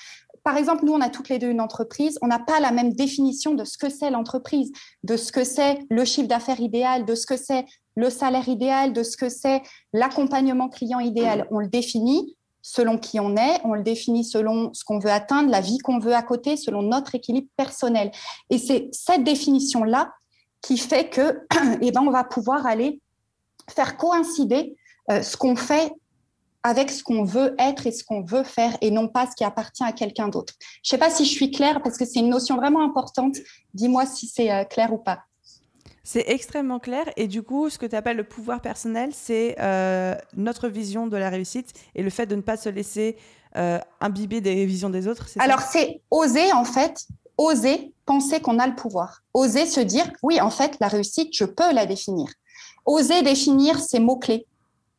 Par 0.42 0.58
exemple, 0.58 0.84
nous, 0.84 0.92
on 0.92 1.00
a 1.00 1.08
toutes 1.08 1.30
les 1.30 1.38
deux 1.38 1.48
une 1.48 1.60
entreprise, 1.60 2.18
on 2.20 2.26
n'a 2.26 2.38
pas 2.38 2.60
la 2.60 2.70
même 2.70 2.92
définition 2.92 3.54
de 3.54 3.64
ce 3.64 3.78
que 3.78 3.88
c'est 3.88 4.10
l'entreprise, 4.10 4.72
de 5.02 5.16
ce 5.16 5.32
que 5.32 5.42
c'est 5.42 5.78
le 5.88 6.04
chiffre 6.04 6.28
d'affaires 6.28 6.60
idéal, 6.60 7.06
de 7.06 7.14
ce 7.14 7.26
que 7.26 7.38
c'est 7.38 7.64
le 7.96 8.10
salaire 8.10 8.48
idéal, 8.48 8.92
de 8.92 9.02
ce 9.02 9.16
que 9.16 9.30
c'est 9.30 9.62
l'accompagnement 9.94 10.68
client 10.68 11.00
idéal. 11.00 11.46
On 11.50 11.60
le 11.60 11.68
définit 11.68 12.36
selon 12.60 12.98
qui 12.98 13.20
on 13.20 13.36
est, 13.36 13.60
on 13.64 13.74
le 13.74 13.82
définit 13.82 14.24
selon 14.24 14.72
ce 14.74 14.84
qu'on 14.84 14.98
veut 14.98 15.10
atteindre, 15.10 15.50
la 15.50 15.60
vie 15.60 15.78
qu'on 15.78 15.98
veut 15.98 16.14
à 16.14 16.22
côté, 16.22 16.56
selon 16.56 16.82
notre 16.82 17.14
équilibre 17.14 17.48
personnel. 17.56 18.10
Et 18.50 18.58
c'est 18.58 18.88
cette 18.92 19.24
définition-là 19.24 20.12
qui 20.60 20.78
fait 20.78 21.08
que, 21.08 21.40
eh 21.80 21.90
ben, 21.90 22.02
on 22.02 22.10
va 22.10 22.24
pouvoir 22.24 22.66
aller 22.66 23.00
faire 23.70 23.96
coïncider 23.96 24.76
euh, 25.10 25.22
ce 25.22 25.36
qu'on 25.36 25.56
fait 25.56 25.92
avec 26.64 26.90
ce 26.90 27.04
qu'on 27.04 27.24
veut 27.24 27.54
être 27.58 27.86
et 27.86 27.92
ce 27.92 28.02
qu'on 28.02 28.22
veut 28.22 28.42
faire 28.42 28.76
et 28.80 28.90
non 28.90 29.06
pas 29.06 29.26
ce 29.30 29.36
qui 29.36 29.44
appartient 29.44 29.84
à 29.84 29.92
quelqu'un 29.92 30.28
d'autre. 30.28 30.54
Je 30.82 30.88
ne 30.88 30.90
sais 30.90 30.98
pas 30.98 31.10
si 31.10 31.26
je 31.26 31.30
suis 31.30 31.50
claire 31.50 31.82
parce 31.82 31.98
que 31.98 32.06
c'est 32.06 32.20
une 32.20 32.30
notion 32.30 32.56
vraiment 32.56 32.82
importante. 32.82 33.36
Dis-moi 33.74 34.06
si 34.06 34.26
c'est 34.26 34.50
euh, 34.50 34.64
clair 34.64 34.92
ou 34.92 34.98
pas. 34.98 35.20
C'est 36.02 36.24
extrêmement 36.26 36.80
clair 36.80 37.04
et 37.16 37.28
du 37.28 37.42
coup, 37.42 37.70
ce 37.70 37.78
que 37.78 37.86
tu 37.86 37.94
appelles 37.94 38.16
le 38.16 38.24
pouvoir 38.24 38.60
personnel, 38.60 39.10
c'est 39.12 39.56
euh, 39.60 40.14
notre 40.36 40.68
vision 40.68 41.06
de 41.06 41.16
la 41.16 41.28
réussite 41.30 41.72
et 41.94 42.02
le 42.02 42.10
fait 42.10 42.26
de 42.26 42.34
ne 42.34 42.42
pas 42.42 42.56
se 42.56 42.68
laisser 42.70 43.16
euh, 43.56 43.78
imbiber 44.00 44.40
des 44.40 44.64
visions 44.64 44.90
des 44.90 45.06
autres. 45.06 45.26
Alors 45.38 45.60
c'est 45.60 46.00
oser 46.10 46.50
en 46.52 46.64
fait, 46.64 47.04
oser 47.36 47.92
penser 48.06 48.40
qu'on 48.40 48.58
a 48.58 48.66
le 48.66 48.74
pouvoir, 48.74 49.22
oser 49.34 49.66
se 49.66 49.80
dire 49.80 50.10
oui 50.22 50.40
en 50.40 50.50
fait 50.50 50.76
la 50.80 50.88
réussite, 50.88 51.28
je 51.34 51.44
peux 51.44 51.72
la 51.72 51.86
définir, 51.86 52.28
oser 52.86 53.22
définir 53.22 53.78
ses 53.80 53.98
mots 53.98 54.18
clés 54.18 54.46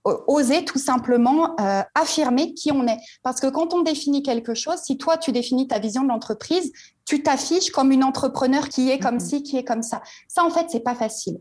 oser 0.05 0.63
tout 0.63 0.77
simplement 0.77 1.55
euh, 1.59 1.81
affirmer 1.95 2.53
qui 2.53 2.71
on 2.71 2.87
est. 2.87 2.99
Parce 3.23 3.39
que 3.39 3.47
quand 3.47 3.73
on 3.73 3.81
définit 3.81 4.21
quelque 4.21 4.53
chose, 4.53 4.77
si 4.83 4.97
toi 4.97 5.17
tu 5.17 5.31
définis 5.31 5.67
ta 5.67 5.79
vision 5.79 6.03
de 6.03 6.09
l'entreprise, 6.09 6.71
tu 7.05 7.23
t'affiches 7.23 7.71
comme 7.71 7.91
une 7.91 8.03
entrepreneur 8.03 8.69
qui 8.69 8.91
est 8.91 8.99
comme 8.99 9.17
mm-hmm. 9.17 9.29
ci, 9.29 9.43
qui 9.43 9.57
est 9.57 9.63
comme 9.63 9.83
ça. 9.83 10.01
Ça, 10.27 10.43
en 10.43 10.49
fait, 10.49 10.67
c'est 10.69 10.81
pas 10.81 10.95
facile. 10.95 11.39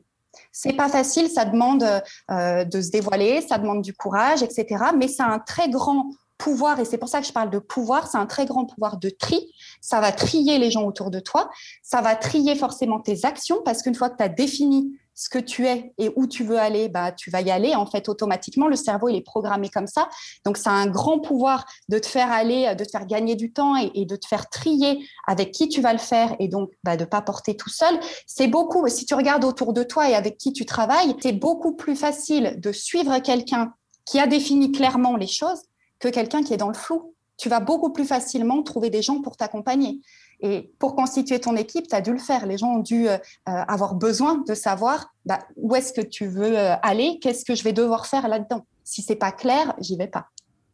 C'est 0.51 0.73
pas 0.73 0.89
facile, 0.89 1.29
ça 1.29 1.45
demande 1.45 1.85
euh, 2.31 2.65
de 2.65 2.81
se 2.81 2.91
dévoiler, 2.91 3.41
ça 3.41 3.59
demande 3.59 3.83
du 3.83 3.95
courage, 3.95 4.43
etc. 4.43 4.87
Mais 4.97 5.09
c'est 5.09 5.23
un 5.23 5.39
très 5.39 5.69
grand 5.69 6.11
pouvoir, 6.39 6.81
et 6.81 6.85
c'est 6.85 6.99
pour 6.99 7.09
ça 7.09 7.21
que 7.21 7.27
je 7.27 7.33
parle 7.33 7.51
de 7.51 7.61
pouvoir, 7.61 8.09
c'est 8.09 8.19
un 8.19 8.27
très 8.27 8.45
grand 8.45 8.67
pouvoir 8.67 8.97
de 8.97 9.11
tri. 9.11 9.53
Ça 9.81 10.01
va 10.01 10.11
trier 10.11 10.59
les 10.59 10.71
gens 10.71 10.83
autour 10.83 11.11
de 11.11 11.21
toi, 11.21 11.51
ça 11.83 12.01
va 12.01 12.17
trier 12.17 12.57
forcément 12.57 13.01
tes 13.01 13.25
actions, 13.25 13.63
parce 13.65 13.83
qu'une 13.83 13.95
fois 13.95 14.11
que 14.11 14.17
tu 14.17 14.25
as 14.25 14.29
défini 14.29 14.99
ce 15.15 15.29
que 15.29 15.39
tu 15.39 15.67
es 15.67 15.93
et 15.99 16.11
où 16.17 16.27
tu 16.27 16.45
veux 16.45 16.59
aller, 16.59 16.89
bah, 16.89 17.13
tu 17.13 17.31
vas 17.31 17.41
y 17.41 17.51
aller. 17.51 17.75
En 17.75 17.87
fait, 17.87 18.09
automatiquement, 18.09 18.69
le 18.69 18.77
cerveau, 18.77 19.09
il 19.09 19.17
est 19.17 19.23
programmé 19.23 19.69
comme 19.69 19.87
ça. 19.87 20.09
Donc, 20.45 20.57
ça 20.57 20.71
a 20.71 20.75
un 20.75 20.87
grand 20.87 21.21
pouvoir 21.21 21.67
de 21.89 21.99
te 21.99 22.07
faire 22.07 22.33
aller, 22.33 22.75
de 22.75 22.85
te 22.85 22.91
faire 22.91 23.07
gagner 23.07 23.37
du 23.37 23.53
temps 23.53 23.77
et, 23.77 24.05
de 24.05 24.17
te 24.17 24.27
faire 24.27 24.49
trier 24.49 25.07
avec 25.27 25.53
qui 25.53 25.69
tu 25.69 25.81
vas 25.81 25.93
le 25.93 25.99
faire 25.99 26.35
et 26.39 26.49
donc 26.49 26.71
bah, 26.83 26.97
de 26.97 27.05
pas 27.05 27.23
porter 27.23 27.57
tout 27.57 27.71
seul. 27.71 27.99
C'est 28.27 28.49
beaucoup, 28.49 28.87
si 28.89 29.07
tu 29.07 29.15
regardes 29.15 29.45
autour 29.45 29.73
de 29.73 29.83
toi 29.83 30.09
et 30.11 30.15
avec 30.15 30.37
qui 30.37 30.53
tu 30.53 30.67
travailles, 30.67 31.15
c'est 31.23 31.33
beaucoup 31.33 31.75
plus 31.75 31.97
facile 31.97 32.59
de 32.59 32.73
suivre 32.73 33.19
quelqu'un 33.21 33.73
qui 34.05 34.19
a 34.19 34.27
défini 34.27 34.73
clairement 34.73 35.17
les 35.17 35.27
choses 35.27 35.63
que 35.99 36.09
quelqu'un 36.09 36.43
qui 36.43 36.53
est 36.53 36.59
dans 36.59 36.69
le 36.69 36.75
flou. 36.75 37.15
Tu 37.37 37.49
vas 37.49 37.61
beaucoup 37.61 37.91
plus 37.91 38.05
facilement 38.05 38.63
trouver 38.63 38.91
des 38.91 39.03
gens 39.03 39.21
pour 39.21 39.37
t'accompagner. 39.37 40.01
Et 40.41 40.73
pour 40.79 40.95
constituer 40.95 41.41
ton 41.41 41.57
équipe, 41.57 41.89
tu 41.89 41.95
as 41.95 42.01
dû 42.01 42.13
le 42.13 42.19
faire. 42.19 42.47
Les 42.47 42.59
gens 42.59 42.77
ont 42.77 42.81
dû 42.81 43.09
euh, 43.09 43.19
avoir 43.45 43.95
besoin 43.95 44.43
de 44.47 44.55
savoir 44.55 45.13
bah, 45.25 45.41
où 45.57 45.75
est-ce 45.75 45.93
que 45.93 46.01
tu 46.01 46.27
veux 46.27 46.59
euh, 46.59 46.75
aller, 46.83 47.19
qu'est-ce 47.21 47.45
que 47.45 47.55
je 47.55 47.65
vais 47.65 47.73
devoir 47.73 48.07
faire 48.07 48.29
là-dedans. 48.29 48.67
Si 48.83 49.03
c'est 49.03 49.17
pas 49.17 49.33
clair, 49.33 49.75
j'y 49.81 49.97
vais 49.97 50.07
pas. 50.07 50.27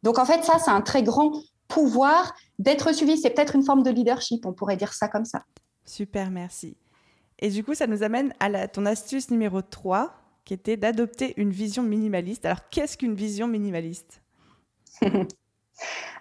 Donc 0.03 0.19
en 0.19 0.25
fait, 0.25 0.43
ça, 0.43 0.59
c'est 0.59 0.71
un 0.71 0.81
très 0.81 1.03
grand 1.03 1.31
pouvoir 1.67 2.33
d'être 2.59 2.93
suivi. 2.93 3.17
C'est 3.17 3.29
peut-être 3.29 3.55
une 3.55 3.63
forme 3.63 3.83
de 3.83 3.91
leadership, 3.91 4.45
on 4.45 4.53
pourrait 4.53 4.77
dire 4.77 4.93
ça 4.93 5.07
comme 5.07 5.25
ça. 5.25 5.43
Super, 5.85 6.29
merci. 6.29 6.75
Et 7.39 7.49
du 7.49 7.63
coup, 7.63 7.73
ça 7.73 7.87
nous 7.87 8.03
amène 8.03 8.33
à 8.39 8.49
la, 8.49 8.67
ton 8.67 8.85
astuce 8.85 9.31
numéro 9.31 9.61
3, 9.61 10.13
qui 10.45 10.53
était 10.53 10.77
d'adopter 10.77 11.33
une 11.37 11.51
vision 11.51 11.83
minimaliste. 11.83 12.45
Alors, 12.45 12.69
qu'est-ce 12.69 12.97
qu'une 12.97 13.15
vision 13.15 13.47
minimaliste? 13.47 14.21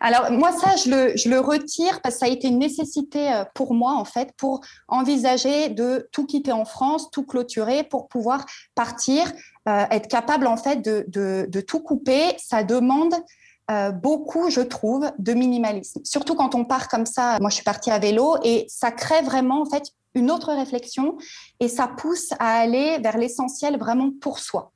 Alors 0.00 0.30
moi 0.32 0.50
ça 0.52 0.76
je 0.76 1.28
le, 1.28 1.40
retire 1.40 2.00
parce 2.00 2.14
que 2.14 2.20
ça 2.20 2.26
a 2.26 2.28
été 2.30 2.48
une 2.48 2.58
nécessité 2.58 3.32
euh, 3.32 3.44
pour 3.54 3.74
moi 3.74 3.92
en 3.92 4.06
fait 4.06 4.32
pour 4.36 4.61
envisager 4.88 5.68
de 5.68 6.08
tout 6.11 6.26
quitter 6.26 6.52
en 6.52 6.64
France, 6.64 7.11
tout 7.11 7.24
clôturer 7.24 7.84
pour 7.84 8.08
pouvoir 8.08 8.46
partir, 8.74 9.30
euh, 9.68 9.84
être 9.90 10.08
capable 10.08 10.46
en 10.46 10.56
fait 10.56 10.80
de, 10.82 11.61
tout 11.61 11.80
couper. 11.80 12.34
Ça 12.38 12.64
demande 12.64 13.14
euh, 13.70 13.90
beaucoup, 13.90 14.48
je 14.50 14.62
trouve, 14.62 15.11
de 15.18 15.34
minimalisme. 15.34 16.00
Surtout 16.04 16.34
quand 16.34 16.54
on 16.54 16.64
part 16.64 16.88
comme 16.88 17.06
ça. 17.06 17.38
Moi 17.40 17.50
je 17.50 17.56
suis 17.56 17.64
partie 17.64 17.90
à 17.90 17.98
vélo 17.98 18.36
et 18.42 18.64
ça 18.68 18.90
crée 18.90 19.20
vraiment 19.22 19.61
en 19.61 19.66
fait 19.66 19.84
une 20.14 20.30
autre 20.30 20.52
réflexion 20.52 21.18
et 21.61 21.68
ça 21.68 21.86
pousse 21.86 22.32
à 22.38 22.58
aller 22.58 22.98
vers 22.98 23.18
l'essentiel 23.18 23.78
vraiment 23.78 24.11
pour 24.20 24.38
soi 24.38 24.72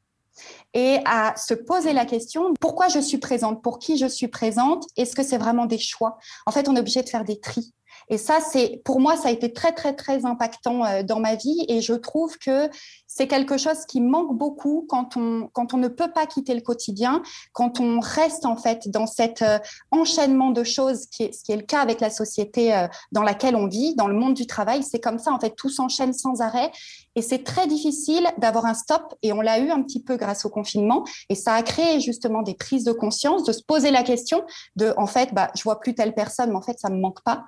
et 0.72 0.98
à 1.04 1.34
se 1.36 1.54
poser 1.54 1.92
la 1.92 2.04
question 2.04 2.54
pourquoi 2.60 2.88
je 2.88 2.98
suis 2.98 3.18
présente, 3.18 3.62
pour 3.62 3.78
qui 3.78 3.96
je 3.96 4.06
suis 4.06 4.28
présente, 4.28 4.84
est-ce 4.96 5.14
que 5.14 5.22
c'est 5.22 5.38
vraiment 5.38 5.66
des 5.66 5.78
choix? 5.78 6.18
En 6.46 6.52
fait, 6.52 6.68
on 6.68 6.76
est 6.76 6.80
obligé 6.80 7.02
de 7.02 7.08
faire 7.08 7.24
des 7.24 7.40
tris. 7.40 7.74
Et 8.08 8.18
ça, 8.18 8.38
c'est 8.40 8.82
pour 8.84 9.00
moi, 9.00 9.16
ça 9.16 9.28
a 9.28 9.30
été 9.30 9.52
très 9.52 9.72
très 9.72 9.94
très 9.94 10.24
impactant 10.26 10.84
euh, 10.84 11.02
dans 11.02 11.20
ma 11.20 11.36
vie. 11.36 11.64
Et 11.68 11.80
je 11.80 11.94
trouve 11.94 12.36
que 12.38 12.68
c'est 13.06 13.26
quelque 13.26 13.56
chose 13.56 13.84
qui 13.86 14.00
manque 14.00 14.36
beaucoup 14.36 14.86
quand 14.88 15.16
on 15.16 15.48
quand 15.52 15.74
on 15.74 15.78
ne 15.78 15.88
peut 15.88 16.10
pas 16.10 16.26
quitter 16.26 16.54
le 16.54 16.60
quotidien, 16.60 17.22
quand 17.52 17.80
on 17.80 18.00
reste 18.00 18.44
en 18.44 18.56
fait 18.56 18.88
dans 18.88 19.06
cet 19.06 19.42
euh, 19.42 19.58
enchaînement 19.90 20.50
de 20.50 20.64
choses 20.64 21.06
qui 21.06 21.24
est 21.24 21.32
ce 21.32 21.44
qui 21.44 21.52
est 21.52 21.56
le 21.56 21.62
cas 21.62 21.80
avec 21.80 22.00
la 22.00 22.10
société 22.10 22.74
euh, 22.74 22.88
dans 23.12 23.22
laquelle 23.22 23.56
on 23.56 23.68
vit, 23.68 23.94
dans 23.94 24.08
le 24.08 24.14
monde 24.14 24.34
du 24.34 24.46
travail, 24.46 24.82
c'est 24.82 25.00
comme 25.00 25.18
ça 25.18 25.32
en 25.32 25.40
fait, 25.40 25.54
tout 25.56 25.70
s'enchaîne 25.70 26.12
sans 26.12 26.40
arrêt 26.40 26.70
et 27.16 27.22
c'est 27.22 27.44
très 27.44 27.66
difficile 27.66 28.26
d'avoir 28.38 28.66
un 28.66 28.74
stop 28.74 29.14
et 29.22 29.32
on 29.32 29.40
l'a 29.40 29.58
eu 29.58 29.70
un 29.70 29.82
petit 29.82 30.02
peu 30.02 30.16
grâce 30.16 30.44
au 30.44 30.50
confinement 30.50 31.04
et 31.28 31.34
ça 31.34 31.54
a 31.54 31.62
créé 31.62 32.00
justement 32.00 32.42
des 32.42 32.54
prises 32.54 32.84
de 32.84 32.92
conscience, 32.92 33.44
de 33.44 33.52
se 33.52 33.62
poser 33.62 33.90
la 33.90 34.02
question 34.02 34.42
de 34.76 34.92
en 34.96 35.06
fait, 35.06 35.32
bah 35.32 35.50
je 35.56 35.62
vois 35.62 35.80
plus 35.80 35.94
telle 35.94 36.14
personne, 36.14 36.50
mais 36.50 36.56
en 36.56 36.62
fait 36.62 36.78
ça 36.78 36.90
me 36.90 37.00
manque 37.00 37.22
pas 37.22 37.44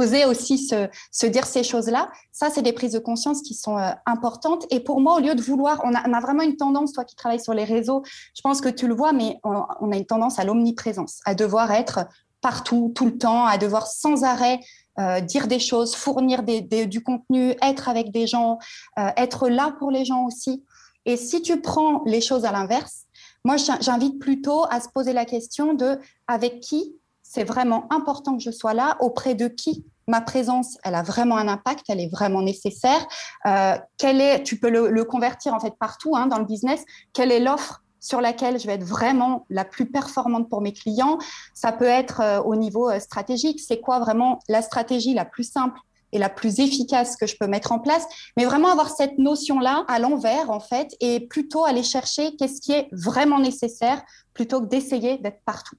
oser 0.00 0.24
aussi 0.24 0.58
se, 0.58 1.26
dire 1.26 1.46
ces 1.46 1.62
choses-là. 1.62 2.10
Ça, 2.32 2.48
c'est 2.50 2.62
des 2.62 2.72
prises 2.72 2.92
de 2.92 2.98
conscience 2.98 3.42
qui 3.42 3.54
sont 3.54 3.78
euh, 3.78 3.90
importantes. 4.06 4.66
Et 4.70 4.80
pour 4.80 5.00
moi, 5.00 5.16
au 5.16 5.20
lieu 5.20 5.34
de 5.34 5.42
vouloir, 5.42 5.80
on 5.84 5.94
a, 5.94 6.20
vraiment 6.20 6.42
une 6.42 6.56
tendance, 6.56 6.92
toi 6.92 7.04
qui 7.04 7.16
travailles 7.16 7.40
sur 7.40 7.54
les 7.54 7.64
réseaux, 7.64 8.02
je 8.34 8.40
pense 8.42 8.60
que 8.60 8.68
tu 8.68 8.86
le 8.86 8.94
vois, 8.94 9.12
mais 9.12 9.38
on, 9.44 9.92
a 9.92 9.96
une 9.96 10.06
tendance 10.06 10.38
à 10.38 10.44
l'omniprésence, 10.44 11.20
à 11.24 11.34
devoir 11.34 11.70
être 11.70 12.06
partout, 12.40 12.92
tout 12.94 13.04
le 13.04 13.18
temps, 13.18 13.44
à 13.44 13.58
devoir 13.58 13.86
sans 13.86 14.24
arrêt 14.24 14.60
euh, 15.00 15.20
dire 15.20 15.46
des 15.46 15.58
choses, 15.58 15.94
fournir 15.94 16.42
du 16.42 17.02
contenu, 17.02 17.54
être 17.62 17.88
avec 17.88 18.12
des 18.12 18.26
gens, 18.26 18.58
euh, 18.98 19.08
être 19.16 19.48
là 19.48 19.74
pour 19.78 19.90
les 19.90 20.04
gens 20.04 20.26
aussi. 20.26 20.64
Et 21.06 21.16
si 21.16 21.42
tu 21.42 21.60
prends 21.60 22.02
les 22.04 22.20
choses 22.20 22.44
à 22.44 22.52
l'inverse, 22.52 23.06
moi, 23.44 23.56
j'invite 23.56 24.18
plutôt 24.18 24.66
à 24.70 24.80
se 24.80 24.88
poser 24.88 25.12
la 25.12 25.24
question 25.24 25.72
de 25.72 25.98
avec 26.28 26.60
qui 26.60 26.94
c'est 27.22 27.44
vraiment 27.44 27.90
important 27.92 28.36
que 28.36 28.42
je 28.42 28.50
sois 28.50 28.74
là, 28.74 28.96
auprès 29.00 29.34
de 29.34 29.48
qui 29.48 29.84
ma 30.10 30.20
présence, 30.20 30.76
elle 30.82 30.96
a 30.96 31.02
vraiment 31.02 31.36
un 31.36 31.48
impact, 31.48 31.84
elle 31.88 32.00
est 32.00 32.10
vraiment 32.10 32.42
nécessaire. 32.42 33.06
Euh, 33.46 33.76
est, 34.02 34.42
tu 34.42 34.58
peux 34.58 34.68
le, 34.68 35.04
convertir 35.04 35.54
en 35.54 35.60
fait 35.60 35.74
partout 35.78 36.16
hein, 36.16 36.26
dans 36.26 36.38
le 36.38 36.44
business. 36.44 36.84
Quelle 37.12 37.32
est 37.32 37.40
l'offre 37.40 37.82
sur 38.00 38.20
laquelle 38.20 38.58
je 38.58 38.66
vais 38.66 38.74
être 38.74 38.84
vraiment 38.84 39.46
la 39.50 39.64
plus 39.64 39.86
performante 39.86 40.48
pour 40.48 40.60
mes 40.60 40.72
clients. 40.72 41.18
Ça 41.54 41.72
peut 41.72 41.84
être 41.84 42.20
euh, 42.20 42.40
au 42.40 42.56
niveau 42.56 42.90
euh, 42.90 42.98
stratégique. 42.98 43.60
C'est 43.60 43.80
quoi 43.80 44.00
vraiment 44.00 44.40
la 44.48 44.62
stratégie 44.62 45.14
la 45.14 45.24
plus 45.24 45.44
simple 45.44 45.78
et 46.12 46.18
la 46.18 46.28
plus 46.28 46.58
efficace 46.58 47.16
que 47.16 47.26
je 47.26 47.36
peux 47.38 47.46
mettre 47.46 47.72
en 47.72 47.78
place, 47.78 48.04
mais 48.36 48.44
vraiment 48.44 48.68
avoir 48.68 48.90
cette 48.90 49.18
notion-là 49.18 49.84
à 49.86 49.98
l'envers, 49.98 50.50
en 50.50 50.58
fait, 50.58 50.96
et 51.00 51.20
plutôt 51.20 51.64
aller 51.64 51.84
chercher 51.84 52.34
qu'est-ce 52.36 52.60
qui 52.60 52.72
est 52.72 52.88
vraiment 52.90 53.38
nécessaire 53.38 54.02
plutôt 54.34 54.60
que 54.60 54.66
d'essayer 54.66 55.18
d'être 55.18 55.40
partout. 55.44 55.76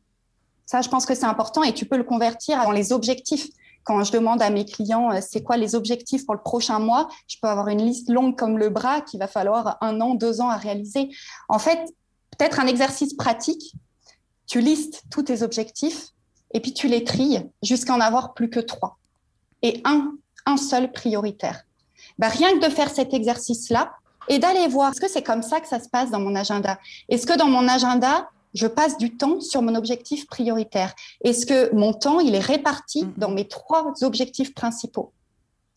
Ça, 0.65 0.82
je 0.82 0.88
pense 0.88 1.05
que 1.05 1.15
c'est 1.15 1.26
important 1.26 1.63
et 1.63 1.74
tu 1.74 1.86
peux 1.86 1.97
le 1.97 2.05
convertir 2.05 2.63
dans 2.63 2.72
les 2.72 2.93
objectifs. 2.93 3.47
Quand 3.84 4.03
je 4.03 4.11
demande 4.11 4.41
à 4.41 4.49
mes 4.51 4.63
clients 4.63 5.11
euh, 5.11 5.19
c'est 5.22 5.41
quoi 5.43 5.57
les 5.57 5.76
objectifs 5.76 6.26
pour 6.26 6.36
le 6.36 6.41
prochain 6.41 6.80
mois, 6.80 7.09
je 7.28 7.38
peux 7.41 7.47
avoir 7.47 7.67
une 7.67 7.82
liste 7.82 8.09
longue 8.09 8.38
comme 8.38 8.57
le 8.57 8.69
bras 8.69 9.01
qu'il 9.01 9.19
va 9.19 9.28
falloir 9.28 9.78
un 9.82 9.99
an, 10.01 10.13
deux 10.13 10.39
ans 10.39 10.49
à 10.49 10.55
réaliser. 10.57 11.09
En 11.49 11.59
fait, 11.59 11.80
peut-être 12.38 12.60
un 12.60 12.68
exercice 12.68 13.14
pratique, 13.14 13.74
tu 14.48 14.62
listes 14.62 15.04
tous 15.10 15.24
tes 15.24 15.44
objectifs 15.44 16.10
et 16.54 16.60
puis 16.60 16.74
tu 16.74 16.88
les 16.88 17.04
trilles 17.04 17.50
jusqu'à 17.64 17.94
en 17.94 18.02
avoir 18.02 18.34
plus 18.34 18.50
que 18.50 18.60
trois. 18.60 18.98
Et 19.62 19.82
un, 19.86 20.14
un 20.46 20.58
seul 20.58 20.92
prioritaire. 20.92 21.64
Bah, 22.18 22.28
rien 22.28 22.52
que 22.60 22.66
de 22.66 22.70
faire 22.70 22.90
cet 22.90 23.14
exercice-là 23.14 23.94
et 24.28 24.40
d'aller 24.40 24.68
voir, 24.68 24.92
est-ce 24.92 25.02
que 25.02 25.10
c'est 25.10 25.24
comme 25.24 25.44
ça 25.44 25.60
que 25.60 25.68
ça 25.68 25.80
se 25.80 25.90
passe 25.90 26.12
dans 26.12 26.20
mon 26.20 26.36
agenda? 26.36 26.80
Est-ce 27.10 27.26
que 27.26 27.38
dans 27.38 27.48
mon 27.48 27.68
agenda, 27.68 28.30
je 28.54 28.68
passe 28.68 28.98
du 28.98 29.16
temps 29.16 29.40
sur 29.40 29.62
mon 29.62 29.76
objectif 29.76 30.28
prioritaire? 30.28 30.94
Est-ce 31.24 31.46
que 31.46 31.74
mon 31.74 31.94
temps, 31.94 32.20
il 32.20 32.36
est 32.36 32.40
réparti 32.40 33.06
mm-hmm. 33.06 33.18
dans 33.18 33.32
mes 33.32 33.48
trois 33.48 33.94
objectifs 34.02 34.54
principaux? 34.54 35.14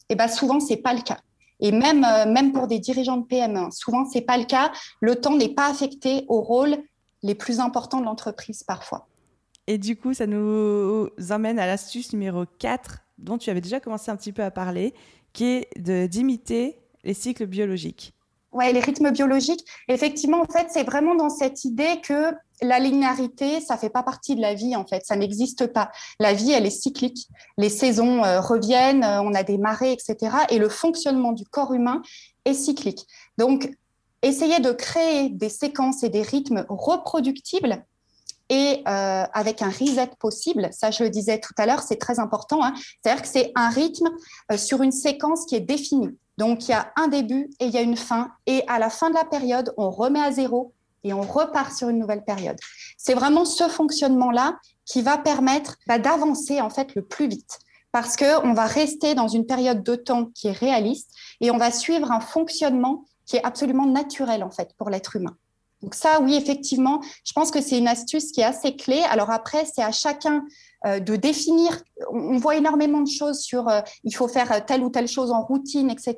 Et 0.09 0.15
bien, 0.15 0.27
bah, 0.27 0.33
souvent, 0.33 0.61
c'est 0.61 0.77
pas 0.77 0.93
le 0.93 1.03
cas. 1.03 1.19
Et 1.61 1.73
même, 1.73 2.05
euh, 2.05 2.31
même 2.31 2.53
pour 2.53 2.67
des 2.67 2.79
dirigeants 2.79 3.19
de 3.19 3.27
PME, 3.27 3.59
hein, 3.59 3.71
souvent, 3.71 4.05
c'est 4.07 4.23
pas 4.23 4.39
le 4.39 4.45
cas. 4.45 4.73
Le 5.01 5.17
temps 5.17 5.37
n'est 5.37 5.55
pas 5.55 5.71
affecté 5.71 6.25
aux 6.29 6.41
rôles 6.41 6.77
les 7.23 7.35
plus 7.35 7.61
importants 7.61 8.01
de 8.01 8.05
l'entreprise 8.05 8.63
parfois. 8.63 9.07
Et 9.67 9.79
du 9.79 9.97
coup, 9.97 10.13
ça 10.13 10.27
nous 10.27 11.09
emmène 11.31 11.59
à 11.59 11.67
l'astuce 11.67 12.13
numéro 12.13 12.45
4, 12.59 12.99
dont 13.19 13.39
tu 13.39 13.51
avais 13.51 13.63
déjà 13.63 13.81
commencé 13.81 14.11
un 14.11 14.17
petit 14.17 14.33
peu 14.33 14.43
à 14.43 14.51
parler, 14.51 14.93
qui 15.33 15.45
est 15.45 15.79
d'imiter 15.79 16.79
les 17.03 17.15
cycles 17.15 17.47
biologiques. 17.47 18.14
Oui, 18.55 18.73
les 18.73 18.79
rythmes 18.79 19.11
biologiques. 19.11 19.67
Effectivement, 19.89 20.41
en 20.41 20.45
fait, 20.47 20.69
c'est 20.71 20.85
vraiment 20.85 21.17
dans 21.17 21.29
cette 21.29 21.65
idée 21.65 22.01
que 22.05 22.33
la 22.63 22.79
linéarité, 22.79 23.61
ça 23.61 23.77
fait 23.77 23.91
pas 23.91 24.05
partie 24.05 24.37
de 24.37 24.41
la 24.41 24.55
vie, 24.55 24.77
en 24.77 24.87
fait. 24.87 25.05
Ça 25.05 25.17
n'existe 25.17 25.67
pas. 25.67 25.91
La 26.21 26.35
vie, 26.35 26.53
elle 26.53 26.65
est 26.65 26.71
cyclique. 26.71 27.27
Les 27.59 27.69
saisons 27.69 28.23
euh, 28.23 28.41
reviennent, 28.41 29.03
euh, 29.03 29.21
on 29.23 29.35
a 29.35 29.43
des 29.43 29.59
marées, 29.59 29.91
etc. 29.91 30.37
Et 30.51 30.59
le 30.59 30.69
fonctionnement 30.69 31.33
du 31.33 31.45
corps 31.45 31.75
humain 31.75 32.01
est 32.45 32.55
cyclique. 32.55 33.09
Donc, 33.39 33.69
essayer 34.23 34.61
de 34.61 34.71
créer 34.71 35.31
des 35.31 35.49
séquences 35.49 36.05
et 36.05 36.09
des 36.09 36.23
rythmes 36.23 36.65
reproductibles 36.69 37.85
et 38.51 38.83
euh, 38.87 39.25
avec 39.33 39.63
un 39.63 39.71
reset 39.71 40.11
possible, 40.21 40.69
ça 40.71 40.91
je 40.91 41.03
le 41.03 41.11
disais 41.11 41.41
tout 41.41 41.55
à 41.57 41.67
l'heure, 41.67 41.83
c'est 41.83 41.97
très 41.97 42.21
important. 42.21 42.63
Hein. 42.63 42.75
C'est-à-dire 43.03 43.23
que 43.23 43.29
c'est 43.29 43.53
un 43.55 43.71
rythme 43.71 44.11
sur 44.57 44.83
une 44.83 44.93
séquence 44.93 45.47
qui 45.47 45.57
est 45.57 45.61
définie. 45.61 46.11
Donc, 46.39 46.66
il 46.66 46.72
y 46.72 46.74
a 46.74 46.93
un 46.97 47.09
début 47.09 47.51
et 47.61 47.66
il 47.66 47.70
y 47.70 47.78
a 47.78 47.82
une 47.82 47.97
fin. 47.97 48.32
Et 48.47 48.64
à 48.66 48.78
la 48.78 48.91
fin 48.91 49.11
de 49.11 49.14
la 49.14 49.24
période, 49.24 49.72
on 49.76 49.91
remet 49.91 50.20
à 50.20 50.32
zéro 50.32 50.72
et 51.05 51.12
on 51.12 51.22
repart 51.22 51.72
sur 51.72 51.89
une 51.89 51.99
nouvelle 51.99 52.24
période. 52.24 52.59
C'est 52.97 53.14
vraiment 53.14 53.45
ce 53.45 53.68
fonctionnement-là 53.68 54.59
qui 54.85 55.03
va 55.03 55.18
permettre 55.18 55.76
bah, 55.87 55.99
d'avancer 55.99 56.61
en 56.61 56.70
fait 56.70 56.95
le 56.95 57.03
plus 57.03 57.28
vite 57.28 57.59
parce 57.93 58.16
qu'on 58.16 58.55
va 58.55 58.66
rester 58.66 59.14
dans 59.14 59.28
une 59.28 59.47
période 59.47 59.85
de 59.85 59.95
temps 59.95 60.26
qui 60.35 60.49
est 60.49 60.53
réaliste 60.53 61.14
et 61.41 61.53
on 61.53 61.59
va 61.59 61.70
suivre 61.70 62.11
un 62.11 62.20
fonctionnement 62.20 63.05
qui 63.24 63.37
est 63.37 63.45
absolument 63.45 63.87
naturel 63.87 64.43
en 64.43 64.51
fait 64.51 64.70
pour 64.76 64.91
l'être 64.91 65.14
humain. 65.14 65.37
Donc 65.80 65.95
ça, 65.95 66.20
oui, 66.20 66.35
effectivement, 66.35 67.03
je 67.24 67.32
pense 67.35 67.51
que 67.51 67.61
c'est 67.61 67.78
une 67.78 67.87
astuce 67.87 68.32
qui 68.32 68.41
est 68.41 68.45
assez 68.45 68.74
clé. 68.74 69.03
Alors 69.11 69.30
après, 69.30 69.64
c'est 69.66 69.82
à 69.82 69.93
chacun 69.93 70.45
de 70.85 71.16
définir. 71.16 71.82
On 72.11 72.37
voit 72.37 72.57
énormément 72.57 73.01
de 73.01 73.09
choses 73.09 73.41
sur 73.41 73.68
euh, 73.68 73.80
il 74.05 74.14
faut 74.14 74.28
faire 74.28 74.64
telle 74.66 74.82
ou 74.82 74.91
telle 74.91 75.09
chose 75.09 75.30
en 75.30 75.43
routine, 75.43 75.91
etc. 75.91 76.16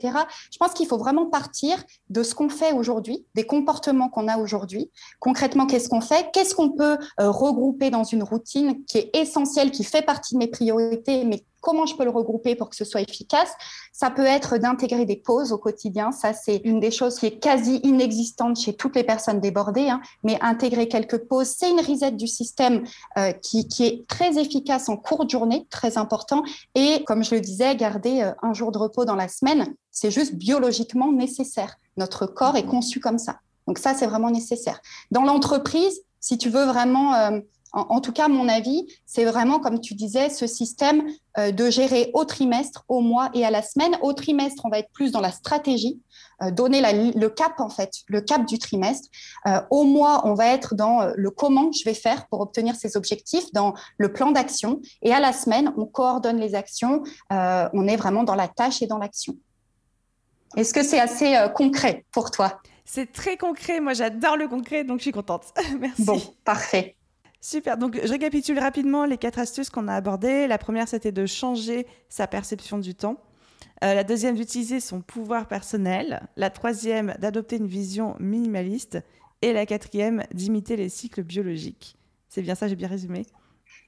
Je 0.52 0.58
pense 0.58 0.72
qu'il 0.72 0.86
faut 0.86 0.98
vraiment 0.98 1.26
partir 1.26 1.82
de 2.10 2.22
ce 2.22 2.34
qu'on 2.34 2.48
fait 2.48 2.72
aujourd'hui, 2.72 3.24
des 3.34 3.44
comportements 3.44 4.08
qu'on 4.08 4.28
a 4.28 4.38
aujourd'hui. 4.38 4.90
Concrètement, 5.20 5.66
qu'est-ce 5.66 5.88
qu'on 5.88 6.00
fait? 6.00 6.30
Qu'est-ce 6.32 6.54
qu'on 6.54 6.70
peut 6.70 6.98
euh, 7.20 7.30
regrouper 7.30 7.90
dans 7.90 8.04
une 8.04 8.22
routine 8.22 8.84
qui 8.86 8.98
est 8.98 9.10
essentielle, 9.14 9.70
qui 9.70 9.84
fait 9.84 10.02
partie 10.02 10.34
de 10.34 10.38
mes 10.38 10.48
priorités, 10.48 11.24
mais 11.24 11.44
comment 11.60 11.86
je 11.86 11.96
peux 11.96 12.04
le 12.04 12.10
regrouper 12.10 12.54
pour 12.54 12.70
que 12.70 12.76
ce 12.76 12.84
soit 12.84 13.00
efficace? 13.00 13.52
Ça 13.92 14.10
peut 14.10 14.24
être 14.24 14.58
d'intégrer 14.58 15.04
des 15.04 15.16
pauses 15.16 15.52
au 15.52 15.58
quotidien. 15.58 16.12
Ça, 16.12 16.32
c'est 16.32 16.58
une 16.64 16.78
des 16.78 16.90
choses 16.90 17.18
qui 17.18 17.26
est 17.26 17.38
quasi 17.38 17.80
inexistante 17.82 18.56
chez 18.56 18.74
toutes 18.74 18.94
les 18.94 19.02
personnes 19.02 19.40
débordées. 19.40 19.88
Hein. 19.88 20.00
Mais 20.22 20.38
intégrer 20.42 20.86
quelques 20.86 21.18
pauses, 21.18 21.54
c'est 21.58 21.70
une 21.70 21.80
reset 21.80 22.12
du 22.12 22.28
système 22.28 22.84
euh, 23.18 23.32
qui, 23.32 23.66
est 23.80 24.06
très 24.06 24.38
efficace 24.38 24.55
en 24.88 24.96
courte 24.96 25.30
journée, 25.30 25.66
très 25.70 25.98
important. 25.98 26.42
Et 26.74 27.04
comme 27.04 27.24
je 27.24 27.34
le 27.34 27.40
disais, 27.40 27.74
garder 27.76 28.22
euh, 28.22 28.32
un 28.42 28.52
jour 28.52 28.72
de 28.72 28.78
repos 28.78 29.04
dans 29.04 29.16
la 29.16 29.28
semaine, 29.28 29.74
c'est 29.90 30.11
juste 30.11 30.34
biologiquement 30.34 31.12
nécessaire. 31.12 31.76
Notre 31.96 32.26
corps 32.26 32.57
est 32.57 32.66
conçu 32.66 33.00
comme 33.00 33.18
ça. 33.18 33.40
Donc 33.66 33.78
ça, 33.78 33.94
c'est 33.94 34.07
vraiment 34.07 34.30
nécessaire. 34.30 34.80
Dans 35.11 35.22
l'entreprise, 35.22 36.00
si 36.20 36.38
tu 36.38 36.50
veux 36.50 36.64
vraiment 36.64 37.14
en, 37.76 38.00
tout 38.00 38.12
cas, 38.12 38.28
mon 38.28 38.48
avis, 38.48 38.86
c'est 39.04 39.24
vraiment, 39.24 39.60
comme 39.60 39.80
tu 39.80 39.94
disais, 39.94 40.30
ce 40.30 40.46
système 40.46 41.04
euh, 41.38 41.52
de 41.52 41.68
gérer 41.68 42.10
au 42.14 42.24
trimestre, 42.24 42.84
au 42.88 43.00
mois 43.00 43.28
et 43.34 43.44
à 43.44 43.50
la 43.50 43.60
semaine. 43.60 43.98
Au 44.00 44.14
trimestre, 44.14 44.64
on 44.64 44.70
va 44.70 44.78
être 44.78 44.90
plus 44.92 45.12
dans 45.12 45.20
la 45.20 45.30
stratégie, 45.30 46.00
euh, 46.42 46.50
donner 46.50 46.80
le 47.14 47.28
cap, 47.28 47.60
en 47.60 47.68
fait, 47.68 47.92
le 48.06 48.22
cap 48.22 48.46
du 48.46 48.58
trimestre. 48.58 49.10
Euh, 49.46 49.60
au 49.70 49.84
mois, 49.84 50.22
on 50.24 50.32
va 50.32 50.46
être 50.46 50.74
dans 50.74 51.12
le 51.14 51.30
comment 51.30 51.70
je 51.70 51.84
vais 51.84 51.94
faire 51.94 52.26
pour 52.28 52.40
obtenir 52.40 52.74
ces 52.76 52.96
objectifs, 52.96 53.52
dans 53.52 53.74
le 53.98 54.10
plan 54.10 54.30
d'action. 54.30 54.80
Et 55.02 55.12
à 55.12 55.20
la 55.20 55.34
semaine, 55.34 55.72
on 55.76 55.84
coordonne 55.84 56.38
les 56.38 56.54
actions. 56.54 57.02
on 57.30 57.88
est 57.88 57.96
vraiment 57.96 58.24
dans 58.24 58.34
la 58.34 58.48
tâche 58.48 58.80
et 58.80 58.86
dans 58.86 58.98
l'action. 58.98 59.36
Est-ce 60.56 60.72
que 60.72 60.82
c'est 60.82 61.00
assez 61.00 61.36
concret 61.54 62.06
pour 62.10 62.30
toi? 62.30 62.60
C'est 62.86 63.12
très 63.12 63.36
concret. 63.36 63.80
Moi, 63.80 63.92
j'adore 63.92 64.36
le 64.36 64.48
concret, 64.48 64.84
donc 64.84 64.98
je 64.98 65.02
suis 65.02 65.12
contente. 65.12 65.52
Merci. 65.78 66.04
Bon, 66.04 66.20
parfait. 66.44 66.95
Super, 67.49 67.78
donc 67.78 68.01
je 68.03 68.11
récapitule 68.11 68.59
rapidement 68.59 69.05
les 69.05 69.18
quatre 69.18 69.38
astuces 69.38 69.70
qu'on 69.70 69.86
a 69.86 69.94
abordées. 69.94 70.49
La 70.49 70.59
première, 70.59 70.88
c'était 70.88 71.12
de 71.12 71.26
changer 71.26 71.86
sa 72.09 72.26
perception 72.26 72.76
du 72.76 72.97
temps. 72.97 73.18
Euh, 73.84 73.94
la 73.94 74.03
deuxième, 74.03 74.34
d'utiliser 74.34 74.80
son 74.80 75.01
pouvoir 75.01 75.47
personnel. 75.47 76.26
La 76.34 76.51
troisième, 76.51 77.14
d'adopter 77.20 77.59
une 77.59 77.68
vision 77.68 78.16
minimaliste. 78.18 78.99
Et 79.42 79.53
la 79.53 79.64
quatrième, 79.64 80.24
d'imiter 80.34 80.74
les 80.74 80.88
cycles 80.88 81.22
biologiques. 81.22 81.97
C'est 82.28 82.42
bien 82.42 82.57
ça, 82.57 82.66
j'ai 82.66 82.74
bien 82.74 82.88
résumé? 82.88 83.24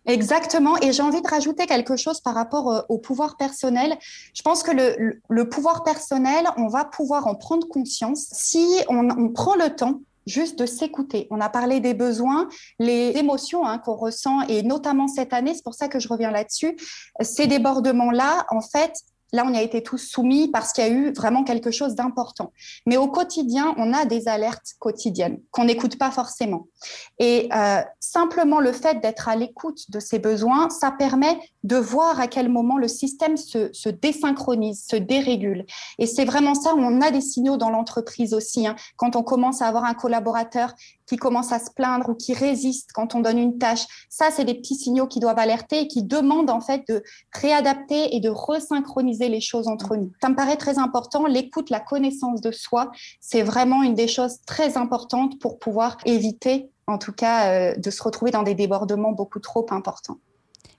Exactement. 0.07 0.79
Et 0.81 0.93
j'ai 0.93 1.03
envie 1.03 1.21
de 1.21 1.29
rajouter 1.29 1.67
quelque 1.67 1.97
chose 1.97 2.21
par 2.21 2.37
rapport 2.37 2.71
euh, 2.71 2.83
au 2.89 2.99
pouvoir 2.99 3.37
personnel. 3.37 3.99
Je 4.35 4.43
pense 4.43 4.63
que 4.63 4.71
le, 4.71 5.49
pouvoir 5.49 5.83
personnel, 5.83 6.47
on 6.59 6.69
va 6.69 6.85
pouvoir 6.85 7.27
en 7.27 7.35
prendre 7.35 7.67
conscience 7.67 8.29
si 8.31 8.65
on 8.89 9.31
prend 9.31 9.57
le 9.57 9.75
temps 9.75 10.01
juste 10.29 10.59
de 10.59 10.67
s'écouter. 10.67 11.27
On 11.31 11.41
a 11.41 11.49
parlé 11.49 11.81
des 11.81 11.95
besoins, 11.95 12.49
les 12.79 13.13
émotions 13.17 13.67
hein, 13.67 13.79
qu'on 13.79 13.97
ressent, 13.97 14.43
et 14.43 14.63
notamment 14.63 15.09
cette 15.09 15.33
année, 15.33 15.55
c'est 15.55 15.65
pour 15.65 15.75
ça 15.75 15.89
que 15.89 15.99
je 15.99 16.09
reviens 16.09 16.31
là-dessus, 16.31 16.77
ces 17.21 17.47
débordements-là, 17.47 18.47
en 18.51 18.61
fait, 18.61 18.93
Là, 19.33 19.45
on 19.47 19.53
y 19.53 19.57
a 19.59 19.63
été 19.63 19.83
tous 19.83 19.99
soumis 19.99 20.49
parce 20.49 20.73
qu'il 20.73 20.85
y 20.85 20.87
a 20.87 20.91
eu 20.91 21.13
vraiment 21.13 21.45
quelque 21.45 21.71
chose 21.71 21.95
d'important. 21.95 22.53
Mais 22.87 22.97
au 22.97 23.09
quotidien, 23.09 23.75
on 23.77 23.93
a 23.93 24.05
des 24.05 24.29
alertes 24.29 24.75
quotidiennes 24.79 25.41
qu'on 25.51 25.65
n'écoute 25.65 25.99
pas 25.99 26.11
forcément. 26.11 26.69
Et 27.19 27.49
euh, 27.55 27.83
simplement 28.01 28.61
le 28.61 28.73
fait 28.73 29.01
d'être 29.01 29.29
à 29.29 29.37
l'écoute 29.37 29.91
de 29.91 30.01
ces 30.01 30.19
besoins, 30.19 30.71
ça 30.71 30.91
permet 30.91 31.39
de 31.65 31.77
voir 31.77 32.21
à 32.21 32.29
quel 32.29 32.49
moment 32.49 32.79
le 32.79 32.89
système 32.89 33.37
se, 33.37 33.71
se 33.73 33.89
désynchronise, 33.89 34.87
se 34.89 34.97
dérégule. 34.97 35.67
Et 35.99 36.07
c'est 36.07 36.25
vraiment 36.25 36.55
ça 36.55 36.73
on 36.77 37.01
a 37.01 37.11
des 37.11 37.21
signaux 37.21 37.57
dans 37.57 37.71
l'entreprise 37.71 38.35
aussi. 38.35 38.67
Hein. 38.67 38.77
Quand 38.97 39.17
on 39.17 39.23
commence 39.23 39.63
à 39.63 39.67
avoir 39.67 39.85
un 39.85 39.95
collaborateur 39.95 40.75
qui 41.09 41.17
commence 41.17 41.53
à 41.53 41.59
se 41.59 41.71
plaindre 41.71 42.11
ou 42.11 42.15
qui 42.15 42.35
résiste 42.35 42.91
quand 42.93 43.15
on 43.15 43.21
donne 43.21 43.39
une 43.39 43.59
tâche. 43.59 43.87
Ça, 44.09 44.31
c'est 44.31 44.45
des 44.45 44.55
petits 44.55 44.75
signaux 44.75 45.07
qui 45.07 45.21
doivent 45.21 45.39
alerter 45.39 45.81
et 45.81 45.89
qui 45.89 46.03
demandent 46.03 46.51
en 46.51 46.61
fait 46.61 46.83
de 46.89 47.03
réadapter 47.33 48.15
et 48.15 48.21
de 48.21 48.29
resynchroniser 48.29 49.29
les 49.29 49.41
choses 49.41 49.69
entre 49.69 49.97
nous. 49.97 50.13
Ça 50.23 50.29
me 50.29 50.37
paraît 50.37 50.57
très 50.57 50.79
important. 50.79 51.27
L'écoute, 51.27 51.71
la 51.71 51.81
connaissance 51.81 52.41
de 52.41 52.51
soi, 52.51 52.91
c'est 53.21 53.43
vraiment 53.43 53.83
une 53.83 53.95
des 53.95 54.09
choses 54.09 54.41
très 54.47 54.77
importantes 54.77 55.39
pour 55.41 55.59
pouvoir 55.59 55.97
éviter, 56.05 56.71
en 56.87 56.99
tout 56.99 57.13
cas, 57.13 57.53
euh, 57.53 57.77
de 57.77 57.91
se 57.91 58.03
retrouver 58.03 58.31
dans 58.31 58.43
des 58.43 58.55
débordements 58.55 59.13
beaucoup 59.13 59.41
trop 59.41 59.67
importants. 59.71 60.19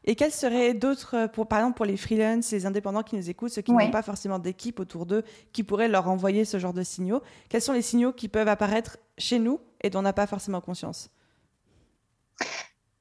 Et 0.05 0.15
quels 0.15 0.31
seraient 0.31 0.73
d'autres, 0.73 1.27
pour, 1.33 1.47
par 1.47 1.59
exemple 1.59 1.75
pour 1.75 1.85
les 1.85 1.97
freelances, 1.97 2.51
les 2.51 2.65
indépendants 2.65 3.03
qui 3.03 3.15
nous 3.15 3.29
écoutent, 3.29 3.51
ceux 3.51 3.61
qui 3.61 3.71
n'ont 3.71 3.91
pas 3.91 4.01
forcément 4.01 4.39
d'équipe 4.39 4.79
autour 4.79 5.05
d'eux, 5.05 5.23
qui 5.51 5.63
pourraient 5.63 5.87
leur 5.87 6.09
envoyer 6.09 6.45
ce 6.45 6.57
genre 6.57 6.73
de 6.73 6.83
signaux? 6.83 7.21
Quels 7.49 7.61
sont 7.61 7.73
les 7.73 7.81
signaux 7.81 8.13
qui 8.13 8.27
peuvent 8.27 8.47
apparaître 8.47 8.97
chez 9.17 9.39
nous 9.39 9.59
et 9.81 9.89
dont 9.89 9.99
on 9.99 10.03
n'a 10.03 10.13
pas 10.13 10.27
forcément 10.27 10.61
conscience 10.61 11.09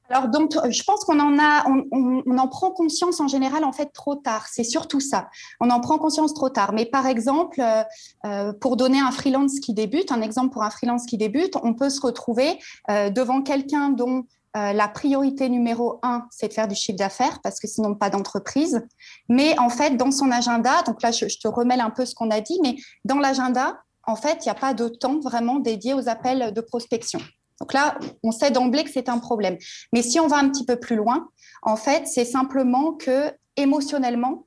alors 0.09 0.27
donc, 0.27 0.53
je 0.69 0.83
pense 0.83 1.03
qu'on 1.05 1.19
en 1.19 1.37
a, 1.39 1.65
on, 1.67 2.37
en 2.37 2.47
prend 2.47 2.71
conscience 2.71 3.19
en 3.19 3.27
général 3.27 3.63
en 3.63 3.71
fait 3.71 3.87
trop 3.93 4.15
tard. 4.15 4.47
C'est 4.51 4.63
surtout 4.63 4.99
ça. 4.99 5.29
On 5.59 5.69
en 5.69 5.79
prend 5.79 5.97
conscience 5.97 6.33
trop 6.33 6.49
tard. 6.49 6.73
Mais 6.73 6.85
par 6.85 7.05
exemple, 7.05 7.61
euh, 7.61 7.83
euh, 8.25 8.53
pour 8.53 8.75
donner 8.75 8.99
un 8.99 9.11
freelance 9.11 9.59
qui 9.59 9.73
débute, 9.73 10.11
un 10.11 10.21
exemple 10.21 10.51
pour 10.51 10.63
un 10.63 10.71
freelance 10.71 11.05
qui 11.05 11.17
débute, 11.17 11.55
on 11.61 11.73
peut 11.75 11.89
se 11.89 12.01
retrouver 12.01 12.59
euh, 12.89 13.09
devant 13.09 13.41
quelqu'un 13.41 13.89
dont 13.89 14.23
la 14.55 14.87
priorité 14.87 15.47
numéro 15.47 15.99
un, 16.01 16.25
c'est 16.31 16.47
de 16.47 16.53
faire 16.53 16.67
du 16.67 16.73
chiffre 16.73 16.97
d'affaires 16.97 17.39
parce 17.43 17.59
que 17.59 17.67
sinon 17.67 17.93
pas 17.93 18.09
d'entreprise. 18.09 18.83
Mais 19.29 19.57
en 19.59 19.69
fait, 19.69 19.95
dans 19.95 20.09
son 20.09 20.31
agenda, 20.31 20.81
donc 20.87 21.03
là, 21.03 21.11
je, 21.11 21.27
je 21.29 21.37
te 21.37 21.47
remets 21.47 21.79
un 21.79 21.91
peu 21.91 22.03
ce 22.03 22.15
qu'on 22.15 22.31
a 22.31 22.41
dit, 22.41 22.59
mais 22.63 22.75
dans 23.05 23.19
l'agenda, 23.19 23.77
en 24.09 24.15
fait, 24.15 24.39
il 24.41 24.47
n'y 24.47 24.51
a 24.51 24.55
pas 24.55 24.73
de 24.73 24.87
temps 24.87 25.19
vraiment 25.19 25.59
dédié 25.59 25.93
aux 25.93 26.09
appels 26.09 26.51
de 26.51 26.61
prospection. 26.61 27.19
Donc 27.59 27.73
là, 27.73 27.99
on 28.23 28.31
sait 28.31 28.49
d'emblée 28.49 28.83
que 28.83 28.89
c'est 28.89 29.07
un 29.07 29.19
problème. 29.19 29.57
Mais 29.93 30.01
si 30.01 30.19
on 30.19 30.27
va 30.27 30.37
un 30.37 30.49
petit 30.49 30.65
peu 30.65 30.77
plus 30.77 30.95
loin, 30.95 31.29
en 31.61 31.75
fait, 31.75 32.07
c'est 32.07 32.25
simplement 32.25 32.93
que 32.93 33.31
émotionnellement, 33.55 34.45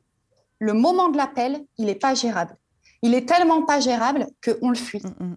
le 0.59 0.73
moment 0.73 1.11
de 1.11 1.17
l'appel, 1.17 1.65
il 1.79 1.87
n'est 1.87 1.95
pas 1.95 2.15
gérable. 2.15 2.57
Il 3.03 3.15
est 3.15 3.29
tellement 3.29 3.63
pas 3.63 3.79
gérable 3.79 4.27
qu'on 4.45 4.71
le 4.71 4.77
fuit. 4.77 5.03
Mm, 5.03 5.25
mm. 5.25 5.37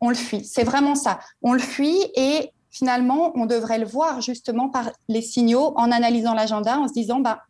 On 0.00 0.08
le 0.08 0.14
fuit. 0.14 0.44
C'est 0.44 0.64
vraiment 0.64 0.94
ça. 0.94 1.18
On 1.42 1.52
le 1.52 1.58
fuit 1.58 2.00
et 2.14 2.50
finalement, 2.70 3.32
on 3.36 3.44
devrait 3.44 3.78
le 3.78 3.86
voir 3.86 4.22
justement 4.22 4.70
par 4.70 4.90
les 5.08 5.22
signaux 5.22 5.74
en 5.76 5.90
analysant 5.90 6.34
l'agenda, 6.34 6.78
en 6.78 6.88
se 6.88 6.94
disant, 6.94 7.20
bah, 7.20 7.42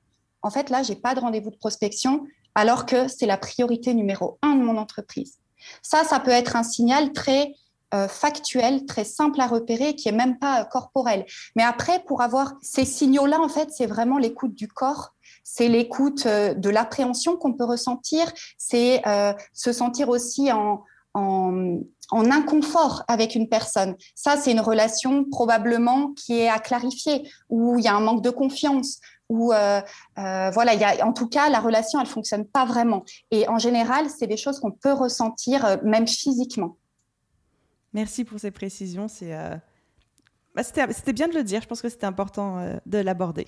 en 0.42 0.51
fait, 0.51 0.70
là, 0.70 0.82
j'ai 0.82 0.97
pas 0.97 1.14
de 1.14 1.20
rendez-vous 1.20 1.51
de 1.51 1.57
prospection, 1.57 2.26
alors 2.57 2.84
que 2.84 3.09
c'est 3.09 3.26
la 3.26 3.36
priorité 3.38 3.95
numéro 3.95 4.38
un 4.42 4.57
de 4.57 4.62
mon 4.62 4.76
entreprise. 4.76 5.38
Ça, 5.83 6.05
ça 6.05 6.21
peut 6.21 6.31
être 6.31 6.57
un 6.57 6.62
signal 6.62 7.12
très 7.12 7.55
euh, 7.95 8.09
factuel, 8.09 8.87
très 8.87 9.05
simple 9.05 9.41
à 9.41 9.47
repérer, 9.47 9.95
qui 9.95 10.09
est 10.09 10.12
même 10.12 10.37
pas 10.39 10.62
euh, 10.62 10.65
corporel. 10.65 11.25
Mais 11.55 11.62
après, 11.62 12.01
pour 12.01 12.23
avoir 12.23 12.55
ces 12.61 12.85
signaux-là, 12.85 13.41
en 13.41 13.49
fait, 13.49 13.69
c'est 13.71 13.87
vraiment 13.87 14.19
l'écoute 14.19 14.55
du 14.55 14.67
corps, 14.67 15.15
c'est 15.45 15.69
l'écoute 15.69 16.27
euh, 16.27 16.55
de 16.55 16.71
l'appréhension 16.71 17.37
qu'on 17.37 17.53
peut 17.53 17.65
ressentir, 17.65 18.33
c'est 18.59 19.01
se 19.53 19.73
sentir 19.73 20.09
aussi 20.09 20.51
en, 20.51 20.83
en, 21.15 21.81
inconfort 22.12 23.05
avec 23.07 23.37
une 23.37 23.49
personne. 23.49 23.95
Ça, 24.17 24.37
c'est 24.37 24.51
une 24.51 24.61
relation 24.61 25.25
probablement 25.25 26.12
qui 26.15 26.41
est 26.41 26.49
à 26.49 26.59
clarifier, 26.59 27.31
où 27.49 27.79
il 27.79 27.85
y 27.85 27.89
a 27.89 27.95
un 27.95 28.01
manque 28.01 28.23
de 28.23 28.31
confiance, 28.31 28.99
où 29.29 29.49
voilà, 29.49 30.75
il 30.75 30.81
y 30.81 30.85
a, 30.85 31.07
en 31.07 31.12
tout 31.12 31.29
cas, 31.29 31.49
la 31.49 31.61
relation, 31.61 32.01
elle 32.01 32.07
fonctionne 32.07 32.45
pas 32.45 32.64
vraiment. 32.64 33.05
Et 33.31 33.49
en 33.49 33.59
général, 33.59 34.09
c'est 34.11 34.27
des 34.27 34.37
choses 34.37 34.61
qu'on 34.61 34.72
peut 34.72 34.93
ressentir 34.93 35.79
même 35.83 36.07
physiquement. 36.07 36.77
Merci 37.95 38.25
pour 38.25 38.41
ces 38.41 38.51
précisions. 38.51 39.07
C'est, 39.09 39.33
euh, 39.33 39.57
bah, 40.55 40.64
c'était, 40.64 41.12
bien 41.12 41.29
de 41.29 41.35
le 41.35 41.45
dire. 41.45 41.62
Je 41.62 41.68
pense 41.68 41.81
que 41.81 41.89
c'était 41.89 42.07
important 42.07 42.59
euh, 42.59 42.77
de 42.85 42.99
l'aborder. 42.99 43.47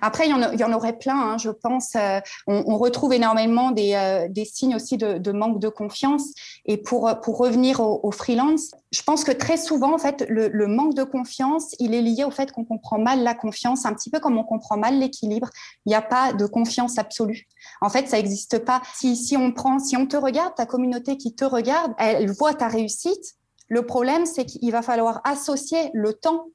Après, 0.00 0.28
il 0.28 0.58
y, 0.58 0.64
en, 0.64 0.72
aurait 0.72 0.98
plein, 0.98 1.18
hein, 1.18 1.38
je 1.38 1.50
pense. 1.50 1.94
Euh, 1.96 2.20
on, 2.46 2.76
retrouve 2.76 3.12
énormément 3.12 3.70
des, 3.70 4.30
signes 4.44 4.76
aussi 4.76 4.96
de, 4.96 5.32
manque 5.32 5.60
de 5.60 5.68
confiance. 5.68 6.32
Et 6.64 6.76
pour, 6.76 7.10
pour 7.22 7.38
revenir 7.38 7.80
au, 7.80 8.10
freelance, 8.10 8.72
je 8.92 9.02
pense 9.02 9.24
que 9.24 9.32
très 9.32 9.56
souvent, 9.56 9.94
en 9.94 9.98
fait, 9.98 10.26
le, 10.28 10.66
manque 10.66 10.94
de 10.94 11.04
confiance, 11.04 11.74
il 11.78 11.94
est 11.94 12.02
lié 12.02 12.24
au 12.24 12.30
fait 12.30 12.52
qu'on 12.52 12.64
comprend 12.64 12.98
mal 12.98 13.22
la 13.22 13.34
confiance, 13.34 13.86
un 13.86 13.94
petit 13.94 14.10
peu 14.10 14.20
comme 14.20 14.38
on 14.38 14.44
comprend 14.44 14.76
mal 14.76 14.98
l'équilibre. 14.98 15.50
Il 15.84 15.90
n'y 15.90 15.94
a 15.94 16.02
pas 16.02 16.32
de 16.32 16.46
confiance 16.46 16.98
absolue. 16.98 17.46
En 17.80 17.88
fait, 17.88 18.08
ça 18.08 18.16
n'existe 18.16 18.58
pas. 18.58 18.82
Si, 18.94 19.16
si 19.16 19.36
on 19.36 19.52
prend, 19.52 19.78
si 19.78 19.96
on 19.96 20.06
te 20.06 20.16
regarde, 20.16 20.54
ta 20.54 20.66
communauté 20.66 21.16
qui 21.16 21.34
te 21.34 21.44
regarde, 21.44 21.92
elle 21.98 22.30
voit 22.30 22.54
ta 22.54 22.68
réussite. 22.68 23.34
Le 23.68 23.84
problème, 23.84 24.26
c'est 24.26 24.44
qu'il 24.44 24.70
va 24.70 24.82
falloir 24.82 25.20
associer 25.24 25.90
le 25.92 26.12
temps 26.12 26.46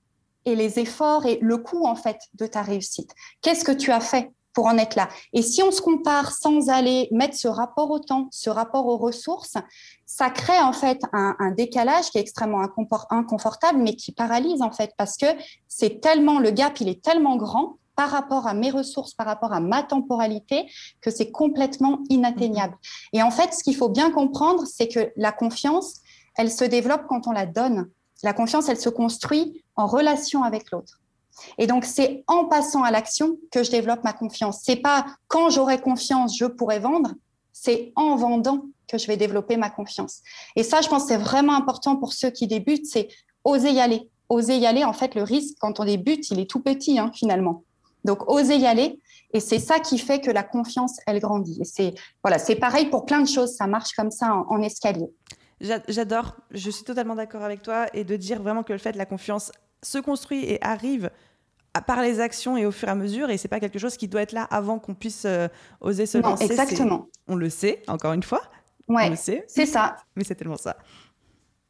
et 0.45 0.55
les 0.55 0.79
efforts 0.79 1.25
et 1.25 1.39
le 1.41 1.57
coût 1.57 1.85
en 1.85 1.95
fait 1.95 2.19
de 2.35 2.45
ta 2.45 2.61
réussite. 2.61 3.11
Qu'est-ce 3.41 3.63
que 3.63 3.71
tu 3.71 3.91
as 3.91 3.99
fait 3.99 4.31
pour 4.53 4.65
en 4.65 4.77
être 4.77 4.95
là? 4.95 5.07
Et 5.33 5.41
si 5.41 5.63
on 5.63 5.71
se 5.71 5.81
compare 5.81 6.31
sans 6.33 6.69
aller 6.69 7.07
mettre 7.11 7.37
ce 7.37 7.47
rapport 7.47 7.89
au 7.89 7.99
temps, 7.99 8.27
ce 8.31 8.49
rapport 8.49 8.85
aux 8.85 8.97
ressources, 8.97 9.55
ça 10.05 10.29
crée 10.29 10.59
en 10.59 10.73
fait 10.73 11.01
un, 11.13 11.51
décalage 11.51 12.09
qui 12.09 12.17
est 12.17 12.21
extrêmement 12.21 12.61
inconfortable, 13.09 13.79
mais 13.79 13.95
qui 13.95 14.11
paralyse 14.11 14.61
en 14.61 14.71
fait 14.71 14.91
parce 14.97 15.15
que 15.15 15.27
c'est 15.67 16.01
tellement 16.01 16.39
le 16.39 16.51
gap, 16.51 16.79
il 16.81 16.89
est 16.89 17.01
tellement 17.01 17.37
grand 17.37 17.77
par 17.95 18.09
rapport 18.09 18.47
à 18.47 18.53
mes 18.53 18.71
ressources, 18.71 19.13
par 19.13 19.27
rapport 19.27 19.53
à 19.53 19.59
ma 19.59 19.83
temporalité, 19.83 20.65
que 21.01 21.11
c'est 21.11 21.31
complètement 21.31 21.99
inatteignable. 22.09 22.73
Mm-hmm. 22.73 23.17
Et 23.19 23.23
en 23.23 23.31
fait, 23.31 23.53
ce 23.53 23.63
qu'il 23.63 23.75
faut 23.75 23.89
bien 23.89 24.11
comprendre, 24.11 24.65
c'est 24.65 24.87
que 24.87 25.11
la 25.15 25.31
confiance, 25.31 25.99
elle 26.35 26.51
se 26.51 26.63
développe 26.63 27.05
quand 27.07 27.27
on 27.27 27.31
la 27.31 27.45
donne. 27.45 27.89
La 28.24 28.34
confiance, 28.34 28.69
elle 28.69 28.80
se 28.80 28.89
construit 28.89 29.63
en 29.76 29.88
relation 29.88 30.43
avec 30.43 30.72
l'autre. 30.72 30.99
Et 31.57 31.67
donc, 31.67 31.86
c'est 31.86 32.24
en 32.28 32.45
passant 32.45 32.84
à 32.84 32.91
l'action 32.91 33.38
que 33.51 33.63
je 33.63 33.72
développe 33.72 34.03
ma 34.03 34.13
confiance. 34.13 34.59
C'est 34.63 34.76
pas 34.76 35.05
quand 35.28 35.49
j'aurai 35.49 35.80
confiance, 35.80 36.38
je 36.38 36.45
pourrai 36.45 36.80
vendre. 36.80 37.13
C'est 37.51 37.91
en 37.95 38.15
vendant 38.15 38.65
que 38.88 38.97
je 38.97 39.07
vais 39.07 39.17
développer 39.17 39.57
ma 39.57 39.69
confiance. 39.69 40.22
Et 40.55 40.63
ça, 40.63 40.82
je 40.82 40.89
pense, 40.89 41.07
c'est 41.07 41.17
vraiment 41.17 41.55
important 41.55 41.95
pour 41.95 42.13
ceux 42.13 42.30
qui 42.30 42.47
débutent, 42.47 42.86
c'est 42.86 43.07
oser 43.43 43.72
y 43.72 43.80
aller. 43.80 44.09
Oser 44.30 44.57
y 44.57 44.65
aller, 44.65 44.84
en 44.84 44.93
fait, 44.93 45.15
le 45.15 45.24
risque 45.24 45.55
quand 45.59 45.80
on 45.80 45.86
débute, 45.86 46.30
il 46.32 46.39
est 46.39 46.49
tout 46.49 46.61
petit, 46.61 46.99
hein, 46.99 47.11
finalement. 47.13 47.63
Donc, 48.03 48.30
oser 48.30 48.57
y 48.57 48.65
aller. 48.65 48.99
Et 49.34 49.39
c'est 49.39 49.59
ça 49.59 49.80
qui 49.80 49.97
fait 49.97 50.19
que 50.19 50.32
la 50.32 50.43
confiance, 50.43 50.97
elle 51.07 51.19
grandit. 51.19 51.57
Et 51.61 51.65
c'est 51.65 51.93
voilà, 52.24 52.38
c'est 52.38 52.55
pareil 52.55 52.88
pour 52.88 53.05
plein 53.05 53.22
de 53.22 53.28
choses. 53.28 53.55
Ça 53.55 53.67
marche 53.67 53.93
comme 53.93 54.11
ça 54.11 54.43
en 54.49 54.61
escalier. 54.61 55.09
J'adore, 55.88 56.36
je 56.51 56.70
suis 56.70 56.84
totalement 56.84 57.16
d'accord 57.16 57.43
avec 57.43 57.62
toi 57.62 57.86
et 57.93 58.03
de 58.03 58.16
dire 58.16 58.41
vraiment 58.41 58.64
que 58.64 58.74
le 58.74 58.80
fait 58.80 58.91
de 58.91 58.97
la 58.97 59.05
confiance 59.05 59.51
se 59.84 59.99
construit 59.99 60.43
et 60.45 60.64
arrive 60.64 61.12
par 61.88 62.01
les 62.01 62.20
actions 62.20 62.57
et 62.57 62.66
au 62.66 62.72
fur 62.72 62.88
et 62.88 62.91
à 62.91 62.95
mesure 62.95 63.30
et 63.30 63.38
c'est 63.38 63.47
pas 63.47 63.59
quelque 63.59 63.80
chose 63.80 63.95
qui 63.95 64.07
doit 64.07 64.22
être 64.22 64.34
là 64.34 64.43
avant 64.51 64.80
qu'on 64.80 64.93
puisse 64.93 65.24
euh, 65.26 65.47
oser 65.80 66.05
se 66.05 66.18
lancer. 66.18 66.45
Exactement. 66.45 67.07
On 67.28 67.36
le 67.36 67.49
sait, 67.49 67.82
encore 67.88 68.14
une 68.14 68.24
fois. 68.24 68.41
Ouais, 68.88 69.05
on 69.05 69.09
le 69.12 69.16
sait. 69.16 69.45
C'est 69.47 69.66
ça. 69.66 69.95
Mais 70.16 70.24
c'est 70.24 70.36
tellement 70.36 70.57
ça. 70.57 70.78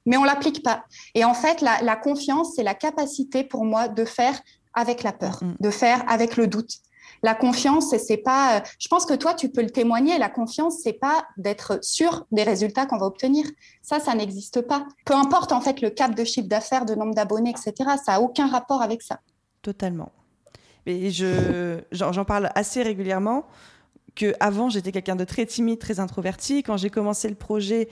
Mais 0.06 0.18
on 0.18 0.24
l'applique 0.24 0.64
pas. 0.64 0.86
Et 1.14 1.24
en 1.24 1.36
fait, 1.36 1.62
la, 1.62 1.82
la 1.84 1.96
confiance, 1.96 2.54
c'est 2.56 2.64
la 2.64 2.74
capacité 2.74 3.44
pour 3.44 3.66
moi 3.66 3.88
de 3.88 4.06
faire 4.06 4.40
avec 4.74 5.04
la 5.04 5.12
peur, 5.12 5.40
mm. 5.44 5.56
de 5.60 5.70
faire 5.70 6.04
avec 6.10 6.38
le 6.38 6.48
doute, 6.48 6.78
la 7.24 7.36
confiance, 7.36 7.96
c'est 7.98 8.18
pas. 8.18 8.58
Euh, 8.58 8.62
je 8.80 8.88
pense 8.88 9.06
que 9.06 9.14
toi, 9.14 9.34
tu 9.34 9.50
peux 9.50 9.62
le 9.62 9.70
témoigner. 9.70 10.18
La 10.18 10.30
confiance, 10.30 10.80
c'est 10.84 10.94
pas 10.94 11.26
d'être 11.38 11.80
sûr 11.84 12.26
des 12.32 12.44
résultats 12.44 12.86
qu'on 12.86 12.98
va 12.98 13.06
obtenir. 13.06 13.46
Ça, 13.82 14.00
ça 14.00 14.16
n'existe 14.16 14.62
pas. 14.62 14.88
Peu 15.06 15.14
importe 15.14 15.52
en 15.52 15.62
fait 15.62 15.82
le 15.82 15.90
cap 15.90 16.16
de 16.16 16.24
chiffre 16.24 16.48
d'affaires, 16.48 16.86
de 16.86 16.96
nombre 16.96 17.14
d'abonnés, 17.14 17.52
etc. 17.52 17.92
Ça 18.04 18.16
a 18.16 18.20
aucun 18.20 18.48
rapport 18.48 18.82
avec 18.82 19.02
ça. 19.02 19.20
Totalement. 19.62 20.12
Mais 20.86 21.12
je, 21.12 21.80
j'en 21.92 22.26
parle 22.26 22.50
assez 22.56 22.82
régulièrement. 22.82 23.46
Que 24.14 24.34
avant, 24.42 24.68
j'étais 24.70 24.92
quelqu'un 24.92 25.16
de 25.16 25.24
très 25.24 25.46
timide, 25.46 25.80
très 25.80 26.02
introverti. 26.02 26.64
Quand 26.64 26.76
j'ai 26.76 26.90
commencé 26.90 27.30
le 27.30 27.36
projet, 27.36 27.88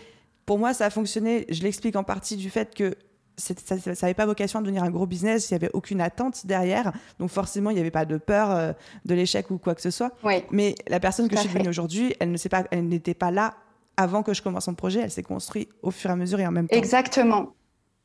pour 0.45 0.59
moi, 0.59 0.73
ça 0.73 0.85
a 0.85 0.89
fonctionné. 0.89 1.45
Je 1.49 1.61
l'explique 1.61 1.95
en 1.95 2.03
partie 2.03 2.35
du 2.35 2.49
fait 2.49 2.75
que 2.75 2.95
ça 3.39 3.75
n'avait 4.01 4.13
pas 4.13 4.25
vocation 4.25 4.59
à 4.59 4.61
devenir 4.61 4.83
un 4.83 4.89
gros 4.89 5.05
business, 5.05 5.49
il 5.49 5.53
n'y 5.53 5.55
avait 5.55 5.71
aucune 5.73 6.01
attente 6.01 6.45
derrière. 6.45 6.91
Donc 7.19 7.29
forcément, 7.29 7.69
il 7.69 7.75
n'y 7.75 7.79
avait 7.79 7.91
pas 7.91 8.05
de 8.05 8.17
peur 8.17 8.51
euh, 8.51 8.73
de 9.05 9.15
l'échec 9.15 9.49
ou 9.51 9.57
quoi 9.57 9.75
que 9.75 9.81
ce 9.81 9.91
soit. 9.91 10.11
Mais 10.51 10.75
la 10.87 10.99
personne 10.99 11.27
que 11.27 11.35
je 11.35 11.41
suis 11.41 11.49
devenue 11.49 11.69
aujourd'hui, 11.69 12.15
elle 12.19 12.31
ne 12.31 12.37
sait 12.37 12.49
pas, 12.49 12.65
elle 12.71 12.87
n'était 12.87 13.13
pas 13.13 13.31
là 13.31 13.55
avant 13.97 14.23
que 14.23 14.33
je 14.33 14.41
commence 14.41 14.67
mon 14.67 14.75
projet. 14.75 15.01
Elle 15.01 15.11
s'est 15.11 15.23
construite 15.23 15.69
au 15.81 15.91
fur 15.91 16.09
et 16.09 16.13
à 16.13 16.15
mesure 16.15 16.39
et 16.39 16.47
en 16.47 16.51
même 16.51 16.67
temps. 16.67 16.77
Exactement. 16.77 17.53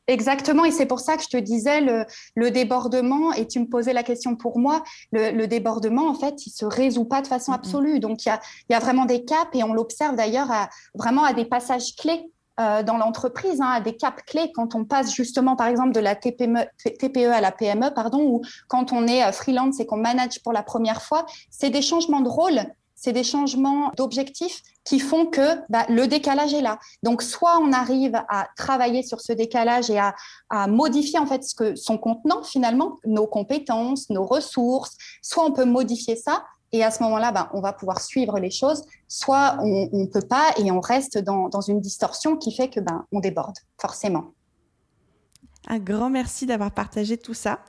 Exactement, 0.07 0.65
et 0.65 0.71
c'est 0.71 0.85
pour 0.85 0.99
ça 0.99 1.17
que 1.17 1.23
je 1.23 1.29
te 1.29 1.37
disais 1.37 1.81
le, 1.81 2.51
débordement, 2.51 3.33
et 3.33 3.47
tu 3.47 3.59
me 3.59 3.65
posais 3.65 3.91
la 3.91 4.03
question 4.03 4.35
pour 4.35 4.59
moi, 4.59 4.83
le, 5.11 5.47
débordement, 5.47 6.07
en 6.07 6.13
fait, 6.13 6.45
il 6.45 6.51
se 6.51 6.63
résout 6.63 7.05
pas 7.05 7.23
de 7.23 7.27
façon 7.27 7.53
absolue. 7.53 7.99
Donc, 7.99 8.23
il 8.23 8.29
y 8.29 8.31
a, 8.31 8.39
y 8.69 8.75
a, 8.75 8.79
vraiment 8.79 9.05
des 9.05 9.25
caps, 9.25 9.49
et 9.53 9.63
on 9.63 9.73
l'observe 9.73 10.15
d'ailleurs 10.15 10.51
vraiment 10.93 11.23
à 11.23 11.33
des 11.33 11.45
passages 11.45 11.95
clés 11.95 12.23
euh, 12.59 12.83
dans 12.83 12.97
l'entreprise, 12.97 13.59
hein, 13.59 13.69
à 13.69 13.81
des 13.81 13.97
caps 13.97 14.23
clés 14.25 14.51
quand 14.55 14.75
on 14.75 14.85
passe 14.85 15.13
justement, 15.13 15.57
par 15.57 15.67
exemple, 15.67 15.91
de 15.91 15.99
la 15.99 16.15
TPE, 16.15 16.67
TPE 16.99 17.31
à 17.31 17.41
la 17.41 17.51
PME, 17.51 17.93
pardon, 17.93 18.21
ou 18.21 18.41
quand 18.69 18.93
on 18.93 19.07
est 19.07 19.23
euh, 19.25 19.33
freelance 19.33 19.79
et 19.81 19.85
qu'on 19.85 19.97
manage 19.97 20.41
pour 20.41 20.53
la 20.53 20.63
première 20.63 21.01
fois, 21.01 21.25
c'est 21.49 21.69
des 21.69 21.81
changements 21.81 22.21
de 22.21 22.29
rôle, 22.29 22.61
c'est 22.95 23.11
des 23.11 23.25
changements 23.25 23.91
d'objectifs 23.97 24.61
qui 24.85 24.99
font 24.99 25.25
que 25.25 25.59
bah, 25.67 25.85
le 25.89 26.07
décalage 26.07 26.53
est 26.53 26.61
là. 26.61 26.79
Donc, 27.03 27.23
soit 27.23 27.59
on 27.59 27.73
arrive 27.73 28.15
à 28.29 28.47
travailler 28.55 29.03
sur 29.03 29.19
ce 29.19 29.33
décalage 29.33 29.89
et 29.89 29.99
à, 29.99 30.15
à 30.49 30.67
modifier 30.67 31.19
en 31.19 31.25
fait 31.25 31.43
ce 31.43 31.55
que 31.55 31.75
son 31.75 31.97
contenant 31.97 32.41
finalement, 32.41 32.95
nos 33.05 33.27
compétences, 33.27 34.09
nos 34.09 34.25
ressources, 34.25 34.95
soit 35.21 35.43
on 35.43 35.51
peut 35.51 35.65
modifier 35.65 36.15
ça, 36.15 36.45
et 36.71 36.83
à 36.83 36.91
ce 36.91 37.01
moment-là, 37.03 37.31
ben, 37.31 37.49
on 37.53 37.61
va 37.61 37.73
pouvoir 37.73 38.01
suivre 38.01 38.39
les 38.39 38.51
choses. 38.51 38.83
Soit 39.07 39.57
on 39.61 39.89
ne 39.93 40.07
peut 40.07 40.27
pas 40.27 40.51
et 40.57 40.71
on 40.71 40.79
reste 40.79 41.17
dans, 41.17 41.49
une 41.61 41.79
distorsion 41.79 42.35
qui 42.37 42.53
fait 42.53 42.69
que 42.69 42.79
ben, 42.79 43.05
on 43.11 43.19
déborde, 43.19 43.57
forcément. 43.79 44.33
Un 45.67 45.79
grand 45.79 46.09
merci 46.09 46.45
d'avoir 46.45 46.71
partagé 46.71 47.17
tout 47.17 47.33
ça. 47.33 47.59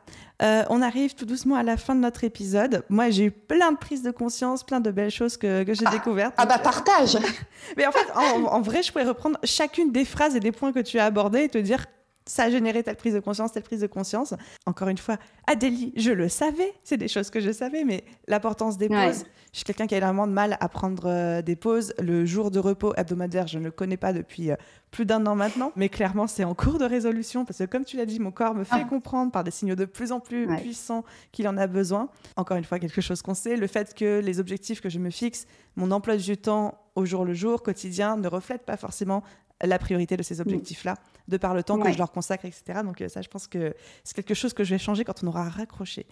Euh, 0.43 0.65
on 0.69 0.83
arrive 0.83 1.15
tout 1.15 1.25
doucement 1.25 1.55
à 1.57 1.63
la 1.63 1.79
fin 1.79 1.95
de 1.95 2.01
notre 2.01 2.25
épisode. 2.25 2.85
Moi, 2.91 3.09
j'ai 3.09 3.25
eu 3.25 3.31
plein 3.31 3.73
de 3.73 3.79
prises 3.79 4.03
de 4.03 4.11
conscience, 4.11 4.65
plein 4.65 4.81
de 4.81 4.91
belles 4.91 5.11
choses 5.11 5.39
que, 5.39 5.65
j'ai 5.67 5.87
ah, 5.87 5.91
découvertes. 5.91 6.35
Ah 6.37 6.45
bah 6.45 6.59
partage 6.59 7.17
Mais 7.77 7.87
en 7.87 7.93
fait, 7.93 8.07
en, 8.15 8.61
vrai, 8.61 8.83
je 8.83 8.93
pourrais 8.93 9.07
reprendre 9.07 9.39
chacune 9.45 9.93
des 9.93 10.05
phrases 10.05 10.37
et 10.37 10.41
des 10.41 10.53
points 10.53 10.73
que 10.73 10.81
tu 10.81 10.99
as 10.99 11.07
abordés 11.07 11.45
et 11.45 11.49
te 11.49 11.59
dire 11.59 11.87
ça 12.27 12.45
a 12.45 12.51
généré 12.51 12.83
telle 12.83 12.97
prise 12.97 13.15
de 13.15 13.21
conscience, 13.21 13.53
telle 13.53 13.63
prise 13.63 13.81
de 13.81 13.87
conscience. 13.87 14.35
Encore 14.67 14.89
une 14.89 14.99
fois, 14.99 15.17
Adélie, 15.47 15.93
je 15.97 16.11
le 16.11 16.29
savais, 16.29 16.75
c'est 16.83 16.97
des 16.97 17.09
choses 17.09 17.31
que 17.31 17.41
je 17.41 17.53
savais, 17.53 17.85
mais 17.85 18.05
l'importance 18.27 18.77
des 18.77 18.89
pauses. 18.89 19.25
Je 19.53 19.59
suis 19.59 19.65
quelqu'un 19.65 19.87
qui 19.87 19.95
a 19.95 19.99
énormément 19.99 20.27
de 20.27 20.33
mal 20.33 20.57
à 20.61 20.69
prendre 20.69 21.05
euh, 21.07 21.41
des 21.41 21.57
pauses. 21.57 21.95
Le 21.99 22.27
jour 22.27 22.51
de 22.51 22.59
repos 22.59 22.93
hebdomadaire, 22.97 23.47
je 23.47 23.59
ne 23.59 23.65
le 23.65 23.71
connais 23.71 23.97
pas 23.97 24.13
depuis 24.13 24.51
euh, 24.51 24.57
plus 24.91 25.07
d'un 25.07 25.25
an 25.27 25.35
maintenant, 25.37 25.73
mais 25.77 25.89
clairement, 25.89 26.27
c'est 26.27 26.45
en 26.45 26.55
cours 26.55 26.79
de 26.79 26.85
résolution 26.85 27.45
parce 27.45 27.59
que, 27.59 27.65
comme 27.65 27.85
tu 27.85 27.97
l'as 27.97 28.07
dit, 28.07 28.19
mon 28.19 28.33
corps 28.33 28.55
me 28.55 28.65
fait 28.65 28.83
ah. 28.83 28.85
comprendre 28.85 29.31
par 29.31 29.45
des 29.45 29.51
signaux 29.51 29.75
de 29.75 29.85
plus 29.85 30.13
en 30.13 30.21
plus 30.21 30.47
puissants 30.57 31.05
qu'il 31.33 31.47
en 31.49 31.57
a 31.57 31.67
besoin. 31.67 32.09
Encore 32.37 32.57
une 32.57 32.65
fois, 32.65 32.79
quelque 32.79 33.01
chose 33.01 33.23
qu'on 33.23 33.35
sait, 33.35 33.57
le 33.57 33.67
fait 33.67 33.95
que 33.95 34.21
les 34.21 34.41
objectifs 34.41 34.81
que 34.81 34.89
je 34.89 34.99
me 34.99 35.11
fixe, 35.11 35.47
mon 35.77 35.91
emploi 35.91 36.17
du 36.17 36.37
temps 36.37 36.79
au 36.95 37.05
jour 37.05 37.25
le 37.25 37.35
jour, 37.35 37.63
quotidien, 37.63 38.17
ne 38.17 38.27
reflètent 38.27 38.65
pas 38.65 38.77
forcément 38.77 39.23
la 39.63 39.79
priorité 39.79 40.17
de 40.17 40.23
ces 40.23 40.41
objectifs-là, 40.41 40.97
de 41.29 41.37
par 41.37 41.55
le 41.55 41.63
temps 41.63 41.79
que 41.79 41.93
je 41.93 41.99
leur 41.99 42.13
consacre, 42.13 42.45
etc. 42.45 42.81
Donc 42.85 43.01
euh, 43.01 43.09
ça, 43.09 43.23
je 43.23 43.29
pense 43.29 43.47
que 43.47 43.75
c'est 44.05 44.15
quelque 44.15 44.35
chose 44.35 44.53
que 44.53 44.65
je 44.65 44.71
vais 44.71 44.79
changer 44.79 45.05
quand 45.05 45.23
on 45.25 45.29
aura 45.29 45.49
raccroché. 45.49 46.07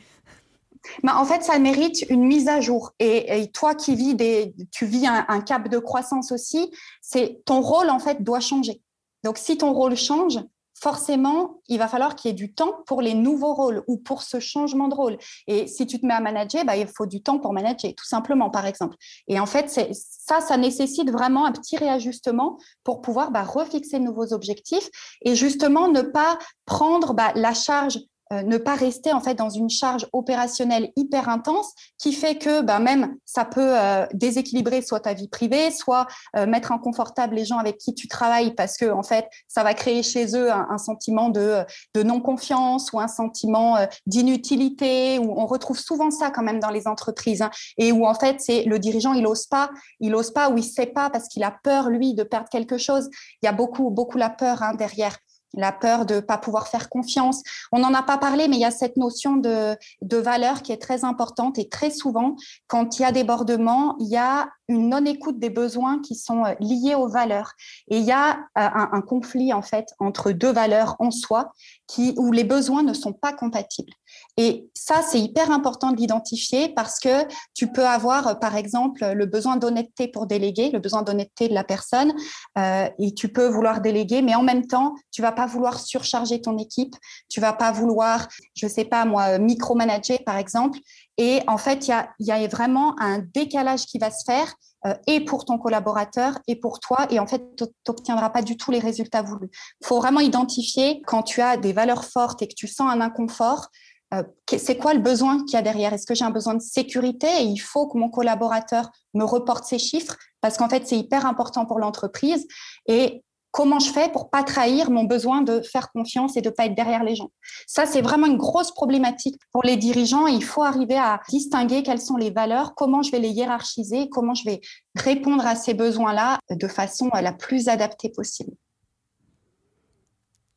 Bah, 1.03 1.17
en 1.17 1.25
fait, 1.25 1.43
ça 1.43 1.59
mérite 1.59 2.05
une 2.11 2.25
mise 2.25 2.49
à 2.49 2.61
jour. 2.61 2.93
Et, 2.99 3.51
toi 3.53 3.75
qui 3.75 3.95
vis 3.95 4.15
des, 4.15 4.55
tu 4.71 4.87
vis 4.87 5.07
un, 5.07 5.25
un 5.29 5.41
cap 5.41 5.69
de 5.69 5.79
croissance 5.79 6.33
aussi, 6.33 6.71
c'est 7.01 7.43
ton 7.45 7.61
rôle 7.61 7.91
en 7.91 7.99
fait 7.99 8.23
doit 8.23 8.41
changer. 8.41 8.83
Donc 9.23 9.39
si 9.39 9.57
ton 9.57 9.73
rôle 9.73 9.97
change, 9.97 10.39
forcément, 10.75 11.61
il 11.69 11.79
va 11.79 11.89
falloir 11.89 12.15
qu'il 12.15 12.31
y 12.31 12.33
ait 12.33 12.37
du 12.37 12.53
temps 12.53 12.83
pour 12.87 13.01
les 13.01 13.15
nouveaux 13.15 13.55
rôles 13.55 13.83
ou 13.87 13.97
pour 13.97 14.23
ce 14.23 14.41
changement 14.41 14.89
de 14.89 14.95
rôle. 14.95 15.19
Et 15.47 15.67
si 15.67 15.87
tu 15.87 16.01
te 16.01 16.07
mets 16.07 16.15
à 16.15 16.21
manager, 16.21 16.65
bah, 16.65 16.77
il 16.77 16.87
faut 16.89 17.07
du 17.07 17.23
temps 17.23 17.39
pour 17.39 17.53
manager, 17.53 17.93
tout 17.95 18.07
simplement, 18.07 18.51
par 18.51 18.67
exemple. 18.67 18.97
Et 19.29 19.39
en 19.41 19.47
fait, 19.47 19.71
ça, 19.93 20.41
ça 20.41 20.57
nécessite 20.57 21.11
vraiment 21.11 21.47
un 21.47 21.53
petit 21.53 21.77
réajustement 21.77 22.59
pour 22.83 23.01
pouvoir 23.01 23.31
bah, 23.31 23.45
refixer 23.45 23.99
de 23.99 24.05
nouveaux 24.05 24.33
objectifs 24.33 24.89
et 25.23 25.35
justement 25.35 25.89
ne 25.89 26.03
pas 26.03 26.39
prendre 26.67 27.15
bah, 27.15 27.33
la 27.35 27.55
charge 27.55 27.99
ne 28.43 28.57
pas 28.57 28.75
rester 28.75 29.13
en 29.13 29.21
fait 29.21 29.35
dans 29.35 29.51
une 29.51 29.71
charge 29.71 30.07
opérationnelle 30.13 30.91
hyper 30.97 31.29
intense 31.29 31.73
qui 31.99 32.13
fait 32.13 32.37
que 32.37 32.63
ben, 32.63 32.79
même 32.79 33.17
ça 33.25 33.45
peut 33.45 33.79
euh, 33.79 34.07
déséquilibrer 34.13 34.83
soit 34.83 35.01
ta 35.01 35.15
vie 35.15 35.29
privée, 35.29 35.71
soit 35.71 36.07
euh, 36.37 36.47
mettre 36.47 36.73
inconfortable 36.73 37.35
les 37.35 37.45
gens 37.45 37.59
avec 37.59 37.79
qui 37.79 37.95
tu 37.95 38.09
travailles 38.09 38.55
parce 38.55 38.77
que 38.77 38.91
en 38.91 39.03
fait 39.03 39.29
ça 39.49 39.63
va 39.63 39.75
créer 39.75 40.03
chez 40.03 40.37
eux 40.37 40.51
un, 40.53 40.79
sentiment 40.79 41.29
de, 41.29 41.65
de 41.95 42.03
non-confiance 42.03 42.93
ou 42.93 43.01
un 43.01 43.09
sentiment 43.09 43.77
d'inutilité 44.07 45.19
où 45.19 45.39
on 45.39 45.47
retrouve 45.47 45.79
souvent 45.79 46.11
ça 46.11 46.31
quand 46.31 46.43
même 46.43 46.61
dans 46.61 46.71
les 46.71 46.87
entreprises 46.87 47.43
hein, 47.43 47.51
et 47.79 47.93
où 47.93 48.07
en 48.07 48.15
fait 48.15 48.41
c'est 48.41 48.65
le 48.65 48.79
dirigeant 48.79 49.13
il 49.13 49.27
ose 49.27 49.47
pas, 49.47 49.71
il 50.01 50.15
ose 50.15 50.33
pas 50.33 50.51
ou 50.51 50.59
il 50.59 50.65
sait 50.65 50.87
pas 50.87 51.11
parce 51.11 51.29
qu'il 51.29 51.43
a 51.45 51.55
peur 51.63 51.89
lui 51.89 52.15
de 52.15 52.23
perdre 52.23 52.49
quelque 52.51 52.79
chose. 52.79 53.09
Il 53.43 53.47
y 53.47 53.49
a 53.49 53.53
beaucoup 53.53 53.91
beaucoup 53.91 54.19
la 54.19 54.31
peur 54.31 54.63
hein, 54.63 54.75
derrière 54.75 55.17
la 55.57 55.73
peur 55.73 56.07
de 56.07 56.17
ne 56.17 56.21
pas 56.21 56.39
pouvoir 56.39 56.69
faire 56.69 56.89
confiance. 56.89 57.43
On 57.73 57.79
n'en 57.79 57.95
a 57.95 58.03
pas 58.03 58.19
parlé, 58.19 58.49
mais 58.49 58.57
il 58.57 58.61
y 58.61 58.65
a 58.65 58.71
cette 58.71 58.97
notion 58.97 59.37
de, 59.37 59.77
de 60.03 60.17
valeur 60.17 60.63
qui 60.63 60.73
est 60.73 60.81
très 60.81 61.05
importante 61.05 61.59
et 61.59 61.69
très 61.69 61.91
souvent, 61.91 62.37
quand 62.67 62.99
il 62.99 63.03
y 63.03 63.05
a 63.05 63.13
débordement, 63.13 63.97
il 64.01 64.09
y 64.09 64.17
a 64.17 64.49
une 64.69 64.89
non-écoute 64.89 65.39
des 65.39 65.51
besoins 65.51 66.01
qui 66.01 66.15
sont 66.15 66.45
euh, 66.45 66.55
liés 66.61 66.95
aux 66.95 67.09
valeurs. 67.09 67.53
Et 67.89 67.99
il 67.99 68.05
y 68.05 68.13
a 68.13 68.39
euh, 68.59 68.69
un, 68.93 69.01
conflit, 69.03 69.53
en 69.53 69.63
fait, 69.63 69.89
entre 69.99 70.33
deux 70.33 70.53
valeurs 70.53 70.97
en 70.99 71.11
soi 71.11 71.53
qui, 71.87 72.15
où 72.17 72.33
les 72.33 72.45
besoins 72.45 72.83
ne 72.83 72.95
sont 72.95 73.13
pas 73.13 73.33
compatibles. 73.33 73.93
Et 74.37 74.69
ça, 74.75 75.03
c'est 75.03 75.21
hyper 75.21 75.51
important 75.51 75.91
de 75.91 75.97
l'identifier 75.97 76.69
parce 76.71 76.99
que 76.99 77.27
tu 77.55 77.71
peux 77.71 77.87
avoir, 77.87 78.29
euh, 78.29 78.35
par 78.35 78.57
exemple, 78.57 79.05
le 79.05 79.27
besoin 79.27 79.57
d'honnêteté 79.57 80.09
pour 80.09 80.27
déléguer, 80.27 80.71
le 80.71 80.79
besoin 80.79 81.03
d'honnêteté 81.03 81.49
de 81.49 81.55
la 81.55 81.65
personne, 81.65 82.13
et 82.57 83.15
tu 83.15 83.29
peux 83.29 83.47
vouloir 83.47 83.81
déléguer, 83.81 84.23
mais 84.23 84.35
en 84.35 84.43
même 84.43 84.67
temps, 84.67 84.95
tu 85.11 85.23
vas 85.23 85.33
pas 85.33 85.47
vouloir 85.47 85.81
surcharger 85.81 86.41
ton 86.41 86.57
équipe, 86.59 86.95
tu 87.29 87.41
vas 87.41 87.53
pas 87.53 87.73
vouloir, 87.73 88.29
je 88.55 88.67
sais 88.67 88.85
pas 88.85 89.05
moi, 89.05 89.39
micromanager, 89.39 90.19
par 90.25 90.37
exemple, 90.37 90.79
et 91.17 91.43
en 91.47 91.59
fait, 91.59 91.89
il 91.89 92.27
y 92.27 92.33
a, 92.33 92.49
vraiment 92.49 92.99
un 93.01 93.19
décalage 93.19 93.87
qui 93.87 93.99
va 93.99 94.11
se 94.11 94.25
faire 94.25 94.55
euh, 94.87 94.95
et 95.07 95.25
pour 95.25 95.45
ton 95.45 95.59
collaborateur 95.59 96.39
et 96.49 96.57
pour 96.57 96.81
toi. 96.81 97.07
Et 97.11 97.19
en 97.19 97.27
fait, 97.27 97.43
tu 97.57 97.65
n'obtiendras 97.89 98.31
pas 98.31 98.43
du 98.43 98.57
tout 98.57 98.71
les 98.71 98.81
résultats 98.81 99.23
voulus. 99.23 99.51
Il 99.81 99.87
faut 99.87 99.99
vraiment 99.99 100.21
identifier 100.21 101.03
quand 101.07 101.23
tu 101.23 101.41
as 101.41 101.57
des 101.57 101.73
valeurs 101.73 102.05
fortes 102.05 102.43
et 102.43 102.49
que 102.49 102.55
tu 102.55 102.67
sens 102.67 102.93
un 102.93 103.01
inconfort, 103.01 103.69
euh, 104.13 104.23
c'est 104.47 104.77
quoi 104.77 104.95
le 104.95 105.01
besoin 105.01 105.45
qu'il 105.45 105.55
y 105.55 105.57
a 105.57 105.63
derrière? 105.63 105.93
Est-ce 105.93 106.07
que 106.07 106.15
j'ai 106.15 106.25
un 106.25 106.31
besoin 106.31 106.55
de 106.55 106.63
sécurité? 106.63 107.29
Il 107.43 107.59
faut 107.59 107.89
que 107.89 107.97
mon 107.97 108.11
collaborateur 108.11 108.91
me 109.15 109.25
reporte 109.25 109.65
ces 109.65 109.79
chiffres 109.79 110.17
parce 110.41 110.57
qu'en 110.59 110.69
fait, 110.69 110.87
c'est 110.87 110.99
hyper 110.99 111.27
important 111.27 111.65
pour 111.65 111.79
l'entreprise. 111.79 112.47
Et 112.87 113.24
comment 113.55 113.79
je 113.79 113.91
fais 113.91 114.11
pour 114.11 114.31
pas 114.31 114.43
trahir 114.43 114.91
mon 114.91 115.05
besoin 115.05 115.41
de 115.41 115.61
faire 115.61 115.93
confiance 115.93 116.37
et 116.37 116.43
de 116.43 116.51
pas 116.51 116.67
être 116.67 116.75
derrière 116.75 117.05
les 117.05 117.15
gens. 117.15 117.31
Ça, 117.69 117.87
c'est 117.87 118.03
vraiment 118.03 118.27
une 118.27 118.37
grosse 118.37 118.73
problématique 118.73 119.41
pour 119.53 119.63
les 119.63 119.77
dirigeants. 119.77 120.27
Il 120.27 120.43
faut 120.43 120.65
arriver 120.65 120.99
à 120.99 121.21
distinguer 121.29 121.85
quelles 121.85 122.01
sont 122.01 122.17
les 122.17 122.31
valeurs, 122.31 122.75
comment 122.75 123.03
je 123.03 123.13
vais 123.13 123.21
les 123.21 123.29
hiérarchiser, 123.29 124.09
comment 124.11 124.35
je 124.35 124.45
vais 124.45 124.61
répondre 124.97 125.47
à 125.47 125.55
ces 125.55 125.73
besoins-là 125.73 126.41
de 126.51 126.67
façon 126.67 127.09
la 127.15 127.33
plus 127.33 127.69
adaptée 127.69 128.09
possible. 128.09 128.51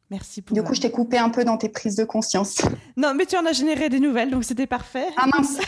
Merci 0.10 0.42
pour. 0.42 0.56
Du 0.56 0.64
coup, 0.64 0.74
je 0.74 0.82
t'ai 0.82 0.90
coupé 0.90 1.20
un 1.20 1.30
peu 1.30 1.44
dans 1.44 1.58
tes 1.58 1.70
prises 1.70 1.96
de 1.96 2.04
conscience. 2.04 2.58
Non, 2.98 3.14
mais 3.14 3.28
tu 3.28 3.38
en 3.38 3.46
as 3.46 3.54
généré 3.54 3.90
des 3.90 4.00
nouvelles, 4.00 4.32
donc 4.32 4.44
c'était 4.44 4.66
parfait. 4.66 5.06
Ah 5.18 5.28
mince 5.28 5.60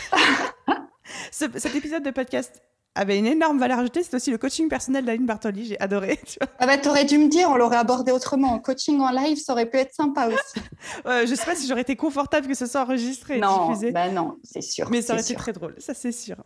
Cet 1.30 1.76
épisode 1.76 2.02
de 2.02 2.10
podcast 2.10 2.60
avait 2.94 3.18
une 3.18 3.26
énorme 3.26 3.58
valeur 3.58 3.78
ajoutée, 3.78 4.02
c'est 4.02 4.14
aussi 4.14 4.30
le 4.30 4.38
coaching 4.38 4.68
personnel 4.68 5.04
d'Aline 5.04 5.26
Bartoli, 5.26 5.64
j'ai 5.64 5.80
adoré. 5.80 6.18
Tu 6.26 6.38
vois. 6.40 6.48
Ah 6.58 6.66
bah, 6.66 6.78
t'aurais 6.78 7.04
dû 7.04 7.18
me 7.18 7.28
dire, 7.28 7.48
on 7.50 7.56
l'aurait 7.56 7.76
abordé 7.76 8.12
autrement. 8.12 8.58
Coaching 8.58 9.00
en 9.00 9.10
live, 9.10 9.38
ça 9.38 9.52
aurait 9.52 9.66
pu 9.66 9.76
être 9.78 9.94
sympa 9.94 10.28
aussi. 10.28 10.64
ouais, 11.04 11.26
je 11.26 11.34
sais 11.34 11.44
pas 11.44 11.54
si 11.54 11.66
j'aurais 11.66 11.82
été 11.82 11.96
confortable 11.96 12.46
que 12.46 12.54
ce 12.54 12.66
soit 12.66 12.82
enregistré 12.82 13.38
et 13.38 13.40
non, 13.40 13.68
diffusé. 13.68 13.92
Bah 13.92 14.08
non, 14.08 14.36
c'est 14.42 14.62
sûr. 14.62 14.90
Mais 14.90 15.02
ça 15.02 15.14
aurait 15.14 15.22
été 15.22 15.34
très 15.34 15.52
drôle, 15.52 15.74
ça 15.78 15.94
c'est 15.94 16.12
sûr. 16.12 16.36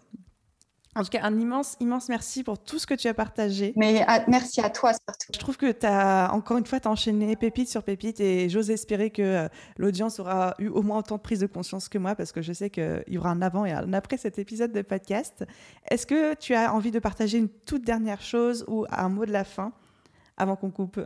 En 0.96 1.02
tout 1.02 1.10
cas, 1.10 1.20
un 1.22 1.38
immense, 1.38 1.76
immense 1.80 2.08
merci 2.08 2.44
pour 2.44 2.58
tout 2.58 2.78
ce 2.78 2.86
que 2.86 2.94
tu 2.94 3.08
as 3.08 3.14
partagé. 3.14 3.72
Mais 3.76 4.04
ah, 4.06 4.24
merci 4.28 4.60
à 4.60 4.70
toi 4.70 4.92
surtout. 4.92 5.32
Je 5.32 5.38
trouve 5.38 5.56
que 5.56 5.72
tu 5.72 5.86
as, 5.86 6.30
encore 6.32 6.56
une 6.56 6.66
fois, 6.66 6.78
as 6.84 6.88
enchaîné 6.88 7.34
pépite 7.36 7.68
sur 7.68 7.82
pépite 7.82 8.20
et 8.20 8.48
j'ose 8.48 8.70
espérer 8.70 9.10
que 9.10 9.22
euh, 9.22 9.48
l'audience 9.76 10.20
aura 10.20 10.54
eu 10.58 10.68
au 10.68 10.82
moins 10.82 10.98
autant 10.98 11.16
de 11.16 11.22
prise 11.22 11.40
de 11.40 11.46
conscience 11.46 11.88
que 11.88 11.98
moi 11.98 12.14
parce 12.14 12.32
que 12.32 12.42
je 12.42 12.52
sais 12.52 12.70
qu'il 12.70 13.04
y 13.08 13.18
aura 13.18 13.30
un 13.30 13.42
avant 13.42 13.64
et 13.64 13.72
un 13.72 13.92
après 13.92 14.16
cet 14.16 14.38
épisode 14.38 14.72
de 14.72 14.82
podcast. 14.82 15.44
Est-ce 15.90 16.06
que 16.06 16.34
tu 16.34 16.54
as 16.54 16.72
envie 16.72 16.90
de 16.90 16.98
partager 16.98 17.38
une 17.38 17.48
toute 17.48 17.84
dernière 17.84 18.22
chose 18.22 18.64
ou 18.68 18.86
un 18.90 19.08
mot 19.08 19.26
de 19.26 19.32
la 19.32 19.44
fin 19.44 19.72
avant 20.36 20.56
qu'on 20.56 20.70
coupe? 20.70 21.00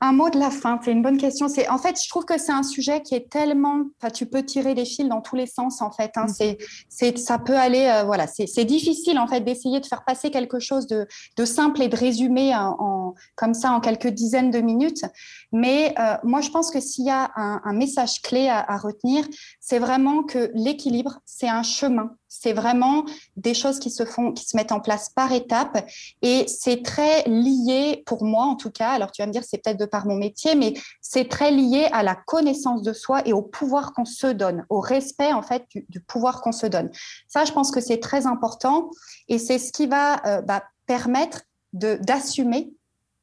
Un 0.00 0.12
mot 0.12 0.30
de 0.30 0.38
la 0.38 0.50
fin, 0.50 0.78
c'est 0.84 0.92
une 0.92 1.02
bonne 1.02 1.18
question. 1.18 1.48
C'est 1.48 1.68
en 1.68 1.78
fait, 1.78 2.00
je 2.00 2.08
trouve 2.08 2.24
que 2.24 2.38
c'est 2.38 2.52
un 2.52 2.62
sujet 2.62 3.02
qui 3.02 3.14
est 3.14 3.28
tellement, 3.28 3.82
enfin, 4.00 4.10
tu 4.10 4.26
peux 4.26 4.44
tirer 4.44 4.74
des 4.74 4.84
fils 4.84 5.08
dans 5.08 5.20
tous 5.20 5.34
les 5.34 5.46
sens 5.46 5.82
en 5.82 5.90
fait. 5.90 6.12
Hein. 6.16 6.26
Mm. 6.26 6.28
C'est, 6.28 6.58
c'est, 6.88 7.18
ça 7.18 7.38
peut 7.38 7.56
aller, 7.56 7.86
euh, 7.86 8.04
voilà, 8.04 8.26
c'est, 8.26 8.46
c'est 8.46 8.64
difficile 8.64 9.18
en 9.18 9.26
fait 9.26 9.40
d'essayer 9.40 9.80
de 9.80 9.86
faire 9.86 10.04
passer 10.04 10.30
quelque 10.30 10.60
chose 10.60 10.86
de, 10.86 11.06
de 11.36 11.44
simple 11.44 11.82
et 11.82 11.88
de 11.88 11.96
résumer 11.96 12.54
en, 12.54 13.14
comme 13.34 13.54
ça 13.54 13.72
en 13.72 13.80
quelques 13.80 14.08
dizaines 14.08 14.50
de 14.50 14.60
minutes. 14.60 15.04
Mais 15.52 15.94
euh, 15.98 16.14
moi, 16.22 16.40
je 16.42 16.50
pense 16.50 16.70
que 16.70 16.80
s'il 16.80 17.06
y 17.06 17.10
a 17.10 17.32
un, 17.34 17.60
un 17.64 17.72
message 17.72 18.22
clé 18.22 18.48
à, 18.48 18.60
à 18.60 18.76
retenir, 18.76 19.26
c'est 19.60 19.78
vraiment 19.78 20.22
que 20.22 20.50
l'équilibre, 20.54 21.20
c'est 21.26 21.48
un 21.48 21.62
chemin 21.62 22.17
c'est 22.28 22.52
vraiment 22.52 23.04
des 23.36 23.54
choses 23.54 23.78
qui 23.78 23.90
se 23.90 24.04
font, 24.04 24.32
qui 24.32 24.44
se 24.44 24.56
mettent 24.56 24.72
en 24.72 24.80
place 24.80 25.08
par 25.08 25.32
étapes 25.32 25.84
et 26.22 26.46
c'est 26.46 26.82
très 26.82 27.24
lié 27.24 28.02
pour 28.06 28.24
moi 28.24 28.44
en 28.44 28.56
tout 28.56 28.70
cas. 28.70 28.90
Alors 28.90 29.10
tu 29.10 29.22
vas 29.22 29.26
me 29.26 29.32
dire 29.32 29.42
c'est 29.44 29.58
peut-être 29.58 29.80
de 29.80 29.86
par 29.86 30.06
mon 30.06 30.16
métier, 30.16 30.54
mais 30.54 30.74
c'est 31.00 31.28
très 31.28 31.50
lié 31.50 31.88
à 31.92 32.02
la 32.02 32.14
connaissance 32.14 32.82
de 32.82 32.92
soi 32.92 33.26
et 33.26 33.32
au 33.32 33.42
pouvoir 33.42 33.92
qu'on 33.92 34.04
se 34.04 34.26
donne, 34.26 34.64
au 34.68 34.80
respect 34.80 35.32
en 35.32 35.42
fait 35.42 35.64
du, 35.88 36.00
pouvoir 36.00 36.40
qu'on 36.42 36.52
se 36.52 36.66
donne. 36.66 36.90
Ça, 37.26 37.44
je 37.44 37.52
pense 37.52 37.70
que 37.70 37.80
c'est 37.80 37.98
très 37.98 38.26
important 38.26 38.90
et 39.28 39.38
c'est 39.38 39.58
ce 39.58 39.72
qui 39.72 39.86
va 39.86 40.24
euh, 40.26 40.42
bah, 40.42 40.62
permettre 40.86 41.42
d'assumer 41.72 42.72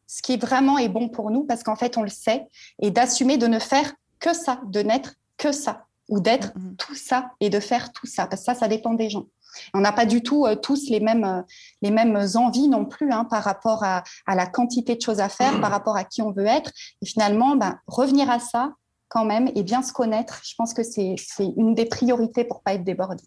ce 0.07 0.21
qui 0.21 0.37
vraiment 0.37 0.77
est 0.77 0.89
bon 0.89 1.09
pour 1.09 1.31
nous 1.31 1.45
parce 1.45 1.63
qu'en 1.63 1.75
fait 1.75 1.97
on 1.97 2.03
le 2.03 2.09
sait 2.09 2.47
et 2.79 2.91
d'assumer 2.91 3.37
de 3.37 3.47
ne 3.47 3.57
faire 3.57 3.93
que 4.19 4.33
ça, 4.33 4.61
de 4.65 4.81
n'être 4.81 5.15
que 5.37 5.51
ça 5.51 5.85
ou 6.09 6.19
d'être 6.19 6.49
mm-hmm. 6.49 6.75
tout 6.77 6.95
ça 6.95 7.31
et 7.39 7.49
de 7.49 7.59
faire 7.59 7.91
tout 7.91 8.07
ça, 8.07 8.27
parce 8.27 8.41
que 8.41 8.45
ça, 8.45 8.55
ça 8.55 8.67
dépend 8.67 8.93
des 8.93 9.09
gens. 9.09 9.25
On 9.73 9.79
n'a 9.79 9.91
pas 9.91 10.05
du 10.05 10.21
tout 10.21 10.45
euh, 10.45 10.55
tous 10.55 10.89
les 10.89 10.99
mêmes, 10.99 11.23
euh, 11.23 11.41
les 11.81 11.91
mêmes 11.91 12.19
envies 12.35 12.67
non 12.67 12.85
plus 12.85 13.11
hein, 13.11 13.25
par 13.25 13.43
rapport 13.43 13.83
à, 13.83 14.03
à, 14.25 14.35
la 14.35 14.45
quantité 14.47 14.95
de 14.95 15.01
choses 15.01 15.19
à 15.19 15.29
faire, 15.29 15.59
par 15.61 15.71
rapport 15.71 15.97
à 15.97 16.03
qui 16.03 16.21
on 16.21 16.31
veut 16.31 16.45
être. 16.45 16.71
Et 17.01 17.05
finalement, 17.05 17.55
ben, 17.55 17.79
revenir 17.87 18.29
à 18.29 18.39
ça 18.39 18.73
quand 19.07 19.25
même 19.25 19.49
et 19.55 19.63
bien 19.63 19.81
se 19.81 19.93
connaître, 19.93 20.41
je 20.43 20.55
pense 20.57 20.73
que 20.73 20.83
c'est 20.83 21.15
une 21.57 21.73
des 21.73 21.85
priorités 21.85 22.43
pour 22.43 22.61
pas 22.61 22.73
être 22.73 22.83
débordé. 22.83 23.23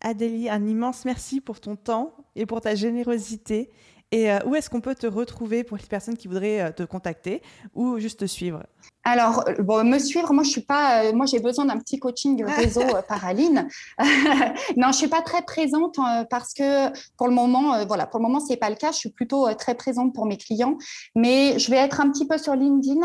Adélie, 0.00 0.50
un 0.50 0.66
immense 0.66 1.04
merci 1.04 1.40
pour 1.40 1.60
ton 1.60 1.76
temps 1.76 2.14
et 2.36 2.46
pour 2.46 2.60
ta 2.60 2.74
générosité. 2.74 3.70
Et 4.10 4.30
euh, 4.30 4.38
où 4.44 4.54
est-ce 4.54 4.68
qu'on 4.68 4.82
peut 4.82 4.94
te 4.94 5.06
retrouver 5.06 5.64
pour 5.64 5.78
les 5.78 5.84
personnes 5.84 6.16
qui 6.16 6.28
voudraient 6.28 6.72
te 6.74 6.82
contacter 6.82 7.42
ou 7.74 7.98
juste 7.98 8.20
te 8.20 8.26
suivre? 8.26 8.64
Alors, 9.04 9.44
bon, 9.58 9.84
me 9.84 9.98
suivre, 9.98 10.32
moi, 10.32 10.44
je 10.44 10.48
suis 10.48 10.62
pas, 10.62 11.04
euh, 11.04 11.12
moi, 11.12 11.26
j'ai 11.26 11.38
besoin 11.38 11.66
d'un 11.66 11.78
petit 11.78 11.98
coaching 11.98 12.42
réseau 12.56 12.80
euh, 12.80 13.02
par 13.02 13.24
Aline. 13.24 13.68
non, 14.76 14.88
je 14.88 14.96
suis 14.96 15.08
pas 15.08 15.20
très 15.20 15.42
présente 15.42 15.98
euh, 15.98 16.24
parce 16.30 16.54
que 16.54 16.88
pour 17.18 17.28
le 17.28 17.34
moment, 17.34 17.84
voilà, 17.84 18.06
pour 18.06 18.18
le 18.18 18.26
moment, 18.26 18.40
c'est 18.40 18.56
pas 18.56 18.70
le 18.70 18.76
cas. 18.76 18.92
Je 18.92 18.96
suis 18.96 19.10
plutôt 19.10 19.52
très 19.54 19.74
présente 19.74 20.14
pour 20.14 20.24
mes 20.24 20.38
clients, 20.38 20.78
mais 21.14 21.58
je 21.58 21.70
vais 21.70 21.76
être 21.76 22.00
un 22.00 22.10
petit 22.10 22.26
peu 22.26 22.38
sur 22.38 22.54
LinkedIn 22.54 23.00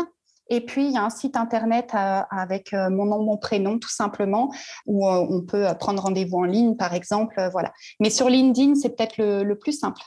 Et 0.48 0.64
puis, 0.64 0.86
il 0.86 0.92
y 0.92 0.96
a 0.96 1.04
un 1.04 1.10
site 1.10 1.36
internet 1.36 1.90
avec 1.92 2.72
mon 2.72 3.04
nom, 3.04 3.22
mon 3.22 3.36
prénom, 3.36 3.78
tout 3.78 3.90
simplement, 3.90 4.52
où 4.86 5.06
on 5.06 5.42
peut 5.42 5.66
prendre 5.78 6.02
rendez-vous 6.02 6.38
en 6.38 6.44
ligne, 6.44 6.76
par 6.76 6.94
exemple. 6.94 7.36
Voilà. 7.52 7.72
Mais 8.00 8.10
sur 8.10 8.28
LinkedIn, 8.28 8.74
c'est 8.74 8.96
peut-être 8.96 9.18
le 9.18 9.54
plus 9.54 9.78
simple. 9.78 10.02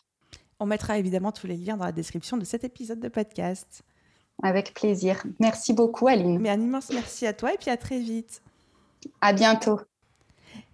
On 0.59 0.65
mettra 0.65 0.97
évidemment 0.97 1.31
tous 1.31 1.47
les 1.47 1.57
liens 1.57 1.77
dans 1.77 1.85
la 1.85 1.91
description 1.91 2.37
de 2.37 2.45
cet 2.45 2.63
épisode 2.63 2.99
de 2.99 3.09
podcast. 3.09 3.83
Avec 4.41 4.73
plaisir. 4.73 5.23
Merci 5.39 5.73
beaucoup, 5.73 6.07
Aline. 6.07 6.39
Mais 6.39 6.49
un 6.49 6.59
immense 6.59 6.89
merci 6.91 7.25
à 7.27 7.33
toi 7.33 7.53
et 7.53 7.57
puis 7.57 7.69
à 7.69 7.77
très 7.77 7.99
vite. 7.99 8.41
À 9.21 9.33
bientôt. 9.33 9.79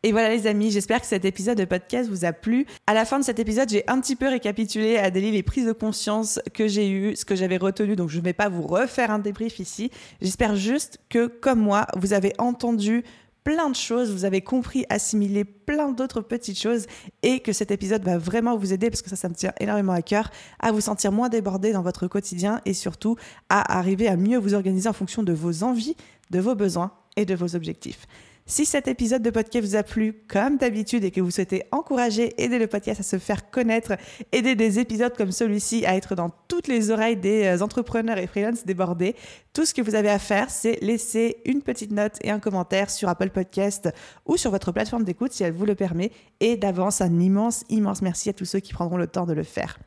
Et 0.01 0.14
voilà 0.14 0.30
les 0.30 0.47
amis, 0.47 0.72
j'espère 0.72 1.01
que 1.01 1.07
cet 1.07 1.26
épisode 1.26 1.57
de 1.57 1.66
podcast 1.66 2.10
vous 2.10 2.24
a 2.24 2.32
plu. 2.32 2.66
À 2.88 2.93
la 2.93 3.03
fin 3.03 3.20
de 3.20 3.24
cet 3.24 3.38
épisode, 3.38 3.70
j'ai 3.70 3.84
un 3.89 3.99
petit 3.99 4.16
peu 4.16 4.30
récapitulé 4.30 4.97
à 4.97 5.05
Adélie 5.05 5.32
les 5.32 5.43
prises 5.43 5.66
de 5.66 5.74
conscience 5.74 6.39
que 6.53 6.68
j'ai 6.68 6.89
eues, 6.89 7.18
ce 7.18 7.26
que 7.26 7.36
j'avais 7.36 7.57
retenu, 7.57 7.97
donc 7.97 8.10
je 8.10 8.20
ne 8.20 8.24
vais 8.24 8.34
pas 8.34 8.47
vous 8.47 8.66
refaire 8.66 9.12
un 9.12 9.20
débrief 9.20 9.60
ici. 9.60 9.91
J'espère 10.22 10.55
juste 10.55 10.99
que, 11.10 11.28
comme 11.28 11.60
moi, 11.60 11.86
vous 11.97 12.14
avez 12.14 12.34
entendu 12.38 13.03
plein 13.50 13.72
de 13.72 13.76
choses, 13.76 14.12
vous 14.12 14.26
avez 14.26 14.41
compris, 14.41 14.86
assimilé 14.89 15.43
plein 15.43 15.91
d'autres 15.91 16.22
petites 16.22 16.60
choses 16.60 16.86
et 17.24 17.39
que 17.39 17.52
cet 17.52 17.72
épisode 17.72 18.04
va 18.04 18.20
vraiment 18.20 18.56
vous 18.56 18.74
aider, 18.74 18.91
parce 18.91 19.02
que 19.02 19.10
ça, 19.10 19.16
ça 19.16 19.28
me 19.28 19.34
tient 19.34 19.54
énormément 19.60 19.93
à 19.93 20.04
cœur, 20.04 20.30
à 20.60 20.72
vous 20.72 20.82
sentir 20.82 21.12
moins 21.12 21.30
débordé 21.30 21.74
dans 21.74 21.82
votre 21.82 22.06
quotidien 22.06 22.62
et 22.66 22.76
surtout 22.76 23.16
à 23.50 23.80
arriver 23.80 24.08
à 24.08 24.18
mieux 24.18 24.38
vous 24.38 24.54
organiser 24.54 24.88
en 24.88 24.93
fonction 24.93 25.24
de 25.24 25.34
vos 25.34 25.64
envies, 25.64 25.95
de 26.30 26.39
vos 26.39 26.54
besoins 26.54 26.91
et 27.16 27.26
de 27.26 27.34
vos 27.34 27.56
objectifs. 27.56 28.06
Si 28.50 28.66
cet 28.66 28.88
épisode 28.88 29.22
de 29.22 29.30
podcast 29.30 29.64
vous 29.64 29.76
a 29.76 29.84
plu, 29.84 30.24
comme 30.28 30.58
d'habitude, 30.58 31.04
et 31.04 31.12
que 31.12 31.22
vous 31.22 31.30
souhaitez 31.30 31.66
encourager, 31.72 32.34
aider 32.41 32.58
le 32.58 32.66
podcast 32.66 33.00
à 33.00 33.04
se 33.04 33.20
faire 33.20 33.52
connaître, 33.52 33.95
aider 34.32 34.56
des 34.56 34.80
épisodes 34.80 35.16
comme 35.16 35.32
celui-ci 35.32 35.86
à 35.86 35.95
être 35.95 36.16
dans 36.16 36.32
toutes 36.47 36.68
les 36.68 36.89
oreilles 36.89 37.16
des 37.16 37.43
euh, 37.43 37.64
entrepreneurs 37.64 38.18
et 38.18 38.26
freelance 38.26 38.66
débordés, 38.66 39.16
tout 39.54 39.66
ce 39.66 39.74
que 39.76 39.84
vous 39.84 39.93
avez 39.93 40.10
à 40.10 40.18
faire, 40.18 40.50
c'est 40.50 40.80
laisser 40.82 41.38
une 41.45 41.62
petite 41.62 41.91
note 41.91 42.14
et 42.24 42.32
un 42.32 42.39
commentaire 42.39 42.89
sur 42.89 43.08
Apple 43.08 43.30
Podcast 43.30 43.89
ou 44.26 44.36
sur 44.36 44.50
votre 44.50 44.72
plateforme 44.72 45.04
d'écoute 45.04 45.32
si 45.32 45.43
elle 45.43 45.54
vous 45.54 45.66
le 45.66 45.76
permet. 45.76 46.12
Et 46.39 46.58
d'avance, 46.58 47.02
un 47.02 47.20
immense, 47.20 47.66
immense 47.70 48.02
merci 48.02 48.30
à 48.30 48.34
tous 48.34 48.45
ceux 48.45 48.62
qui 48.62 48.74
prendront 48.74 48.97
le 48.97 49.06
temps 49.06 49.28
de 49.28 49.34
le 49.34 49.43
faire. 49.43 49.78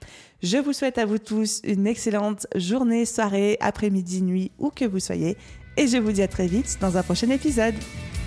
Je 0.40 0.58
vous 0.58 0.72
souhaite 0.72 0.98
à 0.98 1.04
vous 1.04 1.18
tous 1.18 1.62
une 1.64 1.88
excellente 1.88 2.46
journée, 2.54 3.06
soirée, 3.06 3.56
après-midi, 3.60 4.22
nuit, 4.22 4.52
où 4.60 4.70
que 4.70 4.84
vous 4.84 5.00
soyez. 5.00 5.36
Et 5.76 5.88
je 5.88 5.96
vous 5.96 6.12
dis 6.12 6.22
à 6.22 6.28
très 6.28 6.46
vite 6.46 6.78
dans 6.80 6.96
un 6.96 7.02
prochain 7.02 7.30
épisode. 7.30 7.74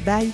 Bye 0.06 0.32